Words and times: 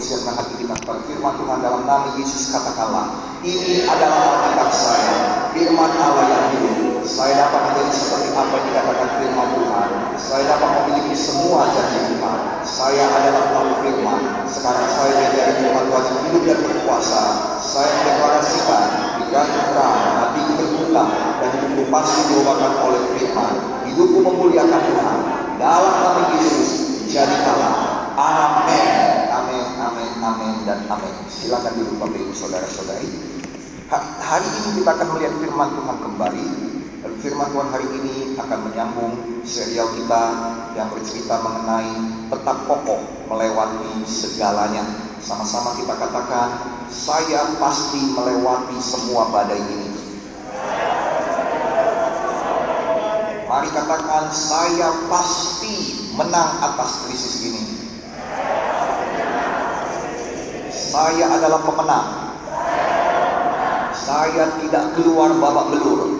persiapkan 0.00 0.32
hati 0.32 0.64
kita 0.64 0.72
kepada 0.80 1.00
firman 1.04 1.36
Tuhan 1.36 1.58
dalam 1.60 1.82
nama 1.84 2.08
Yesus 2.16 2.56
katakanlah, 2.56 3.36
ini 3.44 3.84
adalah 3.84 4.48
Alkitab 4.48 4.72
saya, 4.72 5.16
firman 5.52 5.92
Allah 5.92 6.24
yang 6.24 6.44
hidup. 6.56 7.04
Saya 7.04 7.36
dapat 7.36 7.60
menjadi 7.68 7.92
seperti 7.92 8.32
apa 8.32 8.48
yang 8.48 8.64
dikatakan 8.72 9.08
firman 9.20 9.48
Tuhan. 9.60 9.88
Saya 10.16 10.42
dapat 10.56 10.70
memiliki 10.72 11.12
semua 11.12 11.68
janji 11.76 12.16
Tuhan. 12.16 12.40
Saya 12.64 13.04
adalah 13.12 13.42
pelaku 13.52 13.74
firman. 13.84 14.20
Sekarang 14.48 14.88
saya 14.88 15.12
menjadi 15.20 15.52
firman 15.60 15.84
Tuhan 15.84 16.02
yang 16.08 16.20
hidup 16.24 16.42
dan 16.48 16.58
berkuasa. 16.64 17.22
Saya 17.60 17.90
mendeklarasikan 18.00 18.84
gantung 19.28 19.66
terang, 19.68 20.00
hatiku 20.16 20.52
berputar 20.64 21.08
dan 21.44 21.48
hidupku 21.60 21.82
pasti 21.92 22.20
diubahkan 22.32 22.72
oleh 22.88 23.02
firman. 23.20 23.52
Hidupku 23.84 24.18
memuliakan 24.24 24.80
Tuhan. 24.80 25.18
Dalam 25.60 25.94
nama 26.00 26.22
Yesus, 26.40 26.68
jadikanlah. 27.12 27.76
Amin. 28.16 29.19
Amin, 29.50 29.82
amin, 29.82 30.12
amin, 30.22 30.56
dan 30.62 30.86
amin. 30.86 31.10
Silakan 31.26 31.74
duduk 31.74 31.98
Bapak 31.98 32.22
Ibu 32.22 32.30
Saudara-saudari. 32.30 33.10
Hari 34.22 34.46
ini 34.46 34.78
kita 34.78 34.94
akan 34.94 35.18
melihat 35.18 35.34
firman 35.42 35.74
Tuhan 35.74 35.96
kembali. 36.06 36.46
Dan 37.02 37.12
firman 37.18 37.50
Tuhan 37.50 37.68
hari 37.74 37.86
ini 37.98 38.38
akan 38.38 38.58
menyambung 38.70 39.42
serial 39.42 39.90
kita 39.98 40.22
yang 40.78 40.86
bercerita 40.94 41.42
mengenai 41.42 41.90
tetap 42.30 42.62
kokoh 42.70 43.02
melewati 43.26 44.06
segalanya. 44.06 44.86
Sama-sama 45.18 45.74
kita 45.74 45.98
katakan, 45.98 46.48
saya 46.86 47.50
pasti 47.58 48.06
melewati 48.06 48.78
semua 48.78 49.34
badai 49.34 49.66
ini. 49.66 49.90
Mari 53.50 53.68
katakan, 53.74 54.30
saya 54.30 54.94
pasti 55.10 56.06
menang 56.14 56.62
atas 56.62 57.02
krisis 57.02 57.50
ini. 57.50 57.80
Saya 60.90 61.38
adalah 61.38 61.62
pemenang. 61.62 62.08
Saya 63.94 64.58
tidak 64.58 64.84
keluar 64.98 65.30
babak 65.38 65.70
belur. 65.70 66.18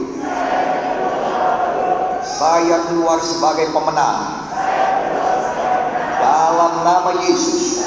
Saya 2.23 2.79
keluar 2.87 3.19
sebagai 3.19 3.75
pemenang. 3.75 4.47
Dalam 6.23 6.87
nama 6.87 7.11
Yesus, 7.27 7.83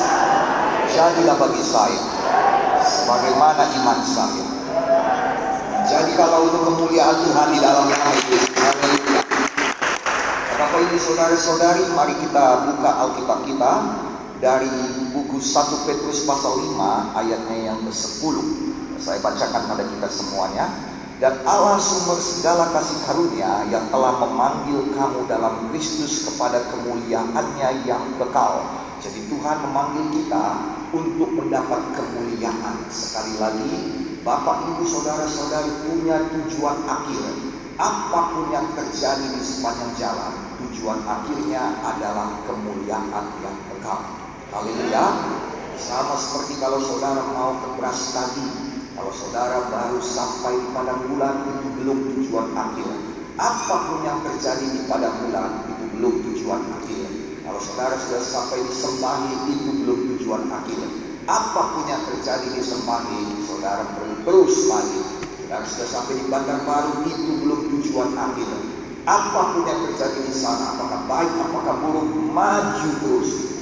jadilah 0.91 1.39
bagi 1.39 1.63
saya 1.63 2.03
sebagaimana 2.83 3.63
iman 3.79 3.99
saya. 4.03 4.45
Jadi 5.87 6.11
kalau 6.19 6.51
untuk 6.51 6.67
kemuliaan 6.67 7.15
Tuhan 7.15 7.47
di 7.55 7.59
dalam 7.63 7.87
nama 7.87 8.11
Yesus. 8.11 8.51
Haleluya. 8.59 9.23
Bapak 10.59 10.79
Ibu 10.83 10.97
Saudara-saudari, 10.99 11.87
mari 11.95 12.15
kita 12.19 12.67
buka 12.67 12.91
Alkitab 13.07 13.39
kita 13.47 13.73
dari 14.43 14.67
buku 15.15 15.22
1 15.43 15.83
Petrus 15.83 16.23
pasal 16.23 16.55
5 16.55 17.19
ayatnya 17.19 17.57
yang 17.75 17.79
ke-10. 17.83 18.35
Saya 18.95 19.19
bacakan 19.19 19.75
pada 19.75 19.83
kita 19.83 20.07
semuanya. 20.07 20.71
Dan 21.19 21.43
Allah 21.43 21.79
sumber 21.83 22.19
segala 22.19 22.71
kasih 22.71 23.03
karunia 23.03 23.67
yang 23.67 23.91
telah 23.91 24.23
memanggil 24.23 24.87
kamu 24.95 25.27
dalam 25.27 25.67
Kristus 25.67 26.23
kepada 26.23 26.63
kemuliaannya 26.71 27.83
yang 27.83 28.03
kekal. 28.15 28.63
Jadi 29.03 29.27
Tuhan 29.27 29.57
memanggil 29.67 30.05
kita 30.15 30.45
untuk 30.95 31.29
mendapat 31.35 31.91
kemuliaan. 31.91 32.87
Sekali 32.87 33.35
lagi, 33.35 33.71
Bapak 34.23 34.63
Ibu 34.63 34.83
Saudara-saudari 34.87 35.91
punya 35.91 36.23
tujuan 36.31 36.87
akhir. 36.87 37.23
Apa 37.75 38.19
pun 38.31 38.47
yang 38.55 38.67
terjadi 38.79 39.27
di 39.27 39.43
sepanjang 39.43 39.91
jalan, 39.99 40.33
tujuan 40.63 41.03
akhirnya 41.03 41.83
adalah 41.83 42.31
kemuliaan 42.47 43.25
yang 43.43 43.57
kekal. 43.71 44.22
Haleluya. 44.53 45.05
Sama 45.81 46.13
seperti 46.13 46.61
kalau 46.61 46.77
saudara 46.77 47.25
mau 47.33 47.57
ke 47.57 47.73
beras 47.73 48.13
tadi, 48.13 48.45
kalau 48.93 49.09
saudara 49.09 49.65
baru 49.65 49.97
sampai 49.97 50.61
di 50.61 50.69
padang 50.69 51.09
bulan 51.09 51.41
itu 51.49 51.67
belum 51.81 51.97
tujuan 52.13 52.53
akhir. 52.53 52.85
Apa 53.41 53.75
pun 53.89 54.05
yang 54.05 54.21
terjadi 54.21 54.61
di 54.61 54.85
padang 54.85 55.25
bulan 55.25 55.65
itu 55.73 55.85
belum 55.97 56.13
tujuan 56.29 56.61
akhir. 56.69 57.01
Kalau 57.41 57.57
saudara 57.65 57.97
sudah 57.97 58.21
sampai 58.21 58.61
di 58.61 58.73
Sembahi 58.77 59.33
itu 59.57 59.69
belum 59.81 59.99
tujuan 60.13 60.45
akhir. 60.45 60.85
Apa 61.25 61.61
pun 61.73 61.83
yang 61.89 62.05
terjadi 62.13 62.53
di 62.53 62.61
Sembahi, 62.61 63.49
saudara 63.49 63.89
perlu 63.97 64.21
terus 64.21 64.69
lagi. 64.69 65.01
Dan 65.49 65.65
sudah 65.65 65.87
sampai 65.89 66.13
di 66.21 66.29
Bandar 66.29 66.61
Baru 66.61 67.01
itu 67.09 67.41
belum 67.41 67.73
tujuan 67.73 68.13
akhir. 68.13 68.49
Apa 69.09 69.57
pun 69.57 69.65
yang 69.65 69.81
terjadi 69.89 70.29
di 70.29 70.33
sana, 70.37 70.77
apakah 70.77 71.09
baik, 71.09 71.33
apakah 71.41 71.73
buruk, 71.81 72.05
maju 72.29 72.89
terus. 73.01 73.52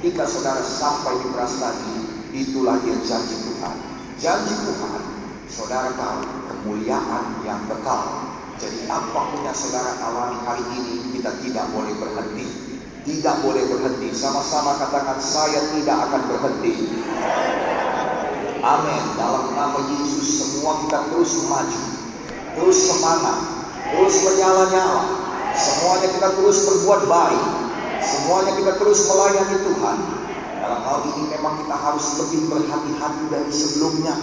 Ketika 0.00 0.24
saudara 0.24 0.64
sampai 0.64 1.12
di 1.20 1.28
Prastadi, 1.28 1.96
itulah 2.32 2.80
dia 2.80 2.96
janji 3.04 3.36
Tuhan. 3.36 3.76
Janji 4.16 4.56
Tuhan, 4.64 5.02
saudara 5.44 5.92
tahu 5.92 6.24
kemuliaan 6.48 7.44
yang 7.44 7.60
kekal. 7.68 8.32
Jadi 8.56 8.88
apa 8.88 9.20
pun 9.28 9.44
yang 9.44 9.52
saudara 9.52 10.00
alami 10.00 10.40
hari 10.48 10.64
ini, 10.72 11.12
kita 11.12 11.36
tidak 11.44 11.68
boleh 11.76 11.92
berhenti. 12.00 12.48
Tidak 13.04 13.44
boleh 13.44 13.60
berhenti. 13.68 14.08
Sama-sama 14.16 14.80
katakan, 14.80 15.20
saya 15.20 15.68
tidak 15.76 16.08
akan 16.08 16.22
berhenti. 16.32 16.72
Amin. 18.64 19.04
Dalam 19.20 19.52
nama 19.52 19.84
Yesus, 19.84 20.28
semua 20.40 20.80
kita 20.80 21.12
terus 21.12 21.44
maju. 21.44 21.82
Terus 22.56 22.78
semangat. 22.88 23.38
Terus 23.92 24.16
menyala-nyala. 24.24 25.04
Semuanya 25.60 26.08
kita 26.08 26.28
terus 26.40 26.64
berbuat 26.64 27.04
baik. 27.04 27.69
Semuanya 28.00 28.52
kita 28.56 28.72
terus 28.80 29.04
melayani 29.08 29.56
Tuhan. 29.60 29.98
Dalam 30.60 30.80
hal 30.84 30.98
ini 31.12 31.22
memang 31.32 31.64
kita 31.64 31.76
harus 31.76 32.06
lebih 32.20 32.40
berhati-hati 32.48 33.24
dari 33.28 33.52
sebelumnya. 33.52 34.14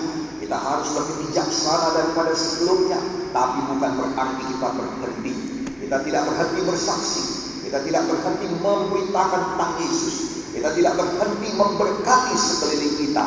Kita 0.41 0.57
harus 0.57 0.89
lebih 0.97 1.15
bijaksana 1.27 1.87
daripada 1.93 2.33
sebelumnya. 2.33 2.99
Tapi 3.33 3.57
bukan 3.69 3.91
berarti 4.01 4.43
kita 4.49 4.67
berhenti. 4.73 5.33
Kita 5.81 5.97
tidak 6.01 6.23
berhenti 6.25 6.61
bersaksi. 6.65 7.21
Kita 7.67 7.79
tidak 7.83 8.03
berhenti 8.09 8.47
memberitakan 8.49 9.41
tentang 9.53 9.71
Yesus. 9.83 10.15
Kita 10.55 10.69
tidak 10.73 10.93
berhenti 10.97 11.49
memberkati 11.53 12.33
sekeliling 12.33 12.95
kita. 12.97 13.25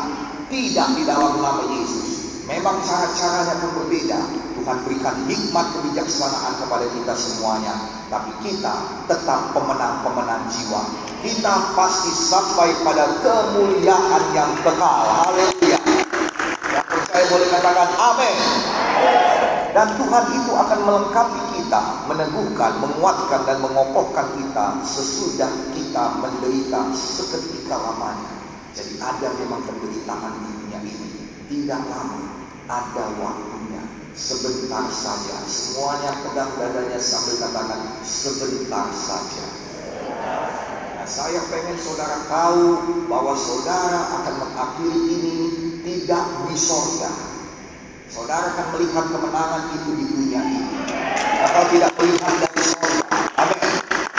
Tidak 0.50 0.89
di 0.99 1.03
dalam 1.06 1.39
nama 1.39 1.62
Yesus. 1.71 2.09
Memang 2.50 2.83
cara-caranya 2.83 3.55
pun 3.62 3.71
berbeda. 3.84 4.50
Tuhan 4.60 4.76
berikan 4.84 5.16
hikmat 5.25 5.66
kebijaksanaan 5.72 6.53
kepada 6.60 6.84
kita 6.93 7.15
semuanya. 7.16 7.75
Tapi 8.12 8.28
kita 8.44 8.75
tetap 9.09 9.56
pemenang-pemenang 9.56 10.53
jiwa. 10.53 10.84
Kita 11.25 11.72
pasti 11.72 12.12
sampai 12.12 12.69
pada 12.84 13.09
kemuliaan 13.25 14.22
yang 14.37 14.53
kekal. 14.60 15.04
Haleluya. 15.25 15.81
Yang 16.76 16.87
percaya 16.93 17.25
boleh 17.32 17.48
katakan 17.48 17.88
amin. 17.97 18.37
Dan 19.71 19.88
Tuhan 19.97 20.25
itu 20.34 20.53
akan 20.53 20.81
melengkapi 20.82 21.41
kita, 21.56 21.82
meneguhkan, 22.10 22.72
menguatkan 22.84 23.41
dan 23.48 23.65
mengokohkan 23.65 24.27
kita 24.37 24.66
sesudah 24.84 25.48
kita 25.72 26.04
menderita 26.21 26.91
seketika 26.92 27.78
lamanya. 27.81 28.34
Jadi 28.77 28.98
ada 29.00 29.28
memang 29.41 29.62
penderitaan 29.65 30.32
di 30.37 30.50
dunia 30.53 30.81
ini. 30.84 31.09
Tidak 31.48 31.82
lama, 31.87 32.21
ada 32.66 33.04
waktunya. 33.19 33.59
Sebentar 34.10 34.91
saja. 34.91 35.37
Semuanya 35.47 36.10
pegang 36.26 36.50
dadanya 36.59 36.98
sambil 36.98 37.38
katakan 37.38 37.81
sebentar 38.03 38.91
saja. 38.91 39.44
Nah, 40.98 41.06
saya 41.06 41.41
pengen 41.47 41.78
saudara 41.78 42.26
tahu 42.26 42.65
bahwa 43.06 43.38
saudara 43.38 44.21
akan 44.21 44.34
mengakhiri 44.43 45.03
ini 45.15 45.37
tidak 45.87 46.26
di 46.50 46.56
sorga. 46.59 47.10
Saudara 48.10 48.50
akan 48.50 48.66
melihat 48.75 49.06
kemenangan 49.06 49.62
itu 49.78 49.91
di 49.94 50.04
dunia 50.10 50.41
ini. 50.42 50.66
Atau 51.47 51.62
tidak 51.71 51.94
melihat 51.94 52.34
dari 52.42 52.62
sorga. 52.66 53.06
Amin. 53.38 53.62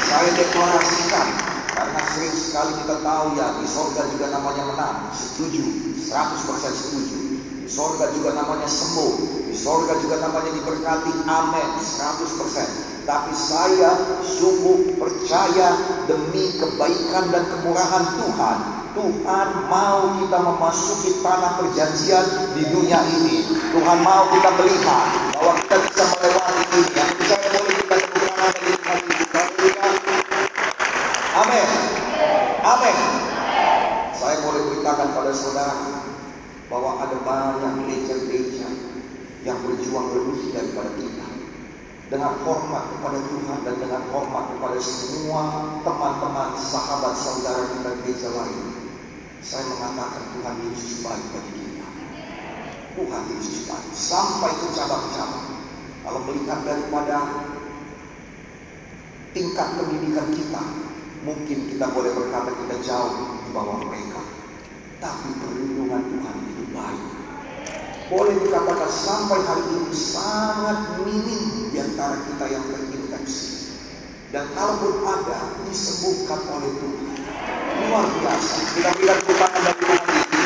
Saya 0.08 0.30
deklarasikan. 0.32 1.28
Karena 1.76 2.02
sering 2.16 2.36
sekali 2.40 2.72
kita 2.80 2.96
tahu 3.04 3.26
ya 3.36 3.48
di 3.60 3.68
sorga 3.68 4.02
juga 4.08 4.26
namanya 4.32 4.64
menang. 4.72 4.98
Setuju. 5.12 5.64
100% 6.08 6.72
setuju. 6.72 7.18
Di 7.64 7.70
sorga 7.70 8.08
juga 8.16 8.32
namanya 8.40 8.68
sembuh. 8.72 9.41
Di 9.52 9.60
sorga 9.60 10.00
juga 10.00 10.24
namanya 10.24 10.56
diberkati. 10.56 11.28
Amin. 11.28 11.70
100%. 11.84 13.04
Tapi 13.04 13.34
saya 13.36 13.92
sungguh 14.24 14.96
percaya 14.96 15.76
demi 16.08 16.56
kebaikan 16.56 17.28
dan 17.36 17.44
kemurahan 17.52 18.06
Tuhan 18.16 18.82
Tuhan 18.92 19.72
mau 19.72 20.20
kita 20.20 20.36
memasuki 20.44 21.24
tanah 21.24 21.64
perjanjian 21.64 22.52
di 22.60 22.64
dunia 22.76 23.00
ini. 23.08 23.48
Tuhan 23.72 23.98
mau 24.04 24.28
kita 24.36 24.52
melihat 24.60 25.08
bahwa 25.32 25.54
kita 25.64 25.76
bisa 25.88 26.04
melewati 26.12 26.64
ini. 26.76 26.84
Yang 26.92 27.12
boleh 27.56 27.74
kita 27.80 27.96
Tuhan 28.04 28.52
itu. 28.68 28.92
Amin. 31.40 31.68
Amin. 32.68 32.98
Saya 34.12 34.38
boleh 34.44 34.62
beritakan 34.76 35.08
pada 35.16 35.32
saudara 35.32 36.04
bahwa 36.68 37.00
ada 37.08 37.16
banyak 37.24 37.74
gereja-gereja 37.88 38.51
yang 39.42 39.58
berjuang 39.66 40.08
lebih 40.14 40.54
daripada 40.54 40.92
kita. 40.98 41.28
Dengan 42.12 42.34
hormat 42.44 42.92
kepada 42.92 43.20
Tuhan 43.24 43.58
dan 43.64 43.76
dengan 43.80 44.04
hormat 44.12 44.52
kepada 44.52 44.78
semua 44.84 45.44
teman-teman, 45.80 46.60
sahabat, 46.60 47.16
saudara 47.16 47.64
kita 47.72 47.90
gereja 48.04 48.30
lain. 48.36 48.68
Saya 49.40 49.64
mengatakan 49.72 50.24
Tuhan 50.36 50.56
Yesus 50.70 51.02
baik 51.02 51.26
bagi 51.32 51.54
kita. 51.56 51.88
Tuhan 53.00 53.24
Yesus 53.32 53.58
baik. 53.66 53.90
Sampai 53.96 54.52
ke 54.60 54.68
cabang-cabang. 54.76 55.50
Kalau 56.04 56.20
melihat 56.28 56.60
daripada 56.68 57.18
tingkat 59.32 59.68
pendidikan 59.80 60.28
kita, 60.36 60.64
mungkin 61.24 61.58
kita 61.72 61.86
boleh 61.96 62.12
berkata 62.12 62.52
kita 62.52 62.76
jauh 62.84 63.40
di 63.48 63.50
bawah 63.56 63.80
mereka. 63.88 64.22
Tapi 65.00 65.30
perlindungan 65.40 66.04
Tuhan 66.12 66.36
itu 66.54 66.64
baik. 66.76 67.11
Boleh 68.12 68.36
dikatakan 68.44 68.92
sampai 68.92 69.40
hari 69.40 69.72
ini 69.72 69.96
sangat 69.96 71.00
minim 71.08 71.72
di 71.72 71.80
antara 71.80 72.20
kita 72.28 72.44
yang 72.52 72.60
terinfeksi. 72.68 73.72
Dan 74.36 74.52
kalaupun 74.52 75.00
ada, 75.08 75.56
disembuhkan 75.64 76.44
oleh 76.52 76.76
Tuhan. 76.76 77.16
Luar 77.88 78.04
biasa. 78.12 78.56
Kita 78.76 78.92
kemenangan 79.00 79.62
dari 79.64 79.80
Tuhan 79.80 80.04
ini. 80.12 80.44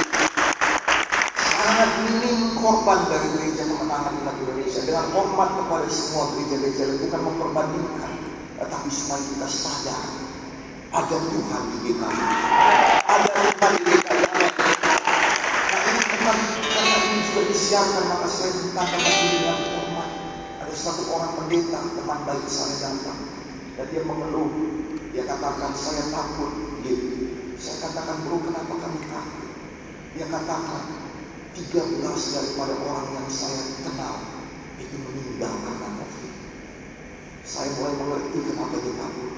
Sangat 1.41 1.89
minim 2.06 2.53
korban 2.53 3.00
dari 3.09 3.27
gereja 3.33 3.65
kemenangan 3.65 4.13
umat 4.13 4.35
Indonesia. 4.45 4.81
Dengan 4.85 5.06
hormat 5.09 5.50
kepada 5.57 5.89
semua 5.89 6.38
gereja-gereja 6.38 6.85
bukan 7.01 7.21
memperbandingkan. 7.33 8.13
Tetapi 8.62 8.89
supaya 8.94 9.25
kita 9.25 9.47
sadar. 9.50 10.06
Ada 10.94 11.17
Tuhan 11.17 11.62
di 11.73 11.77
GKI. 11.81 12.21
Ada 13.09 13.29
Tuhan 13.33 13.71
di 13.73 13.83
GKI. 13.89 14.05
Disiapkan 17.65 18.06
maka 18.06 18.29
saya 18.29 18.62
minta 18.62 18.83
kepada 18.85 19.25
dengan 19.25 19.57
hormat. 19.73 20.09
Ada 20.62 20.75
satu 20.77 21.09
orang 21.17 21.33
pendeta 21.33 21.81
teman 21.97 22.21
baik 22.21 22.45
saya 22.45 22.77
datang 22.77 23.25
dan 23.73 23.89
dia 23.89 24.06
mengeluh. 24.06 24.53
Dia 25.09 25.25
katakan 25.25 25.73
saya 25.73 26.13
takut. 26.13 26.53
Dia, 26.85 26.94
saya 27.57 27.89
katakan 27.89 28.21
bro 28.21 28.38
kenapa 28.45 28.69
kamu 28.69 29.00
takut? 29.09 29.50
Dia 30.13 30.29
katakan 30.29 30.83
13 31.57 32.06
daripada 32.38 32.73
orang 32.85 33.07
yang 33.17 33.27
saya 33.33 33.81
kenal 33.81 34.15
itu 34.77 34.95
meninggal 35.01 35.57
karena 35.65 35.89
COVID. 35.89 36.33
Saya 37.50 37.69
mulai 37.81 37.97
mengerti 37.97 38.39
kenapa 38.45 38.77
dia 38.77 38.94
takut. 38.94 39.31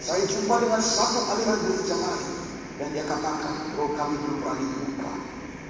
Saya 0.00 0.24
jumpa 0.24 0.64
dengan 0.64 0.80
satu 0.80 1.28
aliran 1.28 1.60
gereja 1.68 1.96
lain 2.00 2.32
dan 2.80 2.88
dia 2.96 3.04
katakan, 3.04 3.76
bro 3.76 3.92
kami 3.92 4.16
belum 4.16 4.40
berani 4.40 4.64
buka. 4.64 5.25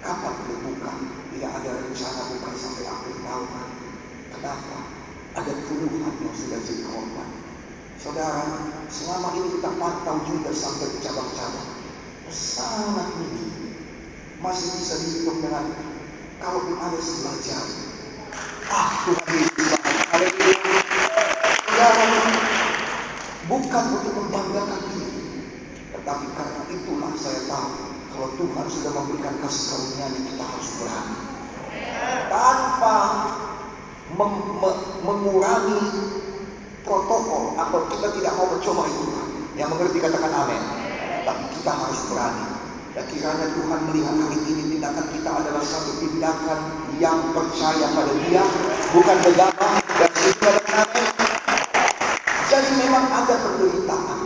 Kapan 0.07 0.39
boleh 0.39 0.59
buka? 0.71 0.93
Tidak 1.35 1.51
ada 1.51 1.71
rencana 1.83 2.23
buka 2.31 2.51
sampai 2.55 2.87
akhir 2.87 3.15
tahun. 3.27 3.49
Kenapa? 4.31 4.79
Ada 5.35 5.53
puluhan 5.67 6.15
yang 6.23 6.31
sudah 6.31 6.63
jadi 6.63 6.87
korban. 6.87 7.29
Saudara, 7.99 8.47
selama 8.87 9.35
ini 9.35 9.59
kita 9.59 9.67
pantau 9.75 10.23
juga 10.23 10.55
sampai 10.55 10.95
ke 10.95 11.03
cabang-cabang. 11.03 11.91
Sangat 12.31 13.19
minim. 13.19 13.51
Masih 14.39 14.79
bisa 14.79 14.95
dihitung 15.03 15.43
dengan 15.43 15.75
kalaupun 16.39 16.79
ada 16.79 16.99
sebelah 17.03 17.37
jari. 17.43 17.77
Ah, 18.71 19.11
Tuhan 19.11 19.27
Yesus. 19.43 19.71
Saudara, 21.67 22.07
bukan 23.51 23.85
untuk 23.91 24.13
membanggakan 24.23 24.83
diri. 24.87 25.27
Tetapi 25.99 26.27
karena 26.31 26.63
itulah 26.71 27.13
saya 27.19 27.43
tahu 27.51 27.96
kalau 28.17 28.33
Tuhan 28.41 28.67
sudah 28.73 28.93
memberikan 28.97 29.35
kasih 29.45 29.65
karunia 29.77 30.07
kita 30.25 30.45
harus 30.49 30.69
berani. 30.81 31.17
Tanpa 32.33 32.97
mem 34.17 34.33
me 34.57 34.71
mengurangi 35.05 35.85
protokol 36.81 37.61
atau 37.61 37.85
kita 37.93 38.09
tidak 38.17 38.33
mau 38.41 38.49
mencoba 38.49 38.83
itu. 38.89 39.05
Yang 39.61 39.69
mengerti 39.77 39.99
katakan 40.01 40.33
amin. 40.33 40.63
Tapi 41.29 41.45
kita 41.61 41.73
harus 41.77 42.01
berani. 42.09 42.47
Dan 42.97 43.05
kiranya 43.13 43.47
Tuhan 43.53 43.81
melihat 43.93 44.15
hari 44.17 44.39
ini 44.49 44.63
tindakan 44.73 45.07
kita 45.13 45.31
adalah 45.37 45.61
satu 45.61 45.93
tindakan 46.01 46.61
yang 46.97 47.21
percaya 47.37 47.87
pada 47.93 48.15
dia. 48.25 48.45
Bukan 48.97 49.17
gegabah 49.29 49.77
dan 49.85 50.13
amin. 50.73 51.07
Jadi 52.49 52.71
memang 52.81 53.05
ada 53.13 53.35
penderitaan. 53.45 54.21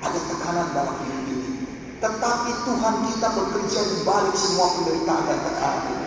Ada 0.00 0.18
tekanan 0.32 0.66
dalam 0.72 0.96
hidup 1.04 1.26
ini. 1.28 1.68
Tetapi 1.98 2.50
Tuhan 2.62 2.94
kita 3.10 3.28
bekerja 3.34 3.80
di 3.82 3.96
balik 4.06 4.36
semua 4.38 4.70
penderitaan 4.78 5.24
dan 5.26 5.38
tekanan 5.42 5.84
ini. 5.90 6.06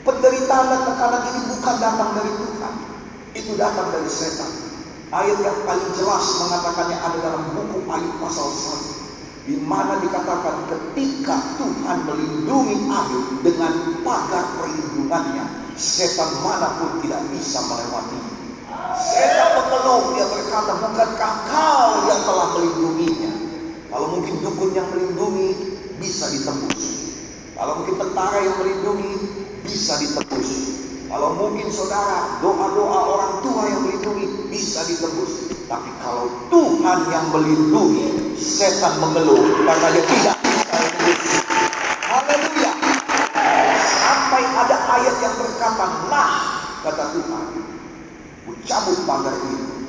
Penderitaan 0.00 0.66
dan 0.72 0.80
tekanan 0.88 1.22
ini 1.28 1.40
bukan 1.52 1.76
datang 1.76 2.10
dari 2.16 2.32
Tuhan. 2.40 2.74
Itu 3.36 3.52
datang 3.60 3.92
dari 3.92 4.08
setan. 4.08 4.48
Ayat 5.12 5.38
yang 5.44 5.58
paling 5.68 5.90
jelas 5.92 6.24
mengatakannya 6.40 6.96
ada 6.96 7.18
dalam 7.20 7.42
buku 7.52 7.84
Ayub 7.84 8.16
pasal 8.24 8.48
1. 8.48 9.04
Di 9.44 9.60
mana 9.60 10.00
dikatakan 10.00 10.72
ketika 10.72 11.36
Tuhan 11.60 11.98
melindungi 12.08 12.88
Ayub 12.88 13.44
dengan 13.44 14.00
pagar 14.00 14.56
perlindungannya, 14.56 15.44
setan 15.76 16.32
mana 16.40 16.80
pun 16.80 17.04
tidak 17.04 17.20
bisa 17.28 17.60
melewati. 17.68 18.18
Setan 18.96 19.48
mengeluh, 19.60 20.16
dia 20.16 20.26
berkata, 20.32 20.72
bukankah 20.80 21.34
kau 21.52 21.90
yang 22.08 22.20
telah 22.24 22.46
melindunginya? 22.56 23.33
Kalau 23.94 24.10
mungkin 24.10 24.42
dukun 24.42 24.74
yang 24.74 24.90
melindungi, 24.90 25.54
bisa 26.02 26.26
ditembus. 26.34 27.14
Kalau 27.54 27.78
mungkin 27.78 27.94
tentara 27.94 28.42
yang 28.42 28.58
melindungi, 28.58 29.14
bisa 29.62 29.94
ditembus. 30.02 30.50
Kalau 31.06 31.38
mungkin 31.38 31.70
saudara, 31.70 32.42
doa-doa 32.42 32.98
orang 33.06 33.34
tua 33.46 33.70
yang 33.70 33.86
melindungi, 33.86 34.50
bisa 34.50 34.82
ditembus. 34.90 35.46
Tapi 35.70 35.94
kalau 36.02 36.26
Tuhan 36.50 37.06
yang 37.06 37.30
melindungi, 37.30 38.34
setan 38.34 38.98
mengeluh 38.98 39.62
karena 39.62 39.86
dia 39.94 40.04
tidak 40.10 40.36
bisa 40.42 40.74
menembus. 40.74 41.22
Haleluya. 42.10 42.72
Sampai 43.78 44.42
ada 44.42 44.76
ayat 44.90 45.16
yang 45.22 45.34
berkata, 45.38 45.86
nah, 46.10 46.30
kata 46.82 47.04
Tuhan, 47.14 47.46
ku 48.58 48.92
pagar 49.06 49.38
ini. 49.38 49.86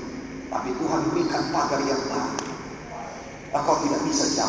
Tapi 0.54 0.70
Tuhan 0.78 1.02
berikan 1.10 1.44
pagar 1.50 1.82
yang 1.90 2.06
baru. 2.06 2.35
Dia. 4.16 4.48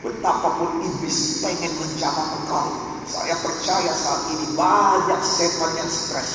Betapapun 0.00 0.78
iblis 0.86 1.42
pengen 1.42 1.74
menjamah 1.74 2.38
engkau. 2.38 2.66
Saya 3.02 3.34
percaya 3.42 3.90
saat 3.90 4.30
ini 4.30 4.54
banyak 4.54 5.20
setan 5.26 5.74
yang 5.74 5.90
stres. 5.90 6.30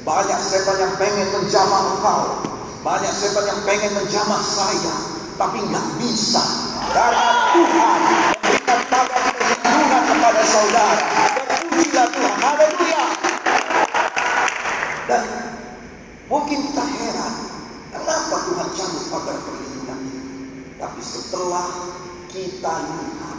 Banyak 0.00 0.40
setan 0.40 0.80
yang 0.80 0.94
pengen 0.96 1.28
menjamah 1.28 1.82
engkau. 1.92 2.22
Banyak 2.80 3.12
setan 3.12 3.44
yang 3.44 3.60
pengen 3.68 3.92
menjamah 3.92 4.40
saya. 4.40 4.96
Tapi 5.36 5.60
nggak 5.68 5.86
bisa. 6.00 6.40
Karena 6.88 7.28
Tuhan 7.52 8.00
memberikan 8.08 8.80
pagar 8.88 9.22
perlindungan 9.36 10.02
kepada 10.08 10.42
saudara. 10.48 11.04
Terpujilah 11.36 12.06
Tuhan. 12.16 12.36
Haleluya. 12.40 13.04
Dan 15.04 15.24
mungkin 16.32 16.60
heran. 16.72 17.34
Kenapa 17.92 18.36
Tuhan 18.48 18.68
cabut 18.72 19.04
pagar 19.12 19.36
perlindungan 19.44 19.98
ini? 20.08 20.20
Tapi 20.78 21.00
setelah 21.02 21.66
kita 22.30 22.74
lihat 22.86 23.38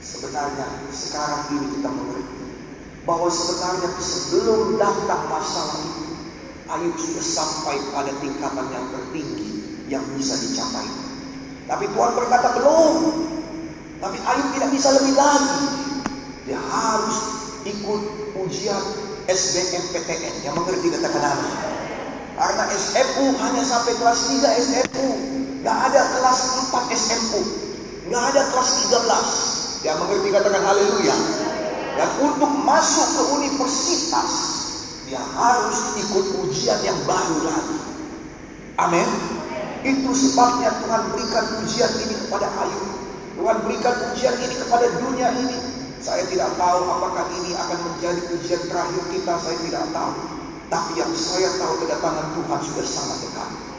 sebenarnya 0.00 0.66
sekarang 0.88 1.42
ini 1.52 1.66
kita 1.76 1.90
mengerti 1.92 2.44
bahwa 3.04 3.28
sebenarnya 3.28 3.88
sebelum 4.00 4.80
datang 4.80 5.28
masalah 5.28 5.76
itu 5.84 6.04
Ayub 6.64 6.96
sudah 6.96 7.20
sampai 7.20 7.76
pada 7.92 8.12
tingkatan 8.24 8.66
yang 8.72 8.86
tertinggi 8.88 9.52
yang 9.92 10.04
bisa 10.16 10.40
dicapai. 10.40 10.88
Tapi 11.68 11.84
Tuhan 11.92 12.12
berkata 12.16 12.56
belum. 12.56 12.94
Tapi 14.00 14.16
Ayub 14.24 14.48
tidak 14.56 14.70
bisa 14.72 14.88
lebih 14.96 15.14
lagi. 15.20 15.64
Dia 16.48 16.60
harus 16.60 17.18
ikut 17.68 18.02
ujian 18.40 18.84
SBMPTN 19.28 20.44
yang 20.48 20.56
mengerti 20.56 20.88
kata-kata 20.92 21.32
Karena 22.34 22.64
SMU 22.72 23.36
hanya 23.36 23.62
sampai 23.64 23.92
kelas 24.00 24.20
3 24.32 24.64
SMU. 24.64 25.33
Gak 25.64 25.78
ada 25.90 26.02
kelas 26.12 26.40
4 26.68 26.92
SMU. 26.92 27.40
Gak 28.12 28.24
ada 28.36 28.42
kelas 28.52 28.70
13. 29.80 29.88
Yang 29.88 29.96
mengerti 30.04 30.28
katakan 30.28 30.60
haleluya. 30.60 31.16
Dan 31.96 32.10
untuk 32.20 32.52
masuk 32.68 33.08
ke 33.16 33.22
universitas, 33.40 34.32
dia 35.08 35.22
harus 35.22 35.80
ikut 36.04 36.26
ujian 36.44 36.80
yang 36.84 36.98
baru 37.08 37.48
lagi. 37.48 37.78
Amin. 38.76 39.08
Itu 39.84 40.12
sebabnya 40.12 40.68
Tuhan 40.84 41.02
berikan 41.16 41.44
ujian 41.64 41.92
ini 41.96 42.14
kepada 42.28 42.48
Ayub. 42.60 42.84
Tuhan 43.40 43.56
berikan 43.64 43.94
ujian 44.12 44.36
ini 44.44 44.54
kepada 44.60 44.86
dunia 45.00 45.28
ini. 45.32 45.58
Saya 46.04 46.28
tidak 46.28 46.52
tahu 46.60 46.80
apakah 46.84 47.24
ini 47.40 47.56
akan 47.56 47.78
menjadi 47.88 48.20
ujian 48.36 48.62
terakhir 48.68 49.04
kita, 49.08 49.32
saya 49.40 49.56
tidak 49.64 49.84
tahu. 49.96 50.12
Tapi 50.68 50.92
yang 51.00 51.12
saya 51.16 51.48
tahu 51.56 51.72
kedatangan 51.88 52.36
Tuhan 52.36 52.60
sudah 52.60 52.84
sangat 52.84 53.18
dekat. 53.24 53.73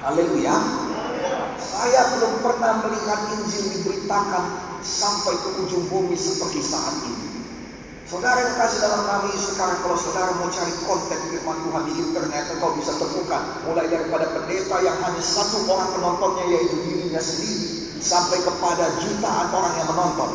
Haleluya. 0.00 0.56
Saya 1.60 2.00
belum 2.16 2.40
pernah 2.40 2.80
melihat 2.88 3.20
Injil 3.36 3.68
diberitakan 3.68 4.44
sampai 4.80 5.36
ke 5.36 5.48
ujung 5.60 5.92
bumi 5.92 6.16
seperti 6.16 6.64
saat 6.64 7.04
ini. 7.04 7.44
Saudara 8.08 8.40
yang 8.40 8.56
kasih 8.56 8.80
dalam 8.80 9.04
kami 9.04 9.36
sekarang 9.36 9.76
kalau 9.84 10.00
saudara 10.00 10.32
mau 10.40 10.48
cari 10.48 10.72
konten 10.88 11.20
firman 11.28 11.58
Tuhan 11.68 11.82
di 11.84 11.92
internet 12.00 12.44
engkau 12.48 12.72
bisa 12.80 12.96
temukan 12.96 13.44
mulai 13.68 13.86
daripada 13.92 14.26
pendeta 14.34 14.76
yang 14.80 14.96
hanya 15.04 15.20
satu 15.20 15.68
orang 15.68 15.92
penontonnya 15.92 16.44
yaitu 16.48 16.80
dirinya 16.80 17.20
sendiri 17.20 18.00
sampai 18.00 18.40
kepada 18.40 18.88
jutaan 19.04 19.52
orang 19.52 19.74
yang 19.84 19.88
menonton. 19.92 20.30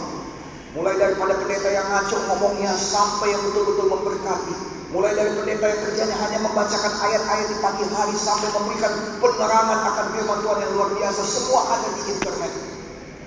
Mulai 0.78 0.94
daripada 0.94 1.42
pendeta 1.42 1.74
yang 1.74 1.90
ngaco 1.90 2.18
ngomongnya 2.30 2.72
sampai 2.78 3.34
yang 3.34 3.42
betul-betul 3.50 3.88
memberkati. 3.98 4.75
Mulai 4.96 5.12
dari 5.12 5.28
pendeta 5.36 5.68
yang 5.68 5.82
kerjanya 5.84 6.16
hanya 6.24 6.40
membacakan 6.40 6.94
ayat-ayat 7.04 7.48
di 7.52 7.58
pagi 7.60 7.84
hari 7.84 8.16
sampai 8.16 8.48
memberikan 8.56 9.20
penerangan 9.20 9.80
akan 9.92 10.06
firman 10.16 10.40
Tuhan 10.40 10.60
yang 10.64 10.72
luar 10.72 10.90
biasa. 10.96 11.22
Semua 11.28 11.62
ada 11.68 11.88
di 12.00 12.04
internet. 12.16 12.54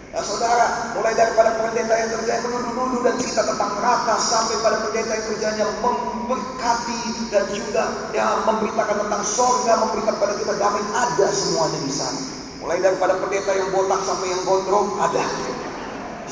Ya 0.09 0.25
saudara, 0.25 0.97
mulai 0.97 1.13
daripada 1.13 1.61
pendeta 1.61 1.93
yang 1.93 2.09
kerjanya 2.17 2.49
dulu-dulu 2.49 3.05
dan 3.05 3.21
cerita 3.21 3.45
tentang 3.45 3.69
neraka 3.77 4.17
sampai 4.17 4.57
pada 4.65 4.81
pendeta 4.81 5.13
yang 5.13 5.27
kerjanya 5.29 5.65
memberkati 5.85 7.01
dan 7.29 7.45
juga 7.53 7.85
ya 8.17 8.27
memberitakan 8.49 8.97
tentang 9.05 9.23
sorga, 9.29 9.73
memberikan 9.85 10.17
pada 10.17 10.41
kita 10.41 10.57
damai 10.57 10.81
ada 10.97 11.27
semuanya 11.29 11.81
di 11.85 11.93
sana. 11.93 12.21
Mulai 12.65 12.81
daripada 12.81 13.21
pendeta 13.21 13.53
yang 13.53 13.69
botak 13.77 14.01
sampai 14.09 14.33
yang 14.33 14.41
gondrong 14.49 14.97
ada. 15.05 15.25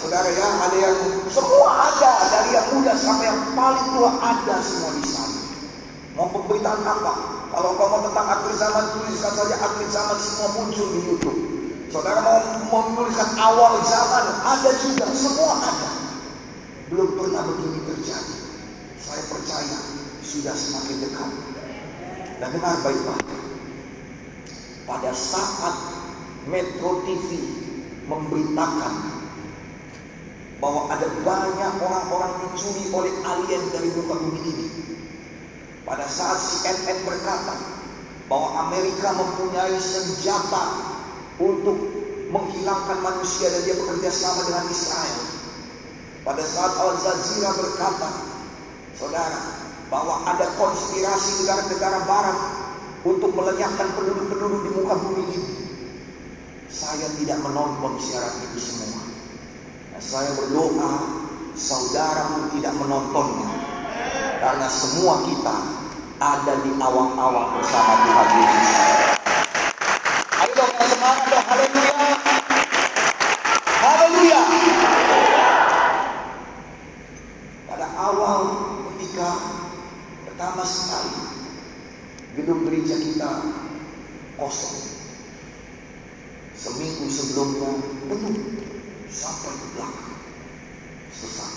Saudara 0.01 0.29
ya, 0.29 0.49
ada 0.65 0.77
yang 0.81 0.97
semua 1.29 1.93
ada 1.93 2.13
dari 2.29 2.51
yang 2.53 2.69
muda 2.73 2.93
sampai 2.97 3.29
yang 3.29 3.41
paling 3.53 3.87
tua 3.97 4.13
ada 4.21 4.57
semua 4.61 4.93
di 4.97 5.05
sana. 5.09 5.26
Mau 6.17 6.33
pemberitaan 6.33 6.81
apa? 6.81 7.13
Kalau 7.53 7.77
kau 7.77 7.89
mau 7.93 8.01
tentang 8.09 8.25
akhir 8.25 8.57
zaman 8.57 8.85
tuliskan 8.97 9.33
saja 9.37 9.57
akhir 9.61 9.87
zaman 9.93 10.17
semua 10.17 10.49
muncul 10.57 10.87
di 10.97 11.01
YouTube. 11.05 11.41
Saudara 11.93 12.25
mau 12.73 12.89
menuliskan 12.89 13.37
awal 13.37 13.85
zaman 13.85 14.25
ada 14.41 14.71
juga, 14.81 15.07
semua 15.13 15.61
ada. 15.61 15.91
Belum 16.89 17.21
pernah 17.21 17.45
begini 17.45 17.85
terjadi. 17.85 18.37
Saya 18.97 19.23
percaya 19.29 19.77
sudah 20.25 20.57
semakin 20.57 20.97
dekat. 21.05 21.31
Dan 22.41 22.49
dengar 22.53 22.81
baik-baik. 22.81 23.29
Pada 24.89 25.13
saat 25.13 25.77
Metro 26.49 27.05
TV 27.05 27.29
memberitakan 28.09 28.95
bahwa 30.57 30.89
ada 30.89 31.09
banyak 31.21 31.73
orang-orang 31.77 32.33
dicuri 32.49 32.89
oleh 32.89 33.13
alien 33.21 33.63
dari 33.69 33.89
muka 33.93 34.15
bumi 34.17 34.41
ini. 34.49 34.67
Pada 35.87 36.03
saat 36.11 36.43
CNN 36.43 37.07
berkata 37.07 37.55
bahwa 38.27 38.67
Amerika 38.67 39.15
mempunyai 39.15 39.79
senjata 39.79 40.83
untuk 41.39 41.79
menghilangkan 42.27 42.99
manusia 43.07 43.47
dan 43.55 43.63
dia 43.63 43.79
bekerja 43.79 44.11
sama 44.11 44.51
dengan 44.51 44.67
Israel. 44.67 45.21
Pada 46.27 46.43
saat 46.43 46.75
Al 46.75 46.99
Jazeera 46.99 47.55
berkata, 47.55 48.11
saudara, 48.99 49.63
bahwa 49.87 50.27
ada 50.27 50.51
konspirasi 50.59 51.47
negara-negara 51.47 52.03
barat 52.03 52.39
untuk 53.07 53.31
melenyapkan 53.31 53.87
penduduk-penduduk 53.95 54.61
di 54.67 54.71
muka 54.75 54.95
bumi 54.99 55.23
ini. 55.31 55.55
Saya 56.67 57.07
tidak 57.15 57.39
menonton 57.47 57.95
siaran 58.03 58.35
itu 58.43 58.59
semua. 58.59 59.07
Saya 60.03 60.35
berdoa 60.35 60.93
saudara 61.55 62.27
pun 62.35 62.59
tidak 62.59 62.75
menontonnya. 62.75 63.51
Karena 64.43 64.69
semua 64.69 65.25
kita 65.31 65.57
ada 66.17 66.53
di 66.65 66.73
awang-awang 66.81 67.61
bersama 67.61 67.93
Tuhan 68.09 68.29
Yesus. 68.41 68.69
Ayo 70.41 70.53
dong 70.57 70.73
yang 70.73 70.89
semangat 70.89 71.25
dong. 71.29 71.45
Haleluya. 71.45 71.95
Haleluya. 73.85 74.41
Pada 77.69 77.87
awal 78.01 78.41
ketika 78.97 79.29
pertama 80.25 80.65
sekali 80.65 81.21
gedung 82.41 82.65
gereja 82.65 82.97
kita 82.97 83.31
kosong. 84.41 84.97
Seminggu 86.57 87.13
sebelumnya 87.13 87.71
penuh 88.09 88.37
sampai 89.13 89.53
ke 89.53 89.67
belakang. 89.77 90.17
Nah, 91.37 91.53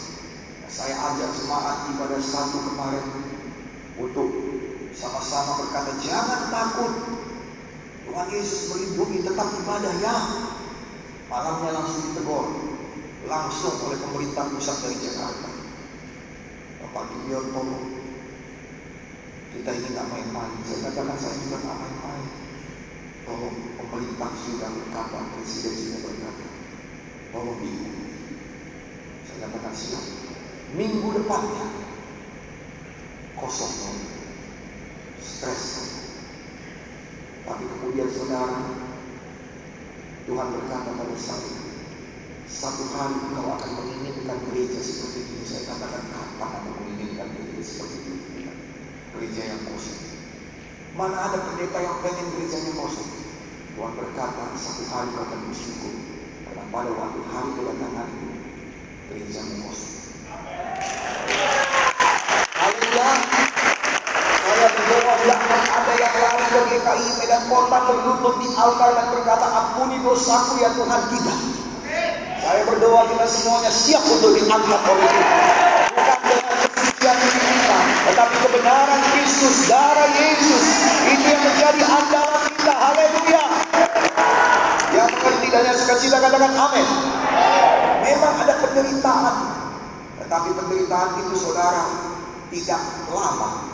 saya 0.67 0.95
ajak 1.15 1.29
jemaat 1.39 1.77
pada 1.95 2.17
satu 2.19 2.57
kemarin 2.67 3.07
untuk 3.99 4.48
sama-sama 4.99 5.63
berkata 5.63 5.95
jangan 6.03 6.51
takut. 6.51 6.93
Tuhan 8.03 8.27
Yesus 8.35 8.61
melindungi 8.75 9.23
tetap 9.23 9.47
ibadah 9.63 9.93
ya. 10.03 10.17
Malamnya 11.31 11.71
langsung 11.71 12.11
ditegur 12.11 12.47
langsung 13.29 13.75
oleh 13.85 13.99
pemerintah 14.01 14.49
pusat 14.49 14.77
dari 14.81 14.97
Jakarta. 14.99 15.49
Bapak 16.83 17.03
Gideon 17.13 17.53
tolong 17.53 17.85
kita 19.53 19.69
ini 19.75 19.87
nggak 19.93 20.07
main-main. 20.09 20.53
Saya 20.65 20.89
katakan 20.89 21.17
saya 21.21 21.35
juga 21.43 21.57
nggak 21.61 21.79
main-main. 21.79 22.25
Tolong 23.29 23.57
pemerintah 23.77 24.29
sudah 24.41 24.69
berkata, 24.73 25.19
presiden 25.37 25.73
sudah 25.77 25.99
berkata, 26.01 26.45
tolong 27.29 27.57
diikuti. 27.61 28.05
Saya 29.29 29.37
katakan 29.45 29.73
siap. 29.77 30.05
Minggu 30.73 31.07
depannya 31.13 31.65
kosong, 33.37 33.73
stres. 35.39 35.65
Tapi 37.47 37.63
kemudian 37.63 38.11
saudara, 38.11 38.59
Tuhan 40.27 40.47
berkata 40.51 40.91
pada 40.99 41.15
saya, 41.15 41.55
satu 42.43 42.83
hari 42.91 43.17
kau 43.31 43.47
akan 43.55 43.71
menginginkan 43.79 44.35
gereja 44.51 44.83
seperti 44.83 45.31
ini. 45.31 45.47
Saya 45.47 45.63
katakan 45.71 46.03
kapan 46.11 46.51
aku 46.59 46.69
menginginkan 46.83 47.31
gereja 47.39 47.63
seperti 47.63 47.97
ini? 48.03 48.51
Gereja 49.15 49.41
yang 49.55 49.61
kosong. 49.63 50.01
Mana 50.99 51.31
ada 51.31 51.39
pendeta 51.47 51.79
yang 51.79 52.03
pengen 52.03 52.27
gerejanya 52.35 52.75
kosong? 52.75 53.09
Tuhan 53.79 53.93
berkata, 53.95 54.43
satu 54.59 54.83
hari 54.91 55.07
kau 55.15 55.23
akan 55.23 55.39
bersyukur. 55.47 55.95
Karena 56.43 56.63
pada 56.67 56.91
waktu 56.91 57.21
hari 57.31 57.49
kedatangan, 57.55 58.09
gereja 59.07 59.39
kosong. 59.63 59.95
Haleluya. 62.59 63.09
Saya 64.59 64.75
berdoa 64.75 65.15
jangan 65.23 65.61
ada 65.71 65.93
yang 65.95 66.13
ke 66.69 66.77
GKI 66.77 67.09
Medan 67.17 67.43
Kota 67.49 67.77
berlutut 67.89 68.35
di 68.45 68.47
altar 68.53 68.93
dan 68.93 69.09
berkata, 69.09 69.47
ampuni 69.49 69.97
dosaku 70.05 70.61
ya 70.61 70.69
Tuhan 70.77 71.01
tidak. 71.09 71.39
Saya 72.45 72.61
berdoa 72.69 73.09
kita 73.09 73.25
semuanya 73.25 73.71
siap 73.73 74.05
untuk 74.05 74.37
diangkat 74.37 74.81
oleh 74.85 75.09
Tuhan. 75.09 75.25
Bukan 75.97 76.19
dengan 76.29 76.55
kesucian 76.61 77.17
kita, 77.17 77.79
tetapi 78.13 78.35
kebenaran 78.45 79.01
Kristus, 79.01 79.57
darah 79.65 80.09
Yesus. 80.13 80.65
Itu 81.09 81.25
yang 81.25 81.41
menjadi 81.41 81.81
andalan 81.89 82.43
kita. 82.53 82.73
Haleluya. 82.77 83.43
Yang 84.93 85.09
mengerti 85.09 85.47
dan 85.49 85.63
yang 85.65 85.77
sukacita 85.77 86.17
katakan 86.21 86.53
amin. 86.53 86.87
Memang 88.05 88.33
ada 88.45 88.53
penderitaan. 88.61 89.35
Tetapi 90.21 90.49
penderitaan 90.53 91.09
itu 91.25 91.33
saudara 91.33 91.85
tidak 92.53 92.81
lama. 93.09 93.68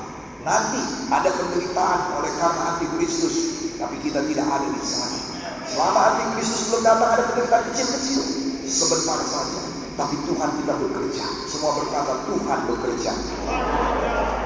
Nanti 0.46 0.78
ada 1.10 1.30
penderitaan 1.34 2.22
oleh 2.22 2.32
karena 2.38 2.78
antikristus. 2.78 3.36
Tapi 3.82 3.98
kita 4.06 4.22
tidak 4.30 4.46
ada 4.46 4.68
di 4.70 4.84
sana. 4.86 5.20
Selama 5.66 6.00
antikristus 6.14 6.70
belum 6.70 6.86
datang 6.86 7.10
ada 7.18 7.24
penderitaan 7.34 7.64
kecil-kecil. 7.74 8.22
Sebentar 8.70 9.20
saja. 9.26 9.62
Tapi 9.98 10.16
Tuhan 10.30 10.50
kita 10.62 10.74
bekerja. 10.78 11.26
Semua 11.50 11.72
berkata 11.82 12.14
Tuhan 12.30 12.60
bekerja. 12.70 13.12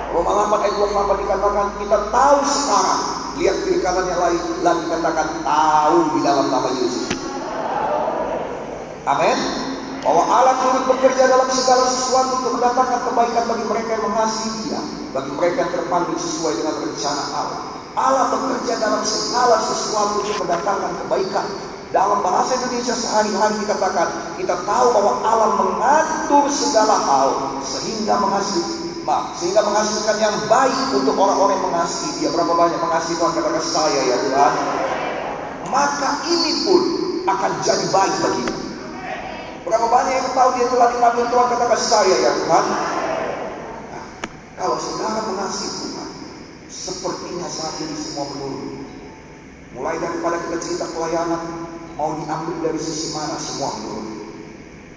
Roma 0.10 0.32
8 0.50 0.63
ayat 0.65 0.75
28 0.79 1.24
dikatakan 1.27 1.68
kita 1.84 1.98
tahu 2.15 2.38
sekarang. 2.48 3.01
Lihat 3.44 3.58
kiri 3.68 3.79
yang 3.84 4.20
lain. 4.24 4.41
Lagi 4.63 4.84
katakan 4.88 5.27
tahu 5.44 5.98
di 6.15 6.20
dalam 6.24 6.48
nama 6.48 6.70
Yesus. 6.79 7.12
Amin. 9.03 9.68
Bahwa 10.00 10.24
Allah 10.32 10.56
turut 10.63 10.84
bekerja 10.96 11.27
dalam 11.27 11.50
segala 11.51 11.86
sesuatu 11.91 12.39
untuk 12.39 12.51
mendatangkan 12.56 13.00
kebaikan 13.12 13.44
bagi 13.51 13.65
mereka 13.68 13.89
yang 14.00 14.06
mengasihi 14.08 14.60
dia. 14.68 14.82
Bagi 15.12 15.32
mereka 15.36 15.58
yang 15.68 15.72
terpanggil 15.75 16.18
sesuai 16.18 16.53
dengan 16.63 16.75
rencana 16.79 17.24
Allah. 17.36 17.60
Allah 18.00 18.25
bekerja 18.32 18.74
dalam 18.79 19.03
segala 19.03 19.60
sesuatu 19.60 20.24
untuk 20.24 20.38
mendatangkan 20.46 20.91
kebaikan. 21.03 21.48
Dalam 21.89 22.22
bahasa 22.22 22.53
Indonesia 22.62 22.94
sehari-hari 22.94 23.65
dikatakan, 23.65 24.38
kita 24.38 24.56
tahu 24.62 24.88
bahwa 24.94 25.13
Allah 25.25 25.50
mengatur 25.58 26.46
segala 26.53 26.96
hal 27.01 27.29
sehingga 27.65 28.22
menghasilkan 28.22 28.79
maaf, 29.10 29.34
sehingga 29.41 29.65
menghasilkan 29.65 30.18
yang 30.22 30.36
baik 30.46 30.94
untuk 30.94 31.18
orang-orang 31.18 31.58
yang 31.58 31.65
mengasihi 31.74 32.12
dia. 32.22 32.29
Berapa 32.29 32.53
banyak 32.53 32.77
mengasihi 32.77 33.18
Tuhan 33.18 33.34
katakan 33.34 33.65
saya 33.65 34.00
ya 34.06 34.18
Tuhan. 34.22 34.53
Maka 35.74 36.10
ini 36.29 36.53
pun 36.65 36.82
akan 37.25 37.51
jadi 37.65 37.86
baik 37.89 38.15
bagimu. 38.22 38.68
Berapa 39.69 39.85
banyak 39.85 40.13
yang 40.17 40.33
tahu 40.33 40.49
dia 40.57 40.65
telah 40.65 40.89
dipanggil 40.89 41.29
Tuhan 41.29 41.45
katakan 41.53 41.77
saya 41.77 42.15
ya 42.25 42.31
Tuhan. 42.41 42.65
Nah, 43.93 44.05
kalau 44.57 44.81
saudara 44.81 45.29
mengasihi 45.29 45.69
Tuhan, 45.85 46.09
sepertinya 46.65 47.45
saat 47.45 47.77
ini 47.77 47.93
semua 47.93 48.33
menurun. 48.33 48.81
Mulai 49.77 50.01
daripada 50.01 50.41
kita 50.41 50.57
cerita 50.57 50.89
pelayanan, 50.89 51.69
mau 51.93 52.17
diambil 52.17 52.65
dari 52.65 52.81
sisi 52.81 53.13
mana 53.13 53.38
semua 53.38 53.69
menurun. 53.77 54.33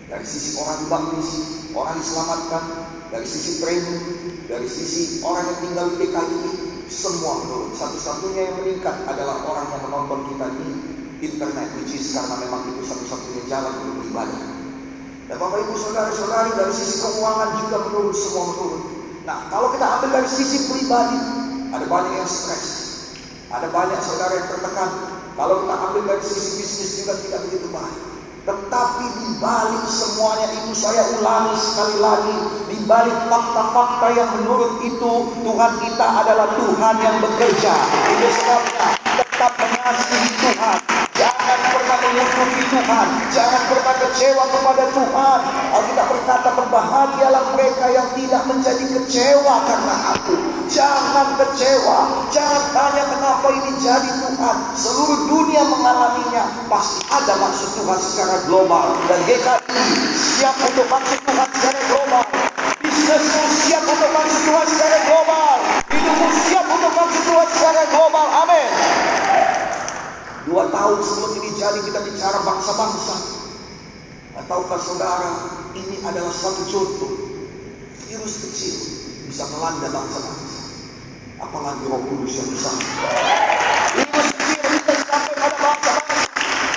Dari 0.08 0.24
sisi 0.24 0.56
orang 0.56 0.76
dibaptis, 0.88 1.28
orang 1.76 1.96
diselamatkan, 2.00 2.64
dari 3.12 3.28
sisi 3.28 3.60
training, 3.60 4.00
dari 4.48 4.68
sisi 4.72 5.20
orang 5.20 5.52
yang 5.52 5.58
tinggal 5.68 5.86
di 5.92 5.96
DKI, 6.00 6.40
semua 6.88 7.44
menurun. 7.44 7.76
Satu-satunya 7.76 8.48
yang 8.48 8.56
meningkat 8.64 9.04
adalah 9.04 9.44
orang 9.44 9.68
yang 9.68 9.84
menonton 9.84 10.32
kita 10.32 10.48
ini 10.48 10.70
internet, 11.20 11.68
which 11.76 11.92
is 11.92 12.16
karena 12.16 12.40
memang 12.40 12.72
itu 12.72 12.88
satu-satunya 12.88 13.52
jalan 13.52 13.72
untuk 13.84 14.08
beribadah. 14.08 14.61
Dan 15.32 15.40
Bapak 15.40 15.64
Ibu 15.64 15.80
Saudara-saudari 15.80 16.52
dari 16.60 16.76
sisi 16.76 17.00
keuangan 17.00 17.56
juga 17.64 17.88
menurun, 17.88 18.12
semua 18.12 18.52
menurun. 18.52 18.82
Nah, 19.24 19.48
kalau 19.48 19.72
kita 19.72 19.88
ambil 19.88 20.20
dari 20.20 20.28
sisi 20.28 20.68
pribadi, 20.68 21.16
ada 21.72 21.88
banyak 21.88 22.20
yang 22.20 22.28
stres. 22.28 22.68
Ada 23.48 23.72
banyak 23.72 23.96
saudara 24.04 24.36
yang 24.36 24.48
tertekan. 24.52 24.90
Kalau 25.32 25.64
kita 25.64 25.74
ambil 25.88 26.02
dari 26.04 26.20
sisi 26.20 26.60
bisnis 26.60 26.90
juga 27.00 27.16
tidak 27.16 27.48
begitu 27.48 27.64
baik. 27.72 28.00
Tetapi 28.44 29.04
di 29.24 29.28
balik 29.40 29.84
semuanya 29.88 30.52
itu 30.52 30.72
saya 30.76 31.00
ulangi 31.16 31.56
sekali 31.56 31.96
lagi. 31.96 32.36
Di 32.68 32.76
balik 32.84 33.16
fakta-fakta 33.32 34.12
yang 34.12 34.36
menurut 34.36 34.84
itu 34.84 35.12
Tuhan 35.32 35.72
kita 35.80 36.06
adalah 36.12 36.60
Tuhan 36.60 36.94
yang 37.00 37.16
bekerja. 37.24 37.74
Itu 38.20 38.28
sebabnya 38.36 38.88
tetap 39.16 39.52
mengasihi 39.56 40.28
Tuhan. 40.44 41.01
Jangan 41.32 41.58
pernah 41.72 41.98
menyukupi 42.04 42.62
Tuhan. 42.68 43.08
Jangan 43.32 43.62
pernah 43.72 43.94
kecewa 44.04 44.44
kepada 44.52 44.84
Tuhan. 44.92 45.40
Alkitab 45.72 46.06
berkata 46.12 46.48
berbahagialah 46.52 47.44
mereka 47.56 47.86
yang 47.88 48.08
tidak 48.12 48.42
menjadi 48.44 48.84
kecewa 49.00 49.54
karena 49.64 49.94
aku. 50.12 50.34
Jangan 50.68 51.28
kecewa. 51.40 51.98
Jangan 52.28 52.62
tanya 52.76 53.04
kenapa 53.16 53.48
ini 53.48 53.72
jadi 53.80 54.10
Tuhan. 54.22 54.56
Seluruh 54.76 55.20
dunia 55.28 55.62
mengalaminya. 55.72 56.44
Pasti 56.68 57.00
ada 57.08 57.34
maksud 57.40 57.68
Tuhan 57.80 57.98
secara 57.98 58.36
global. 58.44 58.86
Dan 59.08 59.20
GKI 59.24 59.80
siap 60.12 60.56
untuk 60.60 60.86
maksud 60.92 61.18
Tuhan 61.24 61.48
secara 61.48 61.80
global. 61.88 62.24
Bisnismu 62.84 63.42
siap 63.64 63.84
untuk 63.88 64.10
maksud 64.12 64.40
Tuhan 64.46 64.66
secara 64.68 64.98
global. 65.08 65.56
Hidupmu 65.88 66.28
siap 66.44 66.66
untuk 66.68 66.92
maksud 66.92 67.22
Tuhan 67.24 67.48
secara 67.48 67.82
global. 67.88 68.26
Amin. 68.44 68.70
Dua 70.42 70.66
tahun 70.74 70.98
sebelum 70.98 71.32
ini 71.38 71.54
jadi 71.54 71.80
kita 71.86 72.02
bicara 72.02 72.42
bangsa-bangsa. 72.42 73.16
Tahukah 74.42 74.80
saudara, 74.82 75.32
ini 75.70 76.02
adalah 76.02 76.34
suatu 76.34 76.66
contoh. 76.66 77.12
Virus 78.10 78.34
kecil 78.50 78.74
bisa 79.30 79.46
melanda 79.54 79.86
bangsa-bangsa. 79.86 80.60
Apalagi 81.38 81.86
roh 81.86 82.02
kudus 82.10 82.42
yang 82.42 82.48
bisa. 82.50 82.74
Virus 83.94 84.28
kecil 84.34 84.62
bisa 84.66 84.92
sampai 85.06 85.34
pada 85.38 85.56
bangsa-bangsa. 85.62 86.26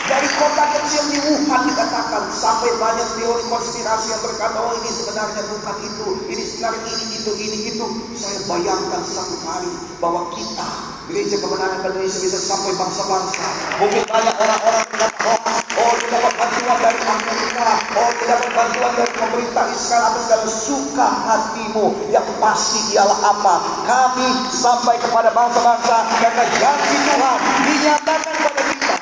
Dari 0.06 0.30
kota 0.38 0.66
kecil 0.78 1.04
di 1.10 1.18
Wuhan 1.26 1.62
dikatakan 1.66 2.24
sampai 2.38 2.70
banyak 2.78 3.10
teori 3.18 3.44
konspirasi 3.50 4.14
yang 4.14 4.22
berkata 4.22 4.62
oh 4.62 4.78
ini 4.78 4.90
sebenarnya 4.94 5.42
bukan 5.50 5.78
itu, 5.82 6.08
ini 6.30 6.44
sebenarnya 6.46 6.92
ini 7.02 7.06
itu, 7.18 7.32
ini 7.34 7.58
itu. 7.74 7.86
Saya 8.14 8.46
bayangkan 8.46 9.02
satu 9.02 9.42
hari 9.42 9.74
bahwa 9.98 10.30
kita 10.38 10.95
gereja 11.06 11.38
kebenaran 11.38 11.86
Indonesia 11.86 12.18
bisa 12.18 12.40
sampai 12.42 12.74
bangsa-bangsa. 12.74 13.46
Mungkin 13.78 14.04
banyak 14.10 14.36
orang-orang 14.42 14.82
yang 14.82 14.90
berkata 14.90 15.34
oh, 15.78 15.94
kita 16.02 16.18
dapat 16.18 16.34
bantuan 16.34 16.78
dari 16.82 17.02
Amerika, 17.06 17.70
oh 17.94 18.10
kita 18.18 18.34
dapat 18.34 18.52
bantuan 18.58 18.92
dari 18.98 19.14
pemerintah 19.14 19.66
Israel 19.70 20.04
apa 20.10 20.20
segala 20.26 20.46
suka 20.50 21.08
hatimu. 21.30 21.86
Yang 22.10 22.28
pasti 22.42 22.80
ialah 22.98 23.20
apa? 23.22 23.56
Kami 23.86 24.30
sampai 24.50 24.96
kepada 24.98 25.30
bangsa-bangsa 25.30 25.98
karena 26.26 26.44
janji 26.58 26.96
Tuhan 27.06 27.38
dinyatakan 27.70 28.34
pada 28.42 28.62
kita. 28.66 28.96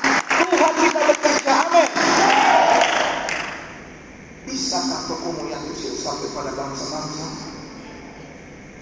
Tuhan 0.43 0.74
kita 0.75 1.01
bekerja, 1.07 1.51
amin. 1.72 1.89
Bisakah 4.43 5.01
tokomu 5.07 5.48
yang 5.48 5.63
kecil 5.72 5.95
sampai 5.95 6.27
pada 6.36 6.51
bangsa-bangsa? 6.51 7.25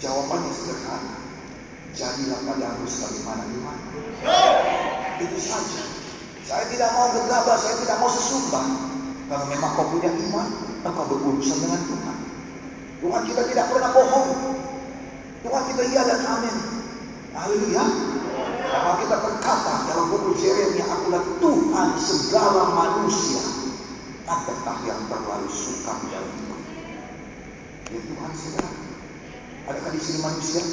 Jawabannya 0.01 0.49
sederhana. 0.57 1.20
Jadilah 1.91 2.39
padamu 2.47 2.87
sebagaimana 2.87 3.43
iman. 3.51 3.77
Itu 5.19 5.37
saja. 5.43 5.83
Saya 6.47 6.65
tidak 6.71 6.89
mau 6.95 7.11
gegabah, 7.11 7.57
saya 7.59 7.75
tidak 7.83 7.97
mau 7.99 8.07
sesumbang. 8.07 8.69
Kalau 9.27 9.45
memang 9.47 9.71
kau 9.75 9.87
punya 9.91 10.11
iman, 10.11 10.47
engkau 10.83 11.05
berurusan 11.07 11.57
dengan 11.59 11.81
Tuhan. 11.87 12.17
Tuhan 13.03 13.21
kita 13.27 13.41
tidak 13.51 13.65
pernah 13.71 13.91
bohong. 13.91 14.29
Tuhan 15.43 15.63
kita 15.73 15.83
iya 15.91 16.01
dan 16.07 16.21
amin. 16.27 16.55
Haleluya. 17.35 17.85
Karena 18.71 18.93
kita 19.03 19.15
berkata 19.19 19.73
dalam 19.91 20.05
buku 20.15 20.31
Yeremia, 20.39 20.85
akulah 20.87 21.23
Tuhan 21.43 21.89
segala 21.99 22.63
manusia. 22.71 23.43
Adakah 24.31 24.77
yang 24.87 25.01
terlalu 25.11 25.49
suka 25.51 25.91
menjadi 26.07 26.31
Ya 27.91 27.99
Tuhan 27.99 28.31
segala. 28.31 28.71
Adakah 29.67 29.91
di 29.91 29.99
sini 29.99 30.19
manusia? 30.23 30.63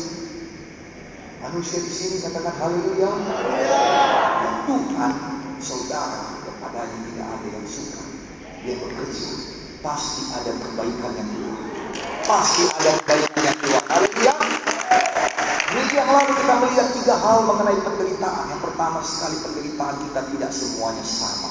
Manusia 1.38 1.78
di 1.78 1.92
sini 1.94 2.16
katakan 2.18 2.50
haleluya. 2.58 3.10
Ya 4.42 4.52
Tuhan 4.66 5.12
saudara 5.62 6.42
kepadanya 6.42 6.98
tidak 7.06 7.26
ada 7.30 7.46
yang 7.46 7.66
suka. 7.70 8.02
Dia 8.66 8.74
bekerja. 8.82 9.30
Pasti 9.78 10.34
ada 10.34 10.50
kebaikan 10.50 11.12
yang 11.14 11.28
keluar. 11.30 11.62
Pasti 12.26 12.66
ada 12.66 12.90
kebaikan 12.98 13.40
yang 13.46 13.56
keluar. 13.62 13.82
Haleluya. 13.86 14.34
Minggu 15.78 15.94
yang 15.94 16.10
lalu 16.10 16.32
kita 16.42 16.54
melihat 16.58 16.88
tiga 16.98 17.14
hal 17.22 17.38
mengenai 17.46 17.78
penderitaan. 17.86 18.44
Yang 18.50 18.60
pertama 18.66 18.98
sekali 19.06 19.36
penderitaan 19.38 19.96
kita 20.10 20.20
tidak 20.34 20.50
semuanya 20.50 21.04
sama. 21.06 21.50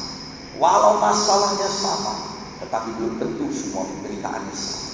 Walau 0.59 0.99
masalahnya 0.99 1.69
sama, 1.71 2.13
tetapi 2.59 2.91
belum 2.99 3.23
tentu 3.23 3.47
semua 3.55 3.87
penderitaannya 3.87 4.51
sama. 4.51 4.87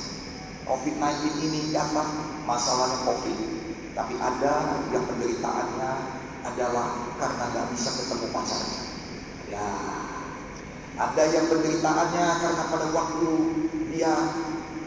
COVID-19 0.63 1.49
ini 1.49 1.59
datang 1.73 2.07
masalahnya 2.45 2.99
COVID, 3.07 3.39
tapi 3.93 4.17
ada 4.17 4.81
yang 4.89 5.05
penderitaannya 5.05 5.91
adalah 6.43 7.13
karena 7.21 7.43
nggak 7.53 7.67
bisa 7.77 7.89
ketemu 7.93 8.27
pacarnya. 8.33 8.81
Ya, 9.53 9.69
ada 10.97 11.23
yang 11.29 11.45
penderitaannya 11.45 12.25
karena 12.41 12.63
pada 12.73 12.87
waktu 12.89 13.29
dia 13.93 14.13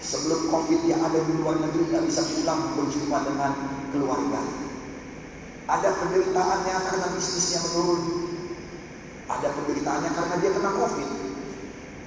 sebelum 0.02 0.50
COVID 0.50 0.78
dia 0.90 0.98
ada 0.98 1.18
di 1.22 1.32
luar 1.38 1.62
negeri 1.62 1.86
nggak 1.86 2.04
bisa 2.10 2.22
pulang 2.34 2.74
berjumpa 2.74 3.18
dengan 3.30 3.52
keluarga. 3.94 4.42
Ada 5.66 5.88
penderitaannya 6.02 6.76
karena 6.90 7.06
bisnisnya 7.14 7.60
menurun. 7.70 8.02
Ada 9.26 9.48
penderitaannya 9.54 10.10
karena 10.14 10.34
dia 10.42 10.50
kena 10.50 10.70
COVID. 10.74 11.08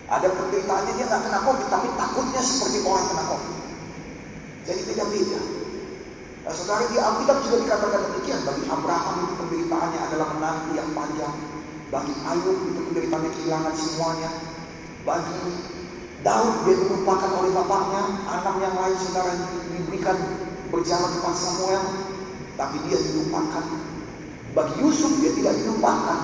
Ada 0.09 0.27
penderitaannya 0.35 0.93
dia 0.99 1.05
nggak 1.07 1.23
kena 1.27 1.39
COVID, 1.47 1.67
tapi 1.71 1.88
takutnya 1.95 2.41
seperti 2.43 2.77
orang 2.83 3.07
kena 3.07 3.23
COVID. 3.23 3.55
Jadi 4.67 4.81
beda-beda. 4.83 5.59
Nah, 6.39 6.54
saudara 6.56 6.88
di 6.88 6.95
Alkitab 6.95 7.38
juga 7.43 7.58
dikatakan 7.67 8.02
demikian. 8.12 8.39
Bagi 8.47 8.63
Abraham 8.71 9.15
itu 9.28 9.34
penderitaannya 9.36 9.99
adalah 9.99 10.28
menanti 10.38 10.71
yang 10.80 10.89
panjang. 10.95 11.36
Bagi 11.89 12.13
Ayub 12.15 12.58
itu 12.69 12.82
penderitaannya 12.86 13.32
kehilangan 13.34 13.73
semuanya. 13.75 14.30
Bagi 15.04 15.41
Daud 16.19 16.56
dia 16.67 16.75
dilupakan 16.75 17.32
oleh 17.32 17.52
bapaknya, 17.56 18.04
anak 18.28 18.56
yang 18.60 18.75
lain 18.75 18.97
saudara 18.99 19.32
diberikan 19.71 20.17
berjalan 20.67 21.15
depan 21.15 21.36
Samuel, 21.36 21.84
tapi 22.60 22.78
dia 22.88 22.99
dilupakan. 22.99 23.63
Bagi 24.52 24.75
Yusuf 24.84 25.15
dia 25.23 25.32
tidak 25.32 25.63
dilupakan, 25.63 26.19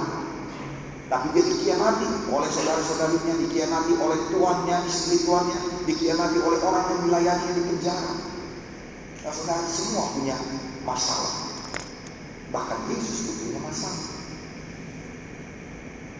tapi 1.07 1.27
dia 1.31 1.43
dikhianati 1.47 2.27
oleh 2.27 2.49
saudara-saudaranya, 2.51 3.33
dikhianati 3.47 3.93
oleh 3.95 4.19
tuannya, 4.35 4.77
istri 4.83 5.23
tuannya, 5.23 5.87
dikhianati 5.87 6.37
oleh 6.43 6.59
orang 6.59 6.85
yang 6.91 7.01
melayani 7.07 7.49
di 7.55 7.63
penjara. 7.63 8.34
Saudara 9.25 9.65
semua 9.65 10.13
punya 10.13 10.37
masalah. 10.85 11.57
Bahkan 12.53 12.79
Yesus 12.93 13.25
itu 13.25 13.31
punya 13.41 13.59
masalah. 13.65 14.05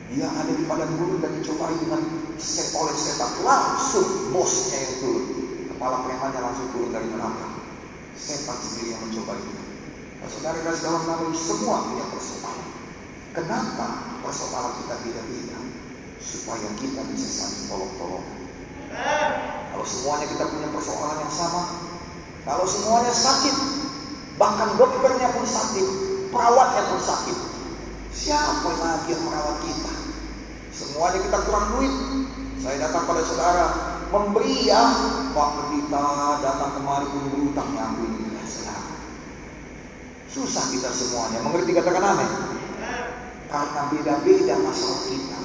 Dia 0.10 0.26
ada 0.26 0.50
di 0.50 0.66
padang 0.66 0.90
gurun 0.98 1.22
dan 1.22 1.38
dicobai 1.38 1.78
dengan 1.78 2.02
oleh 2.82 2.96
setan. 2.98 3.32
Langsung 3.46 4.34
bosnya 4.34 4.78
yang 4.82 4.96
turun. 5.06 5.26
Kepala 5.70 6.02
premannya 6.02 6.42
langsung 6.42 6.74
turun 6.74 6.90
dari 6.90 7.06
neraka. 7.14 7.62
Setan 8.18 8.58
sendiri 8.58 8.98
yang 8.98 9.02
mencobai 9.06 9.38
dia. 9.38 9.64
Nah, 10.26 10.28
saudara 10.34 10.58
kasih 10.66 10.84
dalam 10.90 11.34
semua 11.38 11.76
punya 11.86 12.06
persoalan. 12.10 12.70
Kenapa 13.38 13.88
persoalan 14.26 14.74
kita 14.82 14.96
beda-beda? 15.06 15.60
Supaya 16.18 16.70
kita 16.82 17.02
bisa 17.14 17.28
saling 17.30 17.70
tolong-tolong. 17.70 18.26
Kalau 19.70 19.86
semuanya 19.86 20.26
kita 20.26 20.46
punya 20.50 20.70
persoalan 20.74 21.18
yang 21.22 21.34
sama, 21.34 21.62
kalau 22.46 22.66
semuanya 22.70 23.10
sakit, 23.10 23.56
bahkan 24.38 24.78
dokternya 24.78 25.34
pun 25.34 25.46
sakit, 25.50 25.88
perawatnya 26.30 26.84
pun 26.94 27.02
sakit, 27.02 27.38
siapa 28.14 28.70
lagi 28.70 29.10
yang 29.18 29.24
merawat 29.26 29.58
kita? 29.66 29.94
Semuanya 30.70 31.20
kita 31.26 31.38
kurang 31.50 31.66
duit. 31.74 31.94
Saya 32.62 32.82
datang 32.86 33.06
pada 33.10 33.22
saudara, 33.26 33.66
memberi 34.10 34.70
ya, 34.70 34.84
Pak 35.34 35.50
Pendita 35.58 36.06
datang 36.42 36.82
kemari 36.82 37.06
pun 37.10 37.24
berutang 37.34 37.70
nyampe 37.74 38.06
ini. 38.06 38.26
Susah 40.36 40.68
kita 40.68 40.92
semuanya, 40.92 41.40
mengerti 41.48 41.72
katakan 41.72 42.12
amin? 42.12 42.30
Karena 43.48 43.88
beda-beda 43.88 44.60
masalah 44.60 45.08
kita, 45.08 45.40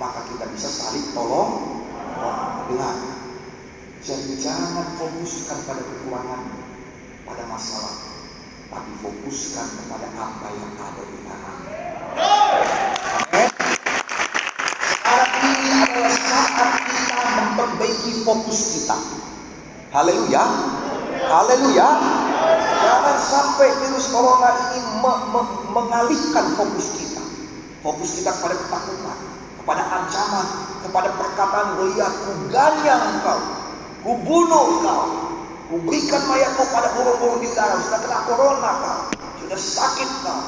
maka 0.00 0.20
kita 0.32 0.48
bisa 0.48 0.68
saling 0.72 1.12
tolong 1.12 1.84
dengan. 2.72 3.13
Jadi 4.04 4.36
jangan 4.36 5.00
fokuskan 5.00 5.64
pada 5.64 5.80
kekurangan, 5.80 6.44
pada 7.24 7.40
masalah, 7.48 8.20
tapi 8.68 8.92
fokuskan 9.00 9.64
kepada 9.80 10.12
apa 10.12 10.48
yang 10.60 10.72
ada 10.76 11.02
di 11.08 11.18
tangan. 11.24 11.56
Okay? 13.24 13.48
Saat 15.00 15.30
ini 15.40 15.68
adalah 15.72 16.16
saat 16.20 16.72
kita 16.84 17.16
memperbaiki 17.16 18.12
fokus 18.28 18.76
kita. 18.76 18.96
Haleluya. 19.88 20.44
Haleluya. 21.24 21.88
Jangan 22.84 23.16
sampai 23.16 23.72
virus 23.88 24.12
corona 24.12 24.68
ini 24.68 25.00
me 25.00 25.12
me 25.32 25.42
mengalihkan 25.72 26.52
fokus 26.60 26.92
kita. 27.00 27.24
Fokus 27.80 28.20
kita 28.20 28.36
kepada 28.36 28.68
ketakutan, 28.68 29.18
kepada 29.64 29.82
ancaman, 29.96 30.46
kepada 30.84 31.08
perkataan 31.16 31.80
Goliat, 31.80 32.12
ku 32.28 32.32
ganyang 32.52 33.16
engkau 33.16 33.53
kubunuh 34.04 34.64
engkau, 34.76 35.02
kuberikan 35.72 36.22
mayatmu 36.28 36.64
pada 36.68 36.92
burung-burung 36.92 37.40
di 37.40 37.48
udara, 37.48 37.80
sudah 37.80 38.00
kena 38.04 38.20
corona 38.28 38.70
kau, 38.84 39.00
sudah 39.40 39.58
sakit 39.58 40.10
kau, 40.20 40.40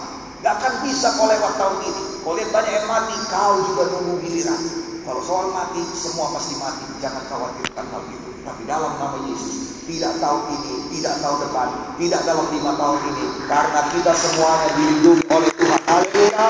gak 0.45 0.61
akan 0.61 0.73
bisa 0.85 1.09
kau 1.17 1.25
lewat 1.25 1.53
tahun 1.57 1.79
ini. 1.89 2.03
Kau 2.21 2.37
lihat 2.37 2.53
banyak 2.53 2.73
yang 2.77 2.87
mati, 2.87 3.17
kau 3.33 3.65
juga 3.65 3.83
nunggu 3.97 4.21
giliran. 4.21 4.61
Kalau 5.07 5.23
soal 5.23 5.55
mati, 5.55 5.79
semua 5.95 6.35
pasti 6.35 6.59
mati. 6.59 6.83
Jangan 6.99 7.23
khawatirkan 7.31 7.87
hal 7.95 8.03
itu. 8.11 8.31
Tapi 8.43 8.63
dalam 8.67 8.99
nama 8.99 9.19
Yesus, 9.31 9.87
tidak 9.87 10.19
tahu 10.19 10.51
ini, 10.51 10.91
tidak 10.99 11.23
tahu 11.23 11.35
depan, 11.47 11.69
tidak 11.95 12.21
dalam 12.27 12.47
lima 12.51 12.75
tahun 12.75 12.99
ini. 13.15 13.25
Karena 13.47 13.81
kita 13.95 14.13
semuanya 14.19 14.69
dilindungi 14.75 15.25
oleh 15.31 15.51
Tuhan. 15.55 15.81
Haleluya. 15.87 16.47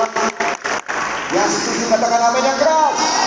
Yang 1.37 1.49
setuju 1.53 1.85
katakan 1.93 2.21
amin 2.33 2.43
yang 2.49 2.57
keras. 2.57 3.26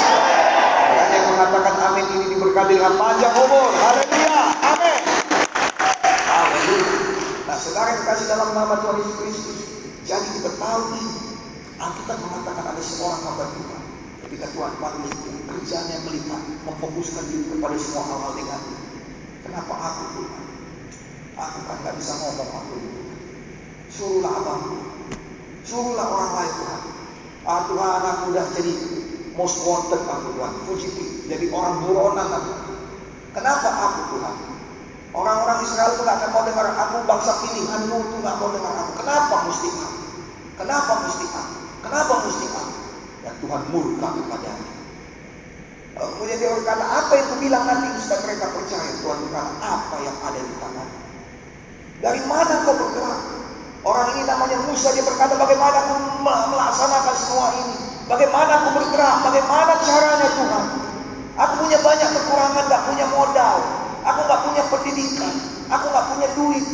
Mengatakan 1.41 1.73
amin 1.73 2.05
ini 2.21 2.37
diberkati 2.37 2.77
dengan 2.77 3.01
panjang 3.01 3.33
umur. 3.33 3.73
Haleluya. 3.73 4.41
Amin. 4.61 5.01
Haleluya. 6.05 6.93
Nah, 7.49 7.57
saudara 7.57 7.97
yang 7.97 8.05
dalam 8.29 8.49
nama 8.53 8.77
Tuhan 8.85 9.01
Yesus 9.01 9.17
Kristus. 9.17 9.61
Jadi 10.05 10.37
kita 10.37 10.53
tahu 10.61 11.01
ini. 11.01 11.33
Alkitab 11.81 12.21
mengatakan 12.21 12.77
ada 12.77 12.83
seorang 12.85 13.25
hamba 13.25 13.57
Tuhan. 13.57 13.83
Ketika 14.29 14.47
Tuhan 14.53 14.73
panggil 14.85 15.13
kerjanya 15.49 15.97
melihat, 16.05 16.43
memfokuskan 16.69 17.25
diri 17.33 17.57
kepada 17.57 17.77
semua 17.81 18.05
hal-hal 18.05 18.33
negatif. 18.37 18.79
Kenapa 19.41 19.75
aku 19.81 20.03
Tuhan? 20.21 20.45
Aku 21.41 21.59
kan 21.65 21.77
gak 21.89 21.97
bisa 21.97 22.13
ngomong 22.21 22.51
aku 22.53 22.73
itu. 22.85 23.01
Suruhlah 23.89 24.33
abang, 24.45 24.65
suruhlah 25.65 26.05
orang 26.05 26.33
lain 26.37 26.53
Tuhan. 26.53 26.83
Ah 27.49 27.61
Tuhan 27.65 28.01
aku 28.05 28.23
udah 28.29 28.45
jadi 28.61 28.73
most 29.39 29.63
wanted 29.67 30.03
aku 30.03 30.29
Tuhan, 30.35 30.53
fugitif, 30.67 31.09
jadi 31.31 31.47
orang 31.55 31.85
buronan 31.87 32.29
aku. 32.31 32.53
Kenapa 33.31 33.69
aku 33.71 34.01
Tuhan? 34.17 34.35
Orang-orang 35.11 35.59
Israel 35.67 35.99
tuh 35.99 36.07
gak 36.07 36.23
akan 36.23 36.31
mau 36.31 36.43
dengar 36.47 36.67
aku 36.71 36.97
bangsa 37.03 37.33
pilihanmu 37.43 37.99
tuh 37.99 38.19
gak 38.23 38.37
mau 38.39 38.51
dengar 38.55 38.75
aku. 38.79 38.93
Kenapa 39.03 39.35
mesti 39.47 39.69
aku? 39.75 39.99
Kenapa 40.59 40.93
mesti 41.03 41.27
aku? 41.27 41.55
Kenapa 41.83 42.13
mesti 42.27 42.47
aku? 42.47 42.73
Dan 43.27 43.35
Tuhan 43.43 43.63
murka 43.75 44.09
kepadanya. 44.15 44.71
Kemudian 46.01 46.39
dia 46.41 46.51
berkata, 46.57 46.85
apa 46.87 47.13
yang 47.13 47.29
bilang 47.43 47.65
nanti 47.67 47.87
supaya 48.01 48.21
mereka 48.25 48.47
percaya? 48.55 48.91
Tuhan 49.03 49.19
berkata, 49.27 49.53
apa 49.59 49.97
yang 50.01 50.17
ada 50.23 50.41
di 50.41 50.55
tangan? 50.57 50.89
Dari 52.01 52.21
mana 52.25 52.55
kau 52.65 52.73
bergerak? 52.79 53.21
Orang 53.81 54.09
ini 54.17 54.23
namanya 54.25 54.59
Musa, 54.65 54.95
dia 54.95 55.05
berkata, 55.05 55.35
bagaimana 55.37 55.77
aku 55.77 55.95
melaksanakan 56.25 57.17
semua 57.19 57.49
ini? 57.67 57.90
Bagaimana 58.11 58.53
aku 58.59 58.69
bergerak? 58.75 59.17
Bagaimana 59.23 59.73
caranya 59.87 60.29
Tuhan? 60.35 60.67
Aku 61.39 61.53
punya 61.63 61.79
banyak 61.79 62.11
kekurangan, 62.11 62.65
gak 62.67 62.85
punya 62.91 63.07
modal. 63.07 63.57
Aku 64.03 64.21
gak 64.27 64.43
punya 64.51 64.63
pendidikan. 64.67 65.35
Aku 65.71 65.87
gak 65.95 66.07
punya 66.11 66.29
duit. 66.35 66.67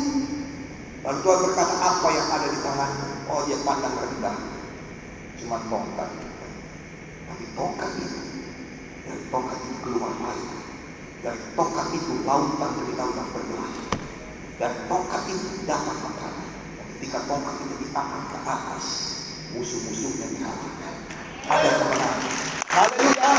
Lalu 1.05 1.19
Tuhan 1.21 1.39
berkata, 1.45 1.75
apa 1.77 2.09
yang 2.09 2.29
ada 2.33 2.47
di 2.49 2.59
tangan? 2.65 2.91
Oh, 3.29 3.45
dia 3.45 3.61
pandang 3.69 3.95
rendah. 4.01 4.37
Cuma 5.37 5.61
tongkat. 5.69 6.11
Tapi 7.29 7.45
tongkat 7.53 7.91
itu 8.01 8.21
dari 9.07 9.23
tongkat 9.29 9.59
itu 9.61 9.77
keluar 9.85 10.13
air. 10.19 10.51
Dari 11.21 11.41
tongkat 11.53 11.89
itu 11.95 12.13
lautan 12.25 12.71
demi 12.81 12.95
lautan 12.97 13.27
bergerak. 13.31 13.73
Dan 14.57 14.73
tongkat 14.89 15.23
itu 15.29 15.69
dapat 15.69 15.97
makanan. 16.01 16.49
Dan 16.81 16.87
ketika 16.97 17.19
tongkat 17.29 17.55
itu 17.61 17.75
diangkat 17.87 18.25
ke 18.33 18.39
atas, 18.43 18.85
musuh-musuhnya 19.53 20.27
dikalahkan. 20.33 20.86
Ada 21.47 21.71
kemenangan. 21.79 22.21
Haleluya. 22.75 23.31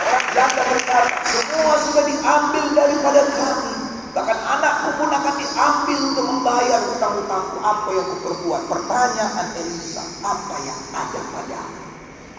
Orang 0.00 0.26
janda 0.32 0.62
berkata, 0.72 1.20
semua 1.28 1.74
sudah 1.84 2.04
diambil 2.08 2.64
daripada 2.72 3.20
kami. 3.28 3.72
Bahkan 4.16 4.38
anakku 4.48 4.88
pun 4.96 5.10
akan 5.12 5.34
diambil 5.36 5.98
untuk 6.00 6.24
membayar 6.24 6.80
hutang-hutangku. 6.88 7.60
Apa 7.60 7.88
yang 7.92 8.06
kuperbuat? 8.16 8.62
Pertanyaan 8.72 9.46
Elisa, 9.60 10.00
apa 10.24 10.56
yang 10.64 10.80
ada 10.96 11.20
padamu? 11.28 11.80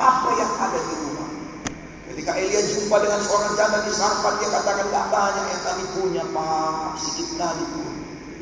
Apa 0.02 0.30
yang 0.34 0.52
ada 0.58 0.80
di 0.82 0.96
rumah? 0.98 1.30
Ketika 2.10 2.32
Elia 2.42 2.62
jumpa 2.74 2.96
dengan 3.06 3.22
seorang 3.22 3.54
janda 3.54 3.86
di 3.86 3.94
Sarfat, 3.94 4.34
dia 4.42 4.50
katakan, 4.50 4.90
gak 4.90 5.08
banyak 5.14 5.46
yang 5.46 5.62
kami 5.62 5.86
punya, 5.94 6.24
Pak. 6.34 6.98
Sedikit 6.98 7.38
kali 7.38 7.66
pun. 7.70 7.94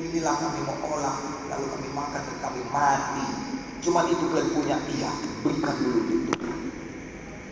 Inilah 0.08 0.40
kami 0.40 0.60
mau 0.64 0.96
olah, 0.96 1.20
lalu 1.52 1.66
kami 1.68 1.90
makan 1.92 2.22
dan 2.24 2.38
kami 2.48 2.64
mati. 2.72 3.39
Cuman 3.80 4.12
itu 4.12 4.26
kalian 4.28 4.50
punya, 4.52 4.78
iya. 4.92 5.12
Berikan 5.40 5.76
dulu 5.80 6.00
itu. 6.12 6.32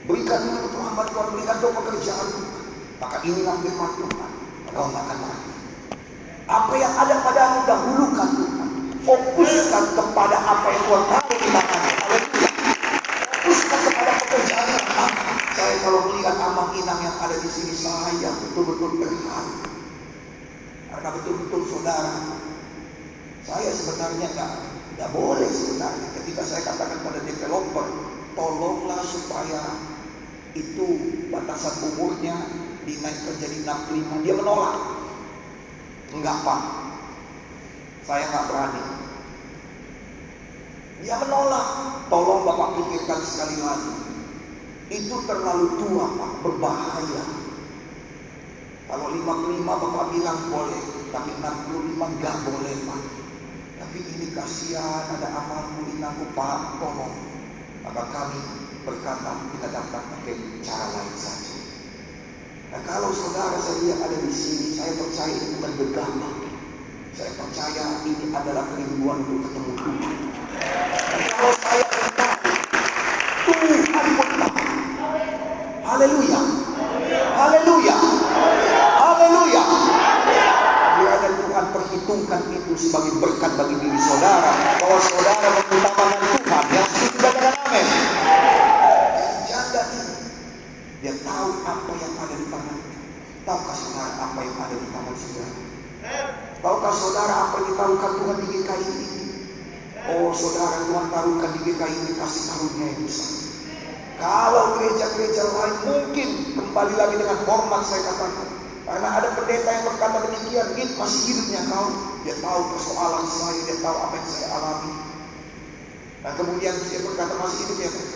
Berikan 0.08 0.40
dulu 0.44 0.60
untuk 0.68 0.82
hamba 0.84 1.04
Tuhan, 1.08 1.28
berikan 1.32 1.56
dulu 1.64 1.72
pekerjaan. 1.84 2.28
Maka 3.00 3.18
inilah 3.24 3.56
firman 3.64 3.92
Tuhan. 3.96 4.32
Kau 4.76 4.92
akan 4.92 5.18
mati. 5.24 5.52
Apa 6.48 6.74
yang 6.76 6.94
ada 6.96 7.16
padamu 7.24 7.60
dahulukan 7.64 8.30
Tuhan. 8.36 8.70
Fokuskan 9.08 9.84
kepada 9.96 10.38
apa 10.44 10.68
yang 10.68 10.84
Tuhan 10.84 11.04
taruh 11.08 11.38
di 11.40 11.48
tanganmu. 11.48 11.92
Fokuskan 13.24 13.80
kepada 13.88 14.14
pekerjaan 14.20 14.68
yang 14.68 14.86
Saya 15.58 15.76
kalau 15.82 16.00
melihat 16.12 16.36
amang 16.44 16.76
inang 16.76 17.00
yang 17.02 17.18
ada 17.24 17.36
di 17.40 17.50
sini, 17.50 17.74
saya 17.74 18.30
betul-betul 18.36 19.00
terharu. 19.00 19.56
Karena 20.92 21.10
betul-betul 21.18 21.62
saudara, 21.72 22.14
saya 23.48 23.72
sebenarnya 23.72 24.28
nggak 24.38 24.77
nggak 24.98 25.14
boleh 25.14 25.46
sebenarnya. 25.46 26.10
Ketika 26.18 26.42
saya 26.42 26.62
katakan 26.66 27.06
pada 27.06 27.22
developer, 27.22 27.86
tolonglah 28.34 29.02
supaya 29.06 29.62
itu 30.58 30.88
batasan 31.30 31.94
umurnya 31.94 32.34
dinaikkan 32.82 33.38
jadi 33.38 33.58
65. 33.62 34.26
Dia 34.26 34.34
menolak. 34.34 34.76
Enggak 36.18 36.38
pak, 36.42 36.62
saya 38.10 38.26
nggak 38.26 38.46
berani. 38.50 38.84
Dia 41.06 41.16
menolak. 41.22 41.68
Tolong 42.08 42.42
bapak 42.48 42.70
pikirkan 42.82 43.22
sekali 43.22 43.60
lagi. 43.62 43.96
Itu 44.88 45.22
terlalu 45.30 45.78
tua 45.78 46.06
pak, 46.16 46.32
berbahaya. 46.42 47.26
Kalau 48.88 49.12
55 49.12 49.62
bapak 49.68 50.06
bilang 50.16 50.40
boleh, 50.48 50.84
tapi 51.12 51.32
65 51.38 52.16
nggak 52.18 52.38
boleh 52.48 52.76
pak. 52.88 53.17
Tapi 53.78 54.00
ini 54.02 54.28
kasihan 54.34 55.06
ada 55.06 55.30
amalmu 55.38 55.86
inangku 55.94 56.26
pak, 56.34 56.82
tolong. 56.82 57.14
Maka 57.86 58.04
kami 58.10 58.42
berkata 58.82 59.48
kita 59.54 59.68
dapat 59.70 60.02
pakai 60.02 60.36
cara 60.66 60.86
lain 60.98 61.14
saja. 61.14 61.56
Nah 62.74 62.82
kalau 62.84 63.14
saudara 63.14 63.62
saya 63.62 63.96
ada 64.02 64.18
di 64.18 64.34
sini, 64.34 64.76
saya 64.76 64.92
percaya 64.98 65.32
itu 65.32 65.56
bukan 65.62 65.72
gegabah. 65.78 66.34
Saya 67.14 67.32
percaya 67.38 67.84
ini 68.06 68.30
adalah 68.34 68.66
kerinduan 68.74 69.26
untuk 69.26 69.50
ketemu 69.50 69.72
Tuhan. 69.78 70.16
Dan 71.10 71.22
kalau 71.34 71.54
saya 71.62 71.86
tahu 72.18 72.50
Tuhan 73.46 74.08
pun. 74.18 74.30
Haleluya. 75.88 76.37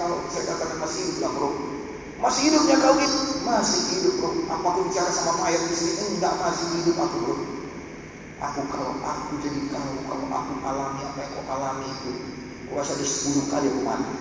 Kau. 0.02 0.26
Saya 0.34 0.44
katakan 0.50 0.78
masih 0.82 1.02
hidup 1.14 1.32
bro. 1.38 1.50
Masih 2.22 2.42
hidupnya 2.50 2.78
kau 2.82 2.94
gitu? 2.98 3.20
Masih 3.46 3.82
hidup 3.94 4.14
bro. 4.18 4.30
Apa 4.50 4.66
aku 4.74 4.80
bicara 4.90 5.10
sama 5.14 5.46
mayat 5.46 5.62
di 5.70 5.76
sini? 5.78 6.18
Enggak, 6.18 6.34
masih 6.42 6.66
hidup 6.82 6.98
aku 6.98 7.18
bro. 7.22 7.36
Aku 8.42 8.60
kalau 8.74 8.98
aku 9.06 9.34
jadi 9.46 9.62
kau, 9.70 9.94
kalau 10.10 10.26
aku 10.34 10.54
alami 10.66 11.02
apa 11.06 11.20
yang 11.22 11.32
kau 11.38 11.46
alami 11.46 11.86
itu, 11.86 12.12
aku 12.66 12.72
rasa 12.74 12.98
ada 12.98 13.06
10 13.06 13.54
kali 13.54 13.70
mati. 13.86 14.16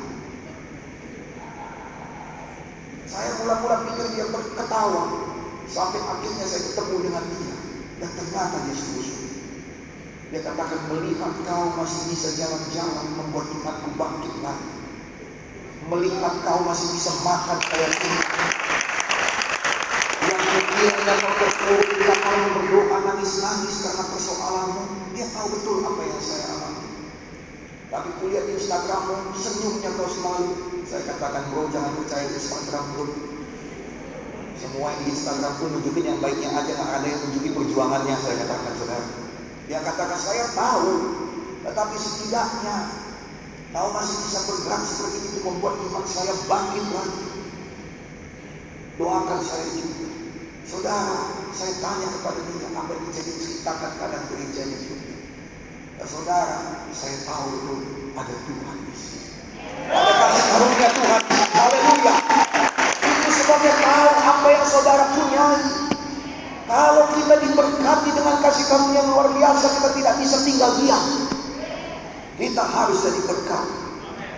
Saya 3.11 3.31
mula-mula 3.43 3.77
pikir 3.89 4.07
dia 4.15 4.27
berketawa. 4.29 5.05
Sampai 5.71 6.03
akhirnya 6.03 6.47
saya 6.47 6.63
ketemu 6.67 6.97
dengan 7.11 7.25
dia. 7.27 7.57
Dan 8.01 8.11
ternyata 8.17 8.57
dia 8.69 8.77
setuju. 8.77 9.15
Dia 10.31 10.41
katakan 10.47 10.81
melihat 10.95 11.33
kau 11.43 11.75
masih 11.75 12.13
bisa 12.13 12.29
jalan-jalan 12.39 13.07
membuat 13.19 13.51
imanku 13.51 13.91
bangkit 13.99 14.35
lagi. 14.47 14.80
Melihat 15.91 16.35
kau 16.47 16.63
masih 16.63 16.87
bisa 16.95 17.11
makan 17.27 17.59
kayak 17.67 17.91
ini. 17.91 18.23
Yang 20.23 20.43
mungkin 20.47 20.95
kau 21.03 21.33
terpuruk 21.35 21.91
mau 21.99 22.47
berdoa 22.55 22.99
nangis-nangis 23.11 23.77
karena 23.83 24.05
persoalanmu. 24.07 24.83
Dia 25.19 25.27
tahu 25.35 25.47
betul 25.51 25.83
apa 25.83 26.03
yang 26.07 26.23
saya 26.23 26.47
alami. 26.55 26.87
Tapi 27.91 28.09
kulihat 28.23 28.47
Instagrammu, 28.55 29.35
senyumnya 29.35 29.91
kau 29.99 30.07
selalu. 30.07 30.51
Saya 30.87 31.03
katakan 31.11 31.51
bro 31.51 31.67
jangan 31.75 31.91
percaya 31.99 32.27
Instagram 32.39 32.85
bro. 32.95 33.07
Semua 34.63 34.95
yang 34.95 35.03
di 35.03 35.11
Instagram 35.11 35.53
pun 35.59 35.69
nunjukin 35.75 36.05
yang 36.07 36.19
baiknya 36.23 36.55
aja, 36.55 36.71
nggak 36.71 36.91
ada 37.03 37.07
yang 37.11 37.21
nunjukin 37.27 37.51
perjuangannya. 37.51 38.15
Saya 38.15 38.47
katakan 38.47 38.73
saudara. 38.79 39.07
Dia 39.67 39.79
katakan 39.83 40.21
saya 40.23 40.45
tahu, 40.55 40.91
tetapi 41.67 41.97
setidaknya 41.99 42.77
kau 43.71 43.95
masih 43.95 44.17
bisa 44.27 44.41
bergerak 44.51 44.83
seperti 44.83 45.19
itu 45.31 45.39
membuat 45.47 45.79
iman 45.79 46.03
saya 46.03 46.35
bangkit 46.51 46.85
lagi. 46.91 47.23
Doakan 48.99 49.41
saya 49.47 49.67
juga. 49.79 50.11
Saudara, 50.67 51.19
saya 51.55 51.73
tanya 51.83 52.09
kepada 52.19 52.41
dia 52.47 52.69
apa 52.75 52.93
yang 52.95 53.11
jadi 53.15 53.33
ceritakan 53.33 53.91
keadaan 53.99 54.25
gerejanya 54.31 54.79
juga. 54.87 55.15
Ya, 55.99 56.05
saudara, 56.07 56.59
saya 56.91 57.17
tahu 57.27 57.47
itu 57.63 57.75
ada 58.19 58.35
Tuhan 58.35 58.77
di 58.87 58.95
sini. 58.95 59.29
Ada 59.87 60.13
kasih 60.19 60.45
karunia 60.51 60.89
Tuhan. 60.91 61.23
Haleluya. 61.31 62.15
Itu 63.07 63.31
sebabnya 63.35 63.75
tahu 63.79 64.09
apa 64.19 64.49
yang 64.51 64.67
saudara 64.67 65.05
punya. 65.15 65.47
Kalau 66.71 67.05
kita 67.19 67.35
diberkati 67.39 68.11
dengan 68.15 68.37
kasih 68.43 68.65
karunia 68.67 68.99
yang 68.99 69.09
luar 69.11 69.29
biasa, 69.31 69.67
kita 69.79 69.91
tidak 69.95 70.15
bisa 70.23 70.37
tinggal 70.43 70.71
diam. 70.79 71.05
Kita 72.41 72.65
harus 72.65 73.05
jadi 73.05 73.21
berkat. 73.29 73.67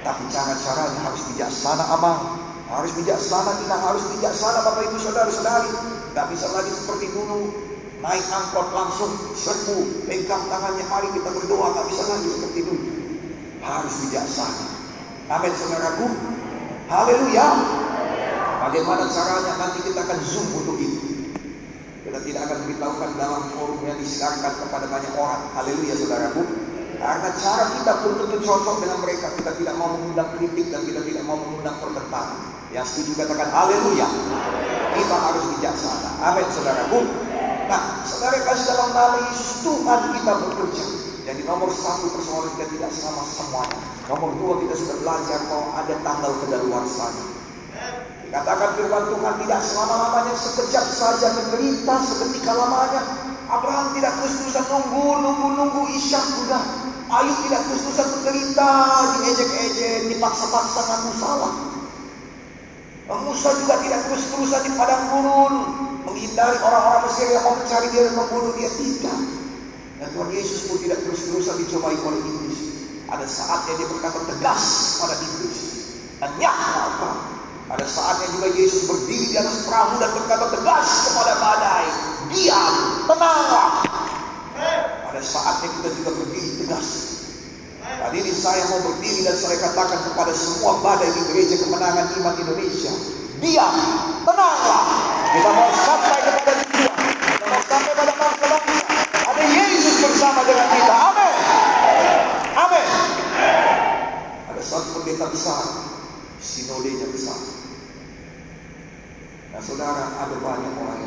Tapi 0.02 0.22
cara-caranya 0.34 1.00
harus 1.06 1.22
bijaksana 1.30 1.84
amal. 1.94 2.42
Harus 2.66 2.90
bijaksana, 2.98 3.62
kita 3.62 3.76
harus 3.78 4.02
bijaksana 4.18 4.58
Bapak 4.66 4.90
Ibu 4.90 4.98
Saudara-saudari. 4.98 5.70
Tidak 6.10 6.26
bisa 6.34 6.46
lagi 6.50 6.72
seperti 6.74 7.06
dulu. 7.14 7.70
Naik 8.02 8.26
angkot 8.34 8.74
langsung 8.74 9.14
serbu, 9.38 10.10
pegang 10.10 10.42
tangannya, 10.50 10.82
mari 10.90 11.06
kita 11.14 11.30
berdoa. 11.30 11.70
Tidak 11.70 11.86
bisa 11.94 12.02
lagi 12.10 12.26
seperti 12.26 12.60
dulu. 12.66 12.84
Harus 13.62 13.94
bijaksana. 14.02 14.66
Amin 15.30 15.54
saudaraku. 15.54 16.06
Haleluya. 16.90 17.48
Bagaimana 18.66 19.06
caranya 19.06 19.52
nanti 19.62 19.78
kita 19.86 20.02
akan 20.02 20.18
zoom 20.26 20.50
untuk 20.58 20.82
itu. 20.82 21.30
Kita 22.02 22.18
tidak 22.18 22.50
akan 22.50 22.58
beritahukan 22.66 23.10
dalam 23.14 23.42
forum 23.54 23.78
yang 23.86 23.94
disiarkan 24.02 24.58
kepada 24.66 24.90
banyak 24.90 25.14
orang. 25.14 25.54
Haleluya 25.54 25.94
saudaraku. 25.94 26.61
Karena 27.02 27.34
cara 27.34 27.64
kita 27.74 27.92
pun 28.06 28.12
tentu 28.14 28.38
cocok 28.46 28.76
dengan 28.78 28.98
mereka. 29.02 29.26
Kita 29.34 29.50
tidak 29.58 29.74
mau 29.74 29.90
mengundang 29.98 30.38
kritik 30.38 30.70
dan 30.70 30.86
kita 30.86 31.02
tidak 31.02 31.26
mau 31.26 31.34
mengundang 31.34 31.74
pertentangan. 31.82 32.38
Yang 32.70 32.86
setuju 32.94 33.26
katakan 33.26 33.50
haleluya. 33.50 34.06
Kita 34.94 35.16
harus 35.18 35.44
bijaksana. 35.58 36.10
Amin 36.22 36.46
saudaraku. 36.54 37.00
Nah, 37.66 38.06
saudara 38.06 38.38
kasih 38.46 38.66
dalam 38.70 38.90
nama 38.94 39.18
Yesus 39.34 39.66
Tuhan 39.66 40.00
kita 40.14 40.32
bekerja. 40.46 40.84
Jadi 41.22 41.40
nomor 41.42 41.70
satu 41.74 42.06
persoalan 42.14 42.54
kita 42.54 42.66
tidak 42.70 42.92
sama 42.94 43.22
semuanya. 43.26 43.78
Nomor 44.06 44.30
dua 44.38 44.54
kita 44.62 44.74
sudah 44.78 44.96
belajar 45.02 45.38
bahwa 45.50 45.68
ada 45.82 45.94
tanggal 46.06 46.32
kedaluarsanya. 46.46 47.24
Dikatakan 48.30 48.70
firman 48.78 49.04
Tuhan 49.10 49.34
tidak 49.42 49.60
selama-lamanya 49.60 50.34
sekejap 50.38 50.86
saja 50.86 51.26
menderita 51.34 51.94
seketika 51.98 52.52
lamanya. 52.54 53.02
Abraham 53.52 53.92
tidak 53.92 54.16
terus-terusan 54.16 54.64
nunggu, 54.64 55.06
nunggu, 55.20 55.48
nunggu 55.60 55.82
Ishak 55.92 56.24
sudah. 56.24 56.62
Ayub 57.12 57.36
tidak 57.44 57.60
terus-terusan 57.68 58.08
menderita, 58.16 58.72
diejek-ejek, 59.20 60.08
dipaksa-paksa 60.16 60.80
ngaku 60.80 61.10
salah. 61.20 61.52
Musa 63.12 63.52
juga 63.60 63.76
tidak 63.84 64.00
terus-terusan 64.08 64.60
di 64.64 64.72
padang 64.72 65.04
gurun, 65.12 65.54
menghindari 66.08 66.56
orang-orang 66.64 67.04
Mesir 67.04 67.28
yang 67.28 67.44
mau 67.44 67.60
mencari 67.60 67.92
dia 67.92 68.08
dan 68.08 68.14
membunuh 68.16 68.52
dia 68.56 68.70
tidak. 68.72 69.18
Dan 70.00 70.08
Tuhan 70.16 70.30
Yesus 70.32 70.60
pun 70.72 70.80
tidak 70.80 71.04
terus-terusan 71.04 71.60
dicobai 71.60 71.96
oleh 72.00 72.20
iblis. 72.24 72.58
Ada 73.12 73.28
saatnya 73.28 73.76
dia 73.76 73.88
berkata 73.92 74.18
tegas 74.32 74.64
pada 74.96 75.14
iblis. 75.20 75.60
Dan 76.24 76.32
apa? 76.40 77.10
Ada 77.76 77.84
saatnya 77.84 78.26
juga 78.32 78.48
Yesus 78.56 78.88
berdiri 78.88 79.32
di 79.32 79.36
atas 79.36 79.68
perahu 79.68 80.00
dan 80.00 80.10
berkata 80.16 80.46
tegas 80.48 80.88
kepada 81.12 81.32
badai. 81.36 81.88
Diam, 82.32 83.04
tenanglah. 83.04 83.84
Pada 85.04 85.20
saatnya 85.20 85.68
kita 85.68 85.88
juga 86.00 86.10
berdiri 86.16 86.64
tegas. 86.64 86.88
Tadi 87.84 88.16
ini 88.24 88.32
saya 88.32 88.64
mau 88.72 88.80
berdiri 88.80 89.20
dan 89.28 89.36
saya 89.36 89.60
katakan 89.60 90.00
kepada 90.00 90.32
semua 90.32 90.80
badai 90.80 91.12
di 91.12 91.22
gereja 91.28 91.60
kemenangan 91.60 92.08
iman 92.16 92.34
Indonesia. 92.40 92.92
Diam, 93.36 93.74
tenanglah. 94.24 94.84
Kita 95.36 95.50
mau 95.52 95.70
sampai 95.76 96.18
kepada 96.24 96.52
tujuan. 96.64 96.96
Kita 97.20 97.46
mau 97.52 97.62
sampai 97.68 97.92
pada 97.92 98.12
bangsa 98.16 98.44
bangsa. 98.48 98.76
Ada 99.28 99.44
Yesus 99.52 99.96
bersama 100.00 100.40
dengan 100.48 100.68
kita. 100.72 100.94
Amin. 101.12 101.34
Amin. 102.56 102.86
Ada 104.56 104.62
satu 104.64 104.88
pendeta 105.04 105.28
besar. 105.28 105.62
Sinodenya 106.40 107.12
besar. 107.12 107.38
Nah 109.52 109.60
saudara, 109.60 110.16
ada 110.16 110.36
banyak 110.40 110.74
orang. 110.80 111.01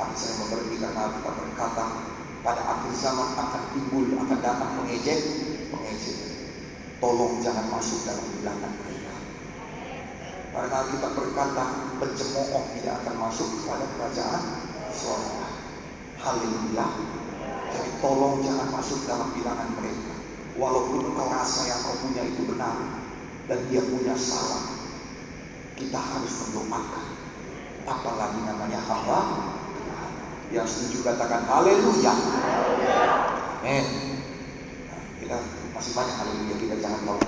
Tapi 0.00 0.16
saya 0.16 0.34
memberhentikan 0.40 0.96
Alkitab 0.96 1.34
berkata, 1.44 1.84
pada 2.40 2.62
akhir 2.64 2.92
zaman 2.96 3.36
akan 3.36 3.62
timbul, 3.76 4.08
akan 4.16 4.40
datang 4.40 4.80
mengejek, 4.80 5.20
mengejek. 5.68 6.16
Tolong 6.96 7.44
jangan 7.44 7.68
masuk 7.68 8.08
dalam 8.08 8.24
bilangan 8.32 8.72
mereka. 8.80 9.14
Karena 10.56 10.78
kita 10.88 11.08
berkata, 11.12 11.64
pencemooh 12.00 12.64
tidak 12.80 12.94
akan 13.04 13.16
masuk 13.28 13.48
kepada 13.60 13.84
kerajaan 13.92 14.42
sorga. 14.88 15.48
Haleluya. 16.16 16.88
Jadi 17.76 17.90
tolong 18.00 18.40
jangan 18.40 18.72
masuk 18.72 19.04
dalam 19.04 19.36
bilangan 19.36 19.68
mereka. 19.76 20.16
Walaupun 20.56 21.12
engkau 21.12 21.28
rasa 21.28 21.68
yang 21.68 21.80
kau 21.84 21.96
punya 22.00 22.24
itu 22.24 22.48
benar 22.48 23.04
dan 23.52 23.60
dia 23.68 23.84
punya 23.84 24.16
salah, 24.16 24.64
kita 25.76 26.00
harus 26.00 26.32
mendoakan. 26.48 27.06
Apalagi 27.84 28.40
namanya 28.48 28.80
hamba 28.84 29.49
yang 30.50 30.66
setuju 30.66 31.06
katakan 31.06 31.46
haleluya. 31.46 32.10
Amin. 33.62 33.86
Nah, 34.90 35.02
kita 35.22 35.36
masih 35.70 35.92
banyak 35.94 36.16
haleluya 36.18 36.54
kita 36.58 36.74
jangan 36.82 37.00
tahu. 37.06 37.22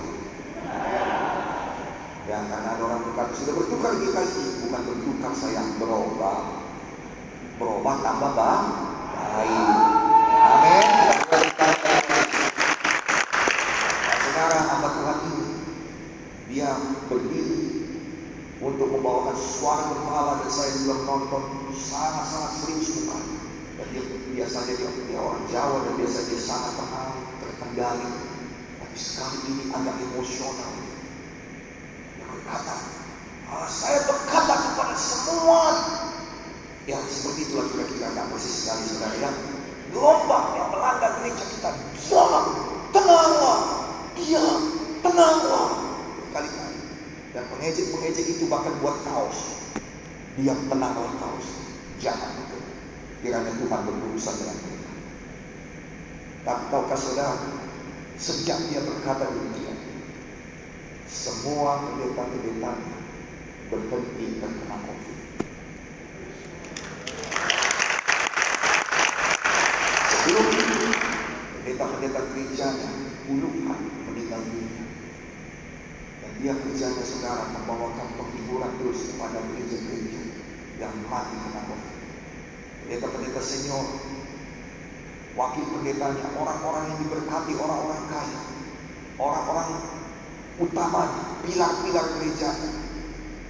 Ya 2.27 2.39
karena 2.51 2.69
ada 2.75 2.83
orang 2.83 3.03
berkata 3.07 3.35
sudah 3.35 3.55
bertukar 3.55 3.99
GKI 3.99 4.67
bukan 4.67 4.83
bertukar 4.87 5.33
sayang 5.39 5.75
berubah 5.79 6.67
berubah 7.63 7.95
tambah 8.03 8.31
baik. 8.35 8.67
Amin. 10.43 10.87
Nah, 14.03 14.19
saudara 14.19 14.59
hamba 14.67 14.89
Tuhan 14.99 15.19
ini 15.31 15.47
dia 16.51 16.75
berdiri 17.07 17.63
untuk 18.59 18.89
membawakan 18.91 19.22
suara 19.37 19.93
gembala 19.93 20.43
dan 20.45 20.51
saya 20.51 20.71
juga 20.81 20.95
menonton 21.05 21.43
sangat-sangat 21.77 22.53
serius 22.63 22.89
sekali. 22.89 23.33
Dan 23.81 23.87
dia 23.93 24.03
biasanya 24.37 24.75
dia, 24.77 24.91
dia 25.09 25.19
orang 25.21 25.45
Jawa 25.49 25.77
dan 25.89 25.93
biasanya 25.97 26.27
dia 26.29 26.41
sangat 26.41 26.73
tenang, 26.77 27.17
terkendali. 27.41 28.11
Tapi 28.81 28.97
sekali 28.99 29.39
ini 29.49 29.63
agak 29.73 29.97
emosional. 30.13 30.73
Dia 32.19 32.25
berkata, 32.29 32.75
Allah 33.53 33.71
saya 33.71 33.99
berkata 34.09 34.55
kepada 34.57 34.97
semua 34.97 35.63
Ya 36.83 36.99
seperti 37.07 37.47
itulah 37.47 37.71
kira-kira 37.71 38.11
nggak 38.11 38.27
persis 38.35 38.67
sekali 38.67 38.83
saudara 38.91 39.15
ya. 39.23 39.31
Gelombang 39.95 40.47
yang 40.59 40.69
melanda 40.75 41.09
gereja 41.21 41.45
kita, 41.47 41.71
diam, 41.95 42.47
tenanglah, 42.91 43.61
diam, 44.19 44.61
tenanglah. 44.99 45.71
Kali-kali. 46.35 46.72
Dan 47.33 47.49
pengejek-pengejek 47.49 48.27
itu 48.29 48.45
bahkan 48.45 48.77
buat 48.85 49.01
kaos. 49.09 49.65
Diam, 50.37 50.69
tenanglah 50.69 51.17
kaos. 51.17 51.49
Jangan 51.97 52.29
itu. 52.45 52.61
Kiranya 53.25 53.57
Tuhan 53.57 53.81
berurusan 53.89 54.35
dengan 54.37 54.57
mereka. 54.61 54.93
Tapi 56.45 56.63
tahukah 56.69 56.99
saudara, 56.99 57.39
sejak 58.21 58.59
dia 58.69 58.85
berkata 58.85 59.33
demikian, 59.33 59.79
semua 61.09 61.81
pendeta-pendeta 61.89 62.73
berhenti 63.73 64.27
terkena 64.37 64.77
COVID. 64.77 65.19
Sebelum 70.13 70.47
itu, 70.53 70.81
pendeta-pendeta 71.57 72.21
gerejanya 72.35 72.91
puluhan 73.25 73.81
meninggal 74.11 74.41
dunia. 74.45 74.92
Dia 76.41 76.57
kerjanya 76.57 77.05
saudara 77.05 77.51
membawakan 77.53 78.09
penghiburan 78.17 78.73
terus 78.81 79.13
kepada 79.13 79.43
gereja-gereja 79.53 80.23
yang 80.81 80.95
mati 81.11 81.37
kena 81.37 81.61
COVID. 81.69 81.95
Pendeta-pendeta 82.83 83.43
senior, 83.45 83.87
wakil 85.39 85.65
pendetanya, 85.77 86.27
orang-orang 86.35 86.85
yang 86.93 86.99
diberkati, 87.05 87.53
orang-orang 87.57 88.03
kaya, 88.11 88.41
orang-orang 89.21 89.69
utama, 90.59 91.03
pilar-pilar 91.47 92.07
gereja 92.19 92.51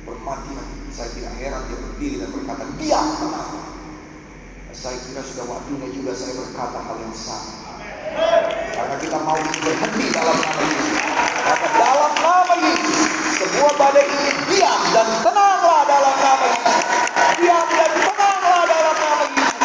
bermatian. 0.04 0.66
Saya 0.92 1.08
tidak 1.16 1.32
heran 1.40 1.62
dia 1.72 1.78
berdiri 1.80 2.16
dan 2.20 2.28
berkata, 2.36 2.64
diam 2.76 3.06
tenang. 3.16 3.52
Saya 4.72 4.96
kira 5.08 5.22
sudah 5.24 5.46
waktunya 5.48 5.88
juga 5.92 6.12
saya 6.12 6.36
berkata 6.36 6.78
hal 6.80 6.96
yang 7.00 7.16
sama. 7.16 7.80
Karena 8.72 8.96
kita 9.00 9.18
mau 9.24 9.40
berhenti 9.40 10.06
dalam 10.12 10.36
nama 10.36 10.62
Yesus. 10.68 11.31
Nama 12.42 12.58
Yesus, 12.58 12.98
semua 13.38 13.70
badai 13.78 14.02
ini 14.02 14.34
diam 14.50 14.82
dan 14.90 15.06
tenanglah 15.22 15.86
dalam 15.86 16.10
nama 16.10 16.46
Yesus. 16.50 16.78
Diam 17.38 17.66
dan 17.70 17.92
tenanglah 18.02 18.62
dalam 18.66 18.96
nama 18.98 19.24
Yesus. 19.30 19.62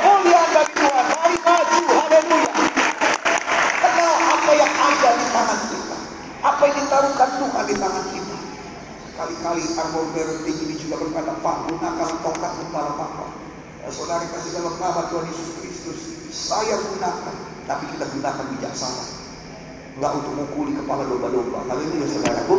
Kemuliaan 0.00 0.48
bagi 0.56 0.74
Tuhan. 0.80 1.04
Mari 1.12 1.36
maju. 1.44 1.80
Haleluya. 1.92 2.52
Kenal 3.84 4.14
apa 4.32 4.52
yang 4.56 4.72
ada 4.80 5.10
di 5.12 5.26
tangan 5.28 5.60
kita. 5.68 5.96
Apa 6.40 6.62
yang 6.64 6.76
ditaruhkan 6.80 7.30
Tuhan 7.36 7.64
di 7.68 7.74
tangan 7.76 8.04
kita. 8.08 8.36
Kali-kali 9.20 9.64
Arbor 9.76 10.04
Berer 10.16 10.40
ini 10.48 10.74
juga 10.80 10.96
berkata, 10.96 11.36
Pak, 11.36 11.56
gunakan 11.68 12.10
tongkat 12.24 12.52
kepala 12.64 12.90
Bapak. 12.96 13.30
Ya, 13.84 13.88
saudara 13.92 14.24
kasih 14.24 14.56
dalam 14.56 14.72
nama 14.80 15.04
Tuhan 15.12 15.28
Yesus 15.28 15.48
Kristus. 15.60 16.00
Saya 16.32 16.80
gunakan 16.80 17.36
tapi 17.68 17.84
kita 17.92 18.08
gunakan 18.08 18.44
bijaksana. 18.56 19.15
Enggak 19.96 20.12
untuk 20.12 20.32
mukuli 20.36 20.76
kepala 20.76 21.08
domba-domba. 21.08 21.64
Haleluya 21.72 22.04
saudaraku. 22.04 22.56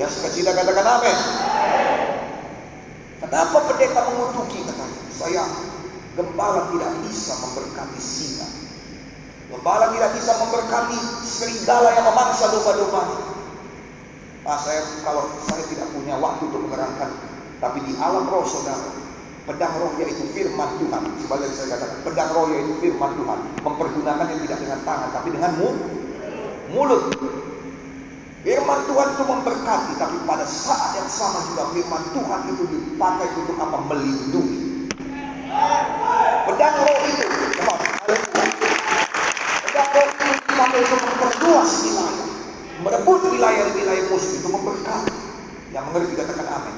Ya 0.00 0.08
sukacita 0.08 0.56
katakan 0.56 0.86
amin. 0.96 1.16
Kenapa 3.20 3.58
pendeta 3.68 4.00
mengutuki 4.08 4.64
katanya? 4.64 5.00
Saya 5.12 5.44
gembala 6.16 6.72
tidak 6.72 6.92
bisa 7.04 7.36
memberkati 7.36 8.00
singa. 8.00 8.48
Gembala 9.52 9.92
tidak 9.92 10.10
bisa 10.16 10.32
memberkati 10.40 10.98
serigala 11.20 11.92
yang 11.92 12.06
memangsa 12.08 12.48
domba-domba. 12.48 13.02
Nah, 14.40 14.56
saya 14.56 14.80
kalau 15.04 15.36
saya 15.44 15.68
tidak 15.68 15.92
punya 15.92 16.16
waktu 16.16 16.48
untuk 16.48 16.64
menerangkan, 16.64 17.12
tapi 17.60 17.84
di 17.84 17.92
alam 18.00 18.24
roh 18.24 18.48
saudara, 18.48 18.88
pedang 19.44 19.76
roh 19.76 19.92
yaitu 20.00 20.24
firman 20.32 20.80
Tuhan. 20.80 21.12
Sebagai 21.20 21.52
saya 21.52 21.76
katakan, 21.76 22.00
pedang 22.08 22.32
roh 22.32 22.48
yaitu 22.48 22.72
firman 22.80 23.20
Tuhan. 23.20 23.38
Mempergunakannya 23.68 24.36
tidak 24.48 24.58
dengan 24.64 24.80
tangan, 24.80 25.12
tapi 25.12 25.28
dengan 25.36 25.52
mulut. 25.60 25.99
Firman 28.40 28.80
Tuhan 28.86 29.06
itu 29.12 29.24
memberkati, 29.26 29.92
tapi 29.98 30.16
pada 30.24 30.46
saat 30.46 30.96
yang 30.96 31.10
sama 31.10 31.42
juga 31.50 31.66
firman 31.74 32.04
Tuhan 32.14 32.40
itu 32.46 32.62
dipakai 32.72 33.28
untuk 33.36 33.58
apa? 33.58 33.78
Melindungi. 33.90 34.88
Pedang 36.46 36.76
roh 36.78 36.98
itu, 37.10 37.26
pedang 39.66 39.90
roh 39.92 40.04
itu 40.08 40.24
dipakai 40.46 40.78
untuk 40.78 41.00
memperluas 41.04 41.70
wilayah, 41.84 42.28
merebut 42.86 43.20
wilayah-wilayah 43.28 44.04
musuh 44.08 44.32
itu 44.38 44.48
memberkati. 44.48 45.14
Yang 45.74 45.84
mengerti 45.90 46.14
katakan 46.18 46.48
amin. 46.50 46.76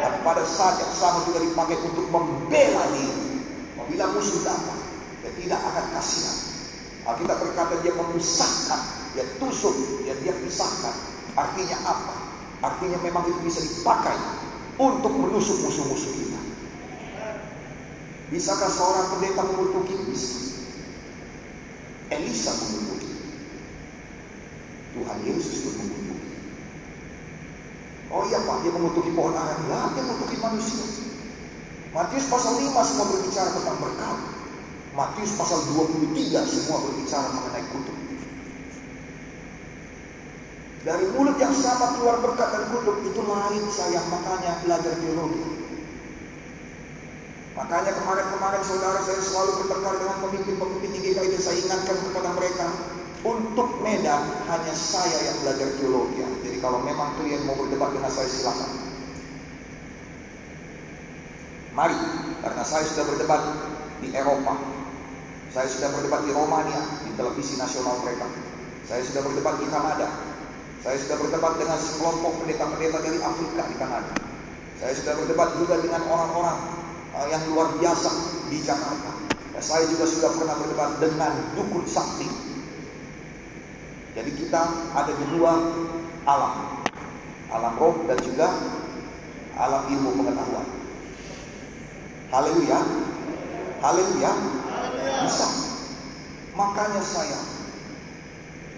Dan 0.00 0.12
pada 0.24 0.44
saat 0.48 0.80
yang 0.80 0.92
sama 0.96 1.24
juga 1.28 1.44
dipakai 1.44 1.76
untuk 1.84 2.08
membela 2.12 2.84
diri. 2.92 3.40
Apabila 3.76 4.04
musuh 4.16 4.40
datang, 4.44 4.80
dia 5.24 5.32
tidak 5.32 5.60
akan 5.64 5.84
kasihan. 5.96 6.36
Alkitab 7.08 7.36
berkata 7.40 7.80
dia 7.80 7.92
memisahkan, 7.96 8.99
dia 9.14 9.24
tusuk, 9.42 9.74
dia 10.06 10.14
dia 10.22 10.34
pisahkan. 10.38 10.94
Artinya 11.34 11.78
apa? 11.82 12.14
Artinya 12.60 12.98
memang 13.00 13.24
itu 13.26 13.40
bisa 13.42 13.60
dipakai 13.64 14.16
untuk 14.76 15.12
menusuk 15.12 15.64
musuh-musuh 15.64 16.12
kita. 16.12 16.40
Bisakah 18.30 18.70
seorang 18.70 19.06
pendeta 19.16 19.42
mengutuki? 19.42 19.94
Bisa. 20.06 20.62
Elisa 22.10 22.52
mengutuki. 22.54 23.10
Tuhan 24.94 25.18
Yesus 25.26 25.56
pun 25.66 25.74
mengutuki. 25.82 26.30
Oh 28.10 28.26
iya 28.26 28.42
Pak, 28.42 28.66
dia 28.66 28.72
mengutuki 28.74 29.10
pohon 29.14 29.34
ara. 29.34 29.54
Lah, 29.70 29.94
dia 29.94 30.02
mengutuki 30.02 30.38
manusia. 30.38 30.86
Matius 31.90 32.26
pasal 32.30 32.58
5 32.58 32.70
semua 32.86 33.06
berbicara 33.10 33.50
tentang 33.50 33.78
berkat. 33.82 34.18
Matius 34.94 35.32
pasal 35.34 35.58
23 35.74 36.42
semua 36.46 36.78
berbicara 36.86 37.26
mengenai 37.34 37.66
kutuk. 37.70 37.99
Dari 40.80 41.04
mulut 41.12 41.36
yang 41.36 41.52
sama 41.52 41.92
keluar 41.92 42.24
berkat 42.24 42.48
dan 42.56 42.64
kutuk 42.72 43.04
itu 43.04 43.20
lain 43.20 43.64
sayang 43.68 44.06
makanya 44.08 44.64
belajar 44.64 44.96
teologi. 44.96 45.44
Makanya 47.52 47.92
kemarin-kemarin 47.92 48.62
saudara 48.64 49.04
saya 49.04 49.20
selalu 49.20 49.60
bertengkar 49.60 50.00
dengan 50.00 50.16
pemimpin-pemimpin 50.24 50.90
di 50.96 51.12
dan 51.12 51.28
saya 51.36 51.56
ingatkan 51.60 51.96
kepada 52.00 52.30
mereka 52.32 52.66
untuk 53.20 53.84
Medan 53.84 54.22
hanya 54.48 54.72
saya 54.72 55.28
yang 55.28 55.36
belajar 55.44 55.68
teologi. 55.76 56.24
Jadi 56.48 56.56
kalau 56.64 56.80
memang 56.80 57.20
kalian 57.20 57.44
mau 57.44 57.60
berdebat 57.60 57.92
dengan 57.92 58.08
saya 58.08 58.28
silakan. 58.32 58.70
Mari, 61.76 62.00
karena 62.40 62.64
saya 62.64 62.88
sudah 62.88 63.04
berdebat 63.04 63.42
di 64.00 64.08
Eropa. 64.16 64.56
Saya 65.52 65.68
sudah 65.68 65.92
berdebat 65.92 66.24
di 66.24 66.32
Romania, 66.32 66.80
di 67.04 67.12
televisi 67.20 67.60
nasional 67.60 68.00
mereka. 68.00 68.24
Saya 68.88 69.04
sudah 69.04 69.20
berdebat 69.28 69.60
di 69.60 69.66
Kanada. 69.68 70.29
Saya 70.80 70.96
sudah 70.96 71.16
berdebat 71.20 71.60
dengan 71.60 71.76
sekelompok 71.76 72.32
pendeta-pendeta 72.40 72.98
dari 73.04 73.18
Afrika 73.20 73.62
di 73.68 73.76
Kanada. 73.76 74.16
Saya 74.80 74.96
sudah 74.96 75.12
berdebat 75.12 75.52
juga 75.60 75.76
dengan 75.76 76.08
orang-orang 76.08 76.58
uh, 77.12 77.26
yang 77.28 77.42
luar 77.52 77.76
biasa 77.76 78.10
di 78.48 78.64
Jakarta. 78.64 79.12
Dan 79.52 79.60
saya 79.60 79.84
juga 79.92 80.08
sudah 80.08 80.30
pernah 80.40 80.56
berdebat 80.56 80.90
dengan 81.04 81.32
dukun 81.52 81.84
sakti. 81.84 82.28
Jadi 84.16 84.30
kita 84.40 84.62
ada 84.96 85.12
di 85.12 85.24
dua 85.36 85.52
alam. 86.24 86.54
Alam 87.52 87.74
roh 87.76 88.08
dan 88.08 88.16
juga 88.24 88.48
alam 89.60 89.84
ilmu 89.84 90.16
pengetahuan. 90.16 90.68
Haleluya. 92.32 92.80
Haleluya. 93.84 94.32
Bisa. 95.28 95.48
Makanya 96.56 97.04
saya 97.04 97.40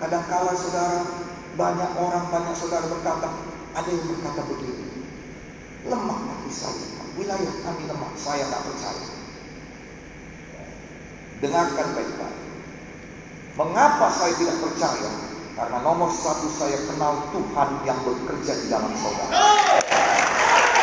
kadangkala 0.02 0.50
saudara 0.58 1.21
banyak 1.52 1.90
orang 2.00 2.24
banyak 2.32 2.54
saudara 2.56 2.88
berkata 2.88 3.28
ada 3.76 3.88
yang 3.88 4.06
berkata 4.08 4.40
begini 4.48 4.92
lemah 5.86 6.18
hati 6.30 6.50
saya. 6.52 6.86
Wilayah 7.18 7.54
kami 7.66 7.82
lemah 7.90 8.12
saya 8.16 8.44
tak 8.48 8.62
percaya. 8.64 9.06
Dengarkan 11.42 11.86
baik-baik. 11.98 12.40
Mengapa 13.58 14.06
saya 14.14 14.32
tidak 14.38 14.56
percaya? 14.62 15.10
Karena 15.52 15.78
nomor 15.84 16.08
satu 16.08 16.48
saya 16.56 16.78
kenal 16.88 17.28
Tuhan 17.34 17.68
yang 17.84 17.98
bekerja 18.00 18.52
di 18.64 18.66
dalam 18.72 18.94
saudara. 18.96 19.34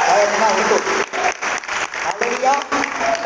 Saya 0.06 0.26
kenal 0.36 0.54
itu. 0.54 0.78
Haleluya. 2.06 2.56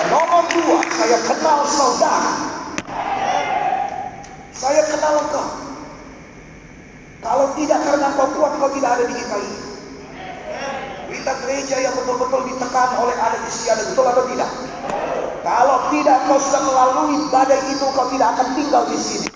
Nomor 0.08 0.44
dua 0.48 0.78
saya 0.96 1.20
kenal 1.28 1.60
saudara. 1.68 2.34
Saya 4.56 4.82
kenal 4.88 5.28
engkau 5.28 5.63
kalau 7.24 7.48
tidak 7.56 7.80
karena 7.82 8.08
kau 8.20 8.28
kuat 8.36 8.52
kau 8.60 8.72
tidak 8.76 8.90
ada 9.00 9.04
di 9.08 9.16
GKI 9.16 9.74
kita 11.24 11.40
gereja 11.46 11.78
yang 11.80 11.96
betul-betul 11.96 12.42
ditekan 12.52 13.00
oleh 13.00 13.16
adat 13.16 13.40
istiadat 13.48 13.86
betul 13.96 14.04
atau 14.04 14.28
tidak? 14.28 14.50
Kalau 15.40 15.78
tidak 15.88 16.18
kau 16.28 16.36
sudah 16.36 16.62
melalui 16.68 17.18
badai 17.32 17.64
itu 17.72 17.86
kau 17.96 18.12
tidak 18.12 18.36
akan 18.36 18.48
tinggal 18.60 18.84
di 18.92 19.00
sini. 19.00 19.30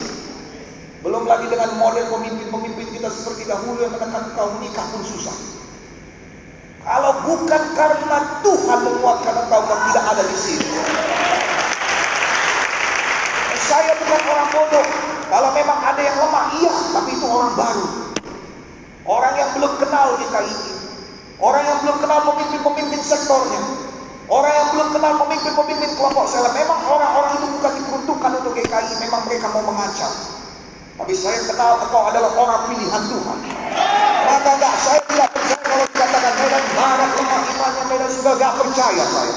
Belum 0.99 1.23
lagi 1.23 1.47
dengan 1.47 1.79
model 1.79 2.11
pemimpin-pemimpin 2.11 2.91
kita 2.91 3.07
seperti 3.07 3.47
dahulu 3.47 3.79
yang 3.79 3.95
menekan 3.95 4.35
kau 4.35 4.51
menikah 4.59 4.83
pun 4.91 4.99
susah. 4.99 5.35
Kalau 6.83 7.23
bukan 7.23 7.63
karena 7.71 8.19
Tuhan 8.43 8.79
menguatkan 8.83 9.35
engkau 9.47 9.61
kau 9.63 9.79
tidak 9.87 10.03
ada 10.11 10.23
di 10.27 10.37
sini. 10.39 10.67
Saya 13.63 13.95
bukan 13.95 14.21
orang 14.27 14.49
bodoh 14.51 15.16
kalau 15.27 15.49
memang 15.51 15.79
ada 15.83 16.01
yang 16.01 16.17
lemah, 16.17 16.45
iya, 16.55 16.73
tapi 16.95 17.09
itu 17.15 17.25
orang 17.27 17.51
baru. 17.59 17.87
Orang 19.07 19.33
yang 19.39 19.49
belum 19.55 19.73
kenal 19.79 20.07
GKI. 20.19 20.55
Orang 21.37 21.63
yang 21.63 21.77
belum 21.83 21.97
kenal 22.03 22.19
pemimpin-pemimpin 22.27 23.01
sektornya. 23.03 23.61
Orang 24.27 24.51
yang 24.51 24.67
belum 24.75 24.87
kenal 24.91 25.13
pemimpin-pemimpin 25.23 25.89
kelompok 25.95 26.25
sel. 26.27 26.43
Memang 26.51 26.79
orang-orang 26.87 27.39
itu 27.39 27.47
bukan 27.55 27.71
diperuntukkan 27.79 28.31
untuk 28.43 28.51
GKI. 28.55 28.93
Memang 29.03 29.21
mereka 29.27 29.47
mau 29.55 29.63
mengacau. 29.63 30.11
Tapi 30.97 31.13
saya 31.13 31.39
kenal 31.45 31.77
engkau 31.77 32.03
adalah 32.09 32.31
orang 32.35 32.61
pilihan 32.67 33.03
Tuhan. 33.05 33.37
Maka 34.27 34.49
enggak, 34.59 34.75
saya 34.81 34.99
tidak 35.07 35.29
percaya 35.29 35.61
kalau 35.61 35.85
dikatakan 35.87 36.33
Medan 36.41 36.65
barat 36.73 37.09
lemah 37.15 37.41
imannya 37.47 37.83
Medan 37.85 38.09
juga 38.11 38.31
enggak 38.33 38.53
percaya 38.59 39.03
saya. 39.05 39.35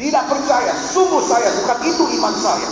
Tidak 0.00 0.24
percaya, 0.32 0.72
sungguh 0.72 1.22
saya 1.24 1.48
bukan 1.60 1.78
itu 1.84 2.04
iman 2.20 2.34
saya. 2.36 2.70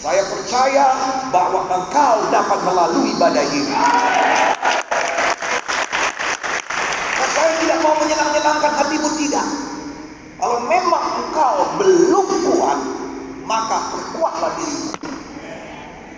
Saya 0.00 0.24
percaya 0.32 0.86
bahwa 1.28 1.68
engkau 1.68 2.16
dapat 2.32 2.58
melalui 2.64 3.12
badai 3.20 3.48
ini. 3.52 3.76
menyenangkan 8.40 8.72
hatimu 8.80 9.08
tidak. 9.20 9.46
Kalau 10.40 10.58
memang 10.64 11.04
engkau 11.20 11.56
belum 11.76 12.26
kuat, 12.48 12.78
maka 13.44 13.78
perkuatlah 13.92 14.52
dirimu. 14.56 14.92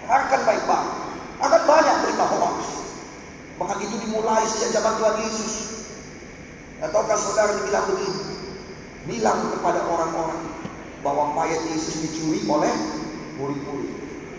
Akan 0.06 0.40
baik-baik. 0.46 0.90
Akan 1.42 1.62
banyak 1.66 1.96
berita 2.06 2.24
hoax. 2.38 2.56
Bahkan 3.58 3.78
itu 3.82 3.94
dimulai 4.06 4.46
sejak 4.46 4.78
zaman 4.78 4.94
Tuhan 4.98 5.16
Yesus. 5.26 5.54
Ataukah 6.82 7.18
saudara 7.18 7.58
dibilang 7.58 7.86
begini? 7.90 8.22
Bilang 9.06 9.38
kepada 9.58 9.82
orang-orang 9.86 10.38
bahwa 11.02 11.34
mayat 11.34 11.62
Yesus 11.66 12.06
dicuri 12.06 12.46
oleh 12.46 12.70
murid-murid. 13.42 13.90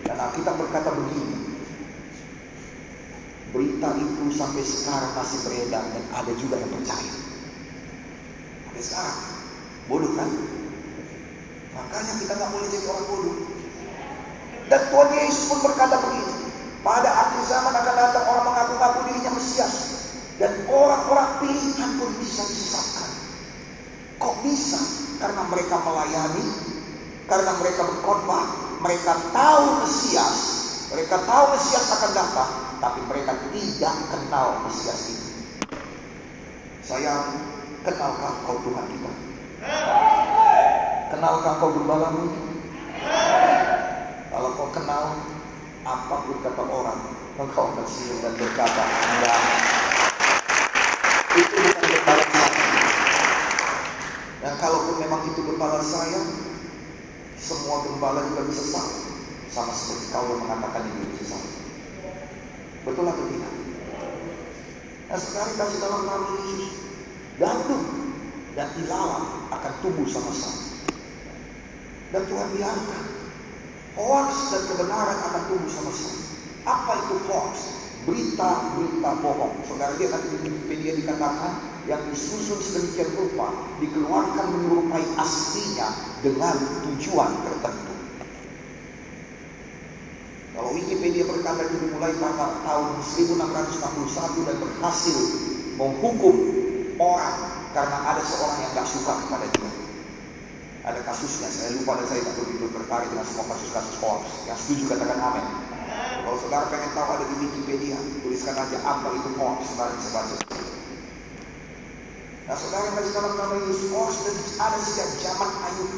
Dan 0.08 0.16
Alkitab 0.16 0.56
berkata 0.56 0.88
begini. 0.96 1.52
Berita 3.52 3.88
itu 4.00 4.24
sampai 4.34 4.64
sekarang 4.66 5.12
masih 5.14 5.38
beredar 5.46 5.84
dan 5.94 6.04
ada 6.10 6.32
juga 6.34 6.58
yang 6.58 6.72
percaya. 6.72 7.14
Sampai 8.66 8.82
sekarang. 8.82 9.18
Bodoh 9.86 10.12
kan? 10.16 10.30
Makanya 11.76 12.12
kita 12.18 12.32
nggak 12.34 12.50
boleh 12.50 12.68
jadi 12.72 12.86
orang 12.88 13.06
bodoh. 13.06 13.36
Dan 14.64 14.80
Tuhan 14.88 15.08
Yesus 15.20 15.44
pun 15.52 15.60
berkata 15.60 16.00
begini. 16.00 16.34
Pada 16.84 17.08
akhir 17.08 17.42
zaman 17.48 17.72
akan 17.72 17.94
datang 17.96 18.24
orang 18.28 18.44
mengaku-ngaku 18.48 18.98
dirinya 19.08 19.32
Mesias. 19.36 19.76
Dan 20.36 20.66
orang-orang 20.66 21.28
pilihan 21.40 21.90
pun 22.00 22.10
bisa 22.18 22.42
disesatkan. 22.42 23.08
Kok 24.18 24.34
bisa? 24.42 24.80
Karena 25.22 25.46
mereka 25.46 25.78
melayani, 25.78 26.44
karena 27.30 27.54
mereka 27.62 27.86
berkorban, 27.86 28.63
mereka 28.84 29.16
tahu 29.32 29.80
Mesias, 29.80 30.40
mereka 30.92 31.16
tahu 31.24 31.56
Mesias 31.56 31.88
akan 31.88 32.10
datang, 32.12 32.52
tapi 32.84 33.00
mereka 33.08 33.32
tidak 33.48 33.96
kenal 34.12 34.60
Mesias 34.68 35.00
itu. 35.08 35.28
Saya 36.84 37.32
kenalkah 37.80 38.44
kau 38.44 38.60
Tuhan 38.60 38.84
kita? 38.92 39.12
Kenalkah 41.16 41.52
kau 41.64 41.72
gembalamu? 41.72 42.28
Kalau 44.28 44.50
kau 44.52 44.68
kenal, 44.68 45.16
apa 45.88 46.16
pun 46.28 46.36
kata 46.44 46.64
orang, 46.68 47.00
engkau 47.40 47.72
akan 47.72 47.88
dan 48.20 48.36
berkata, 48.36 48.84
enggak. 48.84 49.40
Itu 51.40 51.56
bukan 51.56 51.88
kepala 51.88 52.24
saya. 52.28 52.52
Dan 54.44 54.52
kalaupun 54.60 54.96
memang 55.00 55.24
itu 55.32 55.40
kepala 55.40 55.80
saya, 55.80 56.20
semua 57.44 57.73
gembala 57.84 58.20
juga 58.32 58.42
bisa 58.48 58.64
salah. 58.72 58.96
Sama 59.52 59.72
seperti 59.76 60.10
kau 60.10 60.26
yang 60.32 60.40
mengatakan 60.48 60.82
itu 60.88 61.04
bisa 61.14 61.24
salah. 61.36 61.52
Betul 62.84 63.04
atau 63.06 63.24
tidak? 63.28 63.54
Nah 65.04 65.18
sekarang 65.20 65.54
kasih 65.60 65.78
dalam 65.78 66.02
nama 66.08 66.26
Yesus. 66.40 66.72
Gandum 67.34 67.82
dan 68.54 68.68
ilalang 68.78 69.50
akan 69.50 69.72
tumbuh 69.82 70.06
sama-sama. 70.06 70.86
Dan 72.14 72.22
Tuhan 72.30 72.48
biarkan 72.54 73.04
hoax 73.98 74.30
dan 74.54 74.62
kebenaran 74.70 75.18
akan 75.18 75.42
tumbuh 75.50 75.70
sama-sama. 75.70 76.22
Apa 76.62 76.92
itu 77.04 77.14
hoax? 77.26 77.54
Berita-berita 78.04 79.10
bohong. 79.24 79.54
Saudara 79.64 79.96
lihat 79.96 80.12
nanti 80.12 80.36
di 80.36 80.48
Wikipedia 80.52 80.92
dikatakan 80.94 81.73
yang 81.84 82.00
disusun 82.08 82.60
sedemikian 82.64 83.12
rupa 83.12 83.52
dikeluarkan 83.80 84.46
menyerupai 84.56 85.04
aslinya 85.20 85.88
dengan 86.24 86.56
tujuan 86.88 87.30
tertentu. 87.44 87.94
Kalau 90.54 90.70
Wikipedia 90.70 91.26
berkata 91.26 91.66
itu 91.66 91.76
dimulai 91.82 92.14
pada 92.16 92.62
tahun 92.62 93.02
1661 93.02 94.48
dan 94.48 94.56
berhasil 94.62 95.18
menghukum 95.74 96.36
orang 96.96 97.36
karena 97.74 97.98
ada 98.06 98.22
seorang 98.22 98.58
yang 98.62 98.70
gak 98.78 98.86
suka 98.86 99.12
kepada 99.26 99.46
dia. 99.50 99.72
Ada 100.84 101.00
kasusnya, 101.00 101.48
saya 101.48 101.74
lupa 101.80 101.96
dan 101.96 102.06
saya 102.06 102.20
tak 102.28 102.36
begitu 102.44 102.68
tertarik 102.70 103.08
dengan 103.08 103.24
semua 103.24 103.56
kasus-kasus 103.56 103.96
hoax. 104.04 104.22
Yang 104.44 104.58
setuju 104.62 104.82
katakan 104.94 105.16
amin. 105.16 105.46
Kalau 106.22 106.38
saudara 106.38 106.68
pengen 106.68 106.92
tahu 106.92 107.08
ada 107.08 107.24
di 107.24 107.36
Wikipedia, 107.40 107.96
tuliskan 108.20 108.54
aja 108.54 108.78
apa 108.84 109.08
itu 109.16 109.28
hoax, 109.40 109.58
bisa 109.64 110.08
baca. 110.12 110.63
Nah 112.44 112.52
saudara 112.60 112.92
yang 112.92 113.08
dalam 113.08 113.32
nama 113.40 113.56
Yesus, 113.64 113.88
hoax 113.88 114.20
ada 114.60 114.76
sejak 114.84 115.08
zaman 115.24 115.50
Ayub. 115.64 115.92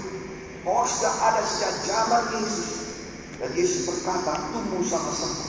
Hoax 0.63 1.03
sudah 1.03 1.15
ada 1.27 1.43
sejak 1.43 1.75
zaman 1.83 2.23
Yesus. 2.39 2.71
Dan 3.43 3.51
Yesus 3.59 3.83
berkata, 3.91 4.47
tumbuh 4.55 4.83
sama-sama. 4.87 5.43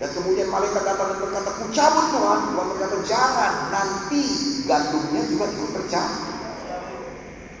Dan 0.00 0.10
kemudian 0.16 0.48
malaikat 0.48 0.80
datang 0.80 1.12
dan 1.12 1.18
berkata, 1.20 1.50
kucabut 1.60 2.06
Tuhan. 2.08 2.40
Tuhan 2.50 2.66
berkata, 2.72 2.96
jangan, 3.04 3.52
nanti 3.68 4.24
gandumnya 4.64 5.22
juga 5.28 5.44
ikut 5.52 5.70
percaya. 5.76 6.16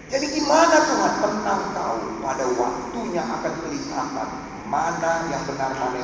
Jadi 0.08 0.26
gimana 0.32 0.76
Tuhan? 0.88 1.12
Tenang 1.20 1.62
tahu 1.76 1.98
pada 2.24 2.44
waktunya 2.48 3.22
akan 3.28 3.54
kelihatan 3.60 4.28
mana 4.72 5.12
yang 5.28 5.42
benar, 5.44 5.70
mana. 5.76 6.00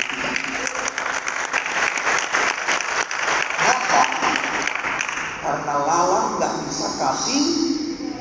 Kenapa? 3.57 4.03
Karena 5.41 5.75
lalang 5.89 6.29
nggak 6.39 6.55
kasih 7.31 7.47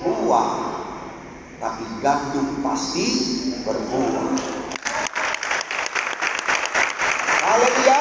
buah, 0.05 0.49
tapi 1.57 1.83
gandum 2.05 2.61
pasti 2.61 3.07
berbuah. 3.65 4.37
Haleluya. 7.41 7.99